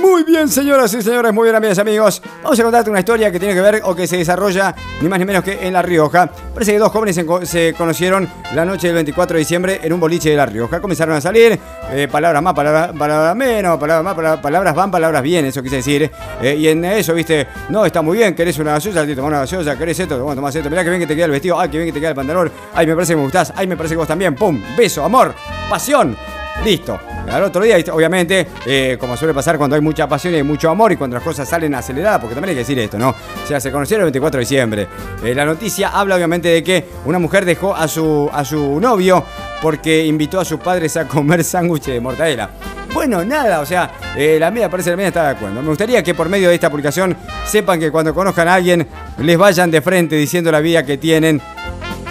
Muy 0.02 0.24
bien, 0.24 0.50
señoras 0.50 0.92
y 0.96 1.04
señores, 1.04 1.32
muy 1.32 1.44
bien, 1.44 1.56
amigas 1.56 1.78
y 1.78 1.82
amigos. 1.82 2.24
Vamos 2.54 2.60
a 2.60 2.64
contarte 2.66 2.90
una 2.92 3.00
historia 3.00 3.32
que 3.32 3.40
tiene 3.40 3.56
que 3.56 3.62
ver 3.62 3.82
o 3.84 3.96
que 3.96 4.06
se 4.06 4.16
desarrolla 4.16 4.76
ni 5.02 5.10
más 5.10 5.18
ni 5.18 5.26
menos 5.26 5.44
que 5.44 5.66
en 5.66 5.74
La 5.74 5.82
Rioja. 5.82 6.30
Parece 6.54 6.74
que 6.74 6.78
dos 6.78 6.92
jóvenes 6.92 7.16
se, 7.16 7.26
co- 7.26 7.44
se 7.44 7.74
conocieron 7.76 8.30
la 8.54 8.64
noche 8.64 8.86
del 8.86 8.94
24 8.98 9.34
de 9.34 9.40
diciembre 9.40 9.80
en 9.82 9.92
un 9.92 10.00
boliche 10.00 10.30
de 10.30 10.36
La 10.36 10.46
Rioja. 10.46 10.80
Comenzaron 10.80 11.16
a 11.16 11.20
salir, 11.20 11.60
eh, 11.92 12.08
palabras 12.12 12.44
más, 12.44 12.54
palabras, 12.54 13.36
menos, 13.36 13.80
palabras 13.80 14.04
más, 14.16 14.38
palabras, 14.40 14.76
van, 14.76 14.92
palabras 14.92 15.24
bien, 15.24 15.46
eso 15.46 15.64
quise 15.64 15.78
decir. 15.78 16.12
Eh, 16.44 16.56
y 16.56 16.68
en 16.68 16.86
eso, 16.86 17.16
viste, 17.16 17.48
no, 17.70 17.88
está 17.88 18.04
muy 18.04 18.20
bien, 18.20 18.36
querés 18.36 18.60
una 18.60 18.74
gaseosa, 18.74 19.04
te 19.04 19.20
una 19.20 19.40
gaseosa, 19.40 19.76
querés 19.76 20.00
esto, 20.02 20.20
bueno, 20.20 20.36
tomás 20.36 20.56
esto, 20.56 20.70
mirá 20.70 20.84
que 20.84 20.90
bien 20.92 21.02
que 21.02 21.08
te 21.08 21.16
queda 21.16 21.26
el 21.26 21.32
vestido, 21.32 21.60
ay, 21.60 21.70
que 21.70 21.78
bien 21.78 21.88
que 21.90 21.94
te 21.94 22.00
queda 22.02 22.10
el 22.10 22.16
pantalón, 22.16 22.52
ay, 22.76 22.86
me 22.86 22.94
parece 22.94 23.14
que 23.14 23.18
me 23.18 23.24
gustás, 23.24 23.52
ay, 23.56 23.66
me 23.66 23.76
parece 23.76 23.96
que 23.96 23.98
vos 23.98 24.08
también, 24.08 24.36
pum, 24.36 24.62
beso, 24.78 25.04
amor, 25.04 25.34
pasión. 25.72 26.16
Listo. 26.64 26.98
Al 27.30 27.44
otro 27.44 27.64
día, 27.64 27.78
obviamente, 27.92 28.48
eh, 28.66 28.98
como 29.00 29.18
suele 29.18 29.34
pasar 29.34 29.58
cuando 29.58 29.76
hay 29.76 29.82
mucha 29.82 30.08
pasión 30.08 30.34
y 30.34 30.38
hay 30.38 30.44
mucho 30.44 30.70
amor 30.70 30.92
y 30.92 30.96
cuando 30.96 31.16
las 31.16 31.24
cosas 31.24 31.48
salen 31.48 31.74
aceleradas, 31.76 32.20
porque 32.20 32.36
también 32.36 32.50
hay 32.50 32.56
que 32.56 32.60
decir 32.60 32.80
esto, 32.80 32.98
¿no? 32.98 33.10
O 33.10 33.48
sea, 33.48 33.60
se 33.60 33.72
conocieron 33.72 34.02
el 34.02 34.12
24 34.12 34.38
de 34.38 34.42
diciembre. 34.42 34.88
Eh, 35.24 35.34
la 35.36 35.46
noticia 35.46 35.90
habla 35.90 36.16
obviamente 36.16 36.50
de 36.50 36.64
que 36.64 36.86
una 37.06 37.20
mujer 37.20 37.44
dejó 37.44 37.76
a 37.76 37.88
su, 37.88 38.30
a 38.32 38.46
su 38.46 38.80
novio 38.80 39.24
porque 39.62 40.06
invitó 40.06 40.40
a 40.40 40.46
sus 40.46 40.60
padres 40.60 40.96
a 40.96 41.08
comer 41.08 41.44
sándwiches 41.44 41.94
de 41.94 42.00
mortadela. 42.00 42.50
Bueno, 42.94 43.26
nada, 43.26 43.60
o 43.60 43.66
sea, 43.66 43.92
eh, 44.16 44.38
la 44.40 44.52
mía 44.52 44.70
parece 44.70 44.88
que 44.88 44.92
la 44.92 44.98
mía 44.98 45.08
está 45.08 45.24
de 45.24 45.30
acuerdo. 45.32 45.62
Me 45.62 45.68
gustaría 45.68 46.04
que 46.04 46.14
por 46.14 46.30
medio 46.30 46.50
de 46.50 46.56
esta 46.56 46.70
publicación 46.70 47.18
sepan 47.46 47.80
que 47.80 47.90
cuando 47.92 48.14
conozcan 48.14 48.48
a 48.48 48.54
alguien 48.54 48.88
les 49.18 49.38
vayan 49.38 49.72
de 49.72 49.82
frente 49.82 50.16
diciendo 50.16 50.52
la 50.52 50.60
vida 50.60 50.84
que 50.84 50.98
tienen 50.98 51.42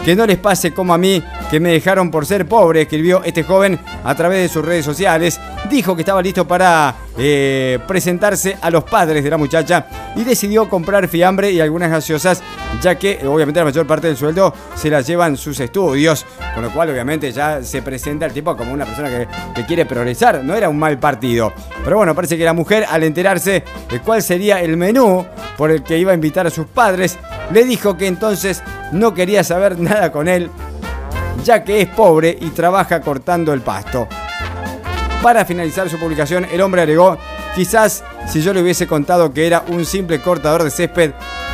que 0.04 0.16
no 0.16 0.26
les 0.26 0.38
pase 0.38 0.72
como 0.72 0.92
a 0.92 0.98
mí, 0.98 1.22
que 1.50 1.60
me 1.60 1.70
dejaron 1.70 2.10
por 2.10 2.26
ser 2.26 2.46
pobre, 2.46 2.82
escribió 2.82 3.22
este 3.24 3.42
joven 3.42 3.78
a 4.04 4.14
través 4.14 4.42
de 4.42 4.48
sus 4.48 4.64
redes 4.64 4.84
sociales. 4.84 5.40
Dijo 5.70 5.94
que 5.94 6.02
estaba 6.02 6.20
listo 6.20 6.46
para 6.46 6.94
eh, 7.16 7.78
presentarse 7.86 8.56
a 8.60 8.70
los 8.70 8.84
padres 8.84 9.22
de 9.22 9.30
la 9.30 9.36
muchacha 9.36 9.86
y 10.16 10.24
decidió 10.24 10.68
comprar 10.68 11.08
fiambre 11.08 11.50
y 11.50 11.60
algunas 11.60 11.90
gaseosas, 11.90 12.42
ya 12.80 12.94
que 12.96 13.20
obviamente 13.26 13.60
la 13.60 13.64
mayor 13.64 13.86
parte 13.86 14.06
del 14.06 14.16
sueldo 14.16 14.52
se 14.74 14.90
la 14.90 15.00
llevan 15.00 15.36
sus 15.36 15.60
estudios, 15.60 16.26
con 16.54 16.62
lo 16.62 16.70
cual 16.72 16.90
obviamente 16.90 17.30
ya 17.32 17.62
se 17.62 17.82
presenta 17.82 18.26
el 18.26 18.32
tipo 18.32 18.56
como 18.56 18.72
una 18.72 18.84
persona 18.84 19.08
que, 19.08 19.28
que 19.54 19.66
quiere 19.66 19.86
progresar. 19.86 20.42
No 20.42 20.54
era 20.54 20.68
un 20.68 20.78
mal 20.78 20.98
partido. 20.98 21.52
Pero 21.84 21.96
bueno, 21.96 22.14
parece 22.14 22.38
que 22.38 22.44
la 22.44 22.52
mujer, 22.52 22.86
al 22.88 23.02
enterarse 23.02 23.64
de 23.90 24.00
cuál 24.00 24.22
sería 24.22 24.60
el 24.60 24.76
menú 24.76 25.24
por 25.56 25.70
el 25.70 25.82
que 25.82 25.98
iba 25.98 26.12
a 26.12 26.14
invitar 26.14 26.46
a 26.46 26.50
sus 26.50 26.66
padres, 26.66 27.18
le 27.52 27.64
dijo 27.64 27.96
que 27.96 28.06
entonces 28.06 28.62
no 28.92 29.14
quería 29.14 29.44
saber 29.44 29.78
nada 29.78 30.12
con 30.12 30.28
él, 30.28 30.50
ya 31.44 31.64
que 31.64 31.82
es 31.82 31.88
pobre 31.88 32.36
y 32.40 32.50
trabaja 32.50 33.00
cortando 33.00 33.52
el 33.52 33.60
pasto. 33.60 34.08
Para 35.22 35.44
finalizar 35.44 35.88
su 35.88 35.98
publicación, 35.98 36.46
el 36.50 36.60
hombre 36.60 36.82
agregó, 36.82 37.16
quizás 37.54 38.02
si 38.28 38.42
yo 38.42 38.52
le 38.52 38.62
hubiese 38.62 38.86
contado 38.86 39.32
que 39.32 39.46
era 39.46 39.62
un 39.68 39.84
simple 39.84 40.20
cortador 40.20 40.64
de 40.64 40.70
césped, 40.70 41.12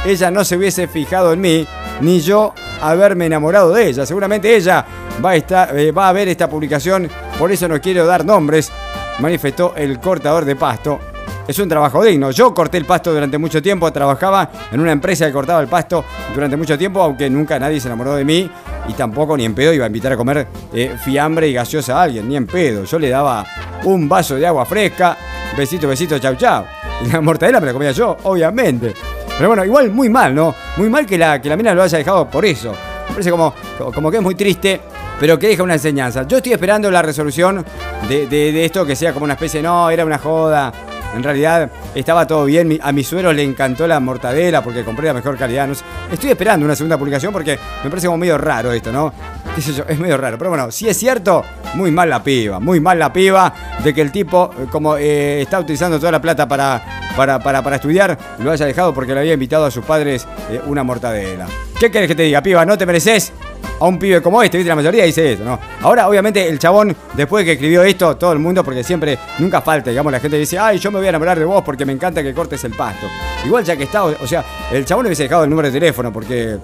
ella 0.08 0.30
no 0.30 0.42
se 0.42 0.56
hubiese 0.56 0.88
fijado 0.88 1.34
en 1.34 1.40
mí, 1.40 1.66
ni 2.00 2.20
yo 2.20 2.54
haberme 2.80 3.26
enamorado 3.26 3.72
de 3.74 3.88
ella. 3.88 4.06
Seguramente 4.06 4.56
ella 4.56 4.84
va 5.22 5.30
a, 5.30 5.36
estar, 5.36 5.78
eh, 5.78 5.92
va 5.92 6.08
a 6.08 6.12
ver 6.12 6.28
esta 6.28 6.48
publicación, 6.48 7.08
por 7.38 7.52
eso 7.52 7.68
no 7.68 7.78
quiero 7.78 8.06
dar 8.06 8.24
nombres, 8.24 8.72
manifestó 9.18 9.74
el 9.76 10.00
cortador 10.00 10.46
de 10.46 10.56
pasto. 10.56 10.98
Es 11.46 11.58
un 11.58 11.68
trabajo 11.68 12.02
digno. 12.02 12.30
Yo 12.30 12.54
corté 12.54 12.78
el 12.78 12.84
pasto 12.84 13.12
durante 13.12 13.38
mucho 13.38 13.60
tiempo, 13.62 13.90
trabajaba 13.90 14.50
en 14.70 14.80
una 14.80 14.92
empresa 14.92 15.26
que 15.26 15.32
cortaba 15.32 15.60
el 15.60 15.68
pasto 15.68 16.04
durante 16.34 16.56
mucho 16.56 16.76
tiempo, 16.78 17.02
aunque 17.02 17.28
nunca 17.28 17.58
nadie 17.58 17.80
se 17.80 17.88
enamoró 17.88 18.14
de 18.14 18.24
mí 18.24 18.50
y 18.88 18.92
tampoco 18.94 19.36
ni 19.36 19.44
en 19.44 19.54
pedo 19.54 19.72
iba 19.72 19.84
a 19.84 19.88
invitar 19.88 20.12
a 20.12 20.16
comer 20.16 20.46
eh, 20.72 20.96
fiambre 21.02 21.48
y 21.48 21.52
gaseosa 21.52 21.98
a 21.98 22.02
alguien, 22.04 22.28
ni 22.28 22.36
en 22.36 22.46
pedo. 22.46 22.84
Yo 22.84 22.98
le 22.98 23.10
daba 23.10 23.44
un 23.84 24.08
vaso 24.08 24.36
de 24.36 24.46
agua 24.46 24.64
fresca, 24.64 25.16
besito, 25.56 25.88
besito, 25.88 26.18
chau, 26.18 26.34
chau. 26.34 26.64
Y 27.04 27.08
la 27.12 27.20
mortadela 27.20 27.60
me 27.60 27.66
la 27.66 27.72
comía 27.72 27.92
yo, 27.92 28.16
obviamente. 28.24 28.94
Pero 29.38 29.48
bueno, 29.48 29.64
igual 29.64 29.90
muy 29.90 30.08
mal, 30.10 30.34
¿no? 30.34 30.54
Muy 30.76 30.90
mal 30.90 31.06
que 31.06 31.16
la, 31.16 31.40
que 31.40 31.48
la 31.48 31.56
mina 31.56 31.72
lo 31.74 31.82
haya 31.82 31.96
dejado 31.96 32.28
por 32.28 32.44
eso. 32.44 32.72
Me 33.08 33.12
parece 33.14 33.30
como, 33.30 33.54
como 33.94 34.10
que 34.10 34.16
es 34.18 34.22
muy 34.22 34.34
triste, 34.34 34.80
pero 35.20 35.38
que 35.38 35.46
deja 35.48 35.62
una 35.62 35.74
enseñanza. 35.74 36.24
Yo 36.26 36.38
estoy 36.38 36.52
esperando 36.52 36.90
la 36.90 37.00
resolución 37.02 37.64
de, 38.08 38.26
de- 38.26 38.52
de 38.52 38.64
esto, 38.64 38.84
que 38.84 38.96
sea 38.96 39.12
como 39.12 39.24
una 39.24 39.34
especie, 39.34 39.62
no, 39.62 39.88
era 39.90 40.04
una 40.04 40.18
joda. 40.18 40.72
En 41.14 41.22
realidad 41.22 41.70
estaba 41.94 42.26
todo 42.26 42.44
bien. 42.44 42.78
A 42.82 42.92
mis 42.92 43.06
sueros 43.06 43.34
le 43.34 43.42
encantó 43.42 43.86
la 43.86 44.00
mortadela 44.00 44.62
porque 44.62 44.84
compré 44.84 45.06
la 45.06 45.14
mejor 45.14 45.36
calidad. 45.36 45.68
Estoy 46.12 46.30
esperando 46.30 46.64
una 46.64 46.76
segunda 46.76 46.98
publicación 46.98 47.32
porque 47.32 47.58
me 47.82 47.90
parece 47.90 48.06
como 48.06 48.18
medio 48.18 48.38
raro 48.38 48.72
esto, 48.72 48.92
¿no? 48.92 49.12
Es 49.56 49.98
medio 49.98 50.16
raro. 50.16 50.38
Pero 50.38 50.50
bueno, 50.50 50.70
si 50.70 50.88
es 50.88 50.96
cierto, 50.96 51.44
muy 51.74 51.90
mal 51.90 52.08
la 52.08 52.22
piba. 52.22 52.60
Muy 52.60 52.80
mal 52.80 52.98
la 52.98 53.12
piba 53.12 53.52
de 53.82 53.92
que 53.92 54.00
el 54.00 54.12
tipo, 54.12 54.50
eh, 54.58 54.66
como 54.70 54.96
eh, 54.96 55.42
está 55.42 55.58
utilizando 55.58 55.98
toda 55.98 56.12
la 56.12 56.20
plata 56.20 56.46
para, 56.46 56.80
para, 57.16 57.38
para, 57.40 57.62
para 57.62 57.76
estudiar, 57.76 58.16
lo 58.38 58.50
haya 58.50 58.66
dejado 58.66 58.94
porque 58.94 59.14
le 59.14 59.20
había 59.20 59.34
invitado 59.34 59.64
a 59.64 59.70
sus 59.70 59.84
padres 59.84 60.26
eh, 60.50 60.60
una 60.66 60.84
mortadela. 60.84 61.46
¿Qué 61.80 61.90
querés 61.90 62.08
que 62.08 62.14
te 62.14 62.22
diga, 62.24 62.42
piba? 62.42 62.64
¿No 62.64 62.78
te 62.78 62.86
mereces? 62.86 63.32
A 63.80 63.86
un 63.86 63.98
pibe 63.98 64.20
como 64.22 64.42
este. 64.42 64.62
La 64.64 64.74
mayoría 64.74 65.04
dice 65.04 65.32
eso, 65.32 65.44
¿no? 65.44 65.58
Ahora, 65.82 66.08
obviamente, 66.08 66.46
el 66.48 66.58
chabón, 66.58 66.94
después 67.14 67.42
de 67.42 67.46
que 67.46 67.52
escribió 67.52 67.82
esto, 67.82 68.16
todo 68.16 68.32
el 68.32 68.38
mundo, 68.38 68.64
porque 68.64 68.82
siempre, 68.82 69.18
nunca 69.38 69.60
falta, 69.60 69.90
digamos, 69.90 70.12
la 70.12 70.20
gente 70.20 70.36
dice, 70.36 70.58
ay, 70.58 70.78
yo 70.78 70.90
me 70.90 70.98
voy 70.98 71.06
a 71.06 71.10
enamorar 71.10 71.38
de 71.38 71.44
vos 71.44 71.62
porque 71.62 71.84
me 71.84 71.92
encanta 71.92 72.22
que 72.22 72.34
cortes 72.34 72.62
el 72.64 72.72
pasto. 72.72 73.06
Igual 73.44 73.64
ya 73.64 73.76
que 73.76 73.84
está, 73.84 74.04
o, 74.04 74.26
sea, 74.26 74.44
el 74.72 74.84
chabón 74.84 75.04
le 75.04 75.08
hubiese 75.08 75.24
dejado 75.24 75.44
el 75.44 75.50
número 75.50 75.68
de 75.68 75.72
teléfono 75.72 76.12
porque, 76.12 76.58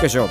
qué 0.00 0.08
yo, 0.08 0.28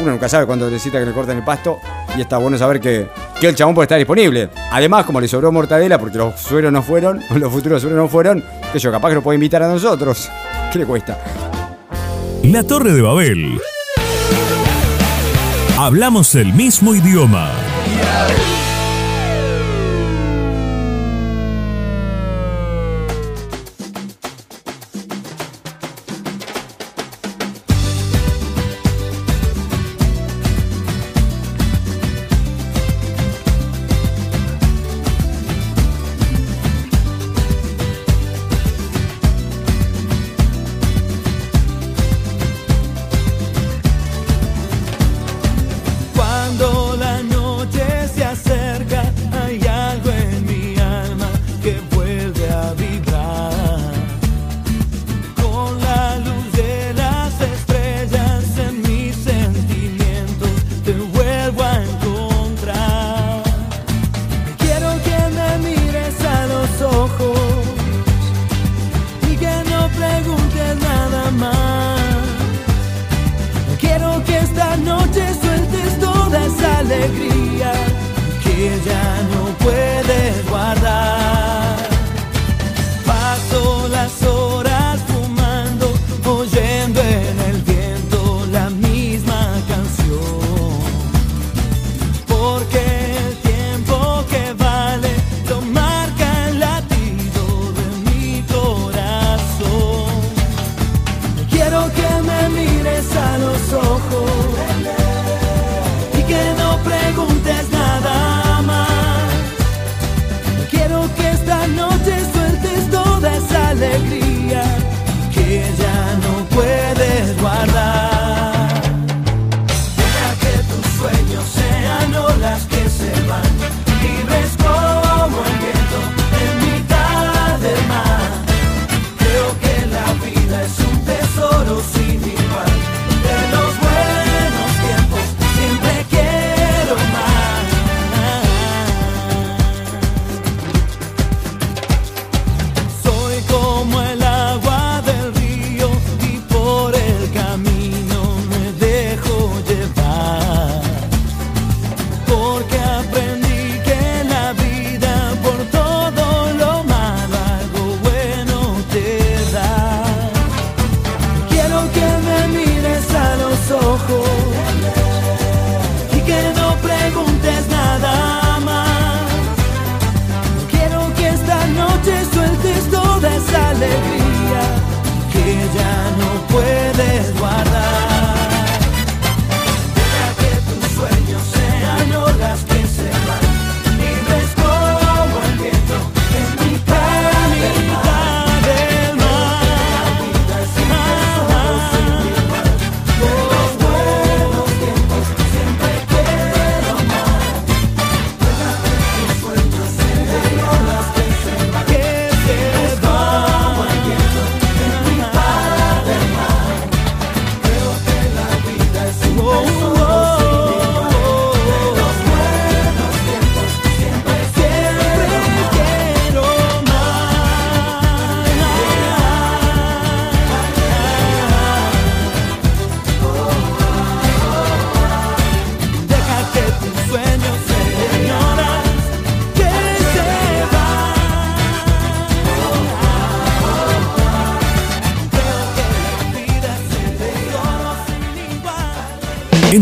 uno 0.00 0.12
nunca 0.12 0.28
sabe 0.28 0.46
cuándo 0.46 0.66
necesita 0.66 0.98
que 0.98 1.06
le 1.06 1.12
corten 1.12 1.38
el 1.38 1.44
pasto 1.44 1.78
y 2.16 2.20
está 2.20 2.38
bueno 2.38 2.58
saber 2.58 2.80
que, 2.80 3.08
que 3.40 3.48
el 3.48 3.54
chabón 3.54 3.74
puede 3.74 3.84
estar 3.84 3.98
disponible. 3.98 4.50
Además, 4.70 5.04
como 5.04 5.20
le 5.20 5.28
sobró 5.28 5.52
mortadela 5.52 5.98
porque 5.98 6.18
los 6.18 6.38
sueros 6.40 6.72
no 6.72 6.82
fueron, 6.82 7.22
los 7.36 7.52
futuros 7.52 7.80
sueros 7.80 7.98
no 7.98 8.08
fueron, 8.08 8.44
sé 8.72 8.78
yo, 8.78 8.90
capaz 8.90 9.10
que 9.10 9.14
lo 9.16 9.22
puede 9.22 9.36
invitar 9.36 9.62
a 9.62 9.68
nosotros. 9.68 10.30
¿Qué 10.72 10.78
le 10.78 10.86
cuesta? 10.86 11.18
La 12.42 12.62
Torre 12.62 12.92
de 12.92 13.02
Babel. 13.02 13.60
Hablamos 15.78 16.34
el 16.36 16.54
mismo 16.54 16.94
idioma. 16.94 17.52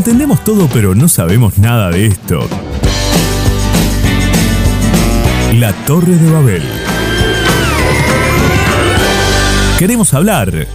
Entendemos 0.06 0.44
todo 0.44 0.68
pero 0.70 0.94
no 0.94 1.08
sabemos 1.08 1.56
nada 1.56 1.88
de 1.88 2.08
esto. 2.08 2.46
La 5.54 5.72
Torre 5.86 6.14
de 6.16 6.30
Babel. 6.30 6.62
Queremos 9.78 10.12
hablar 10.12 10.66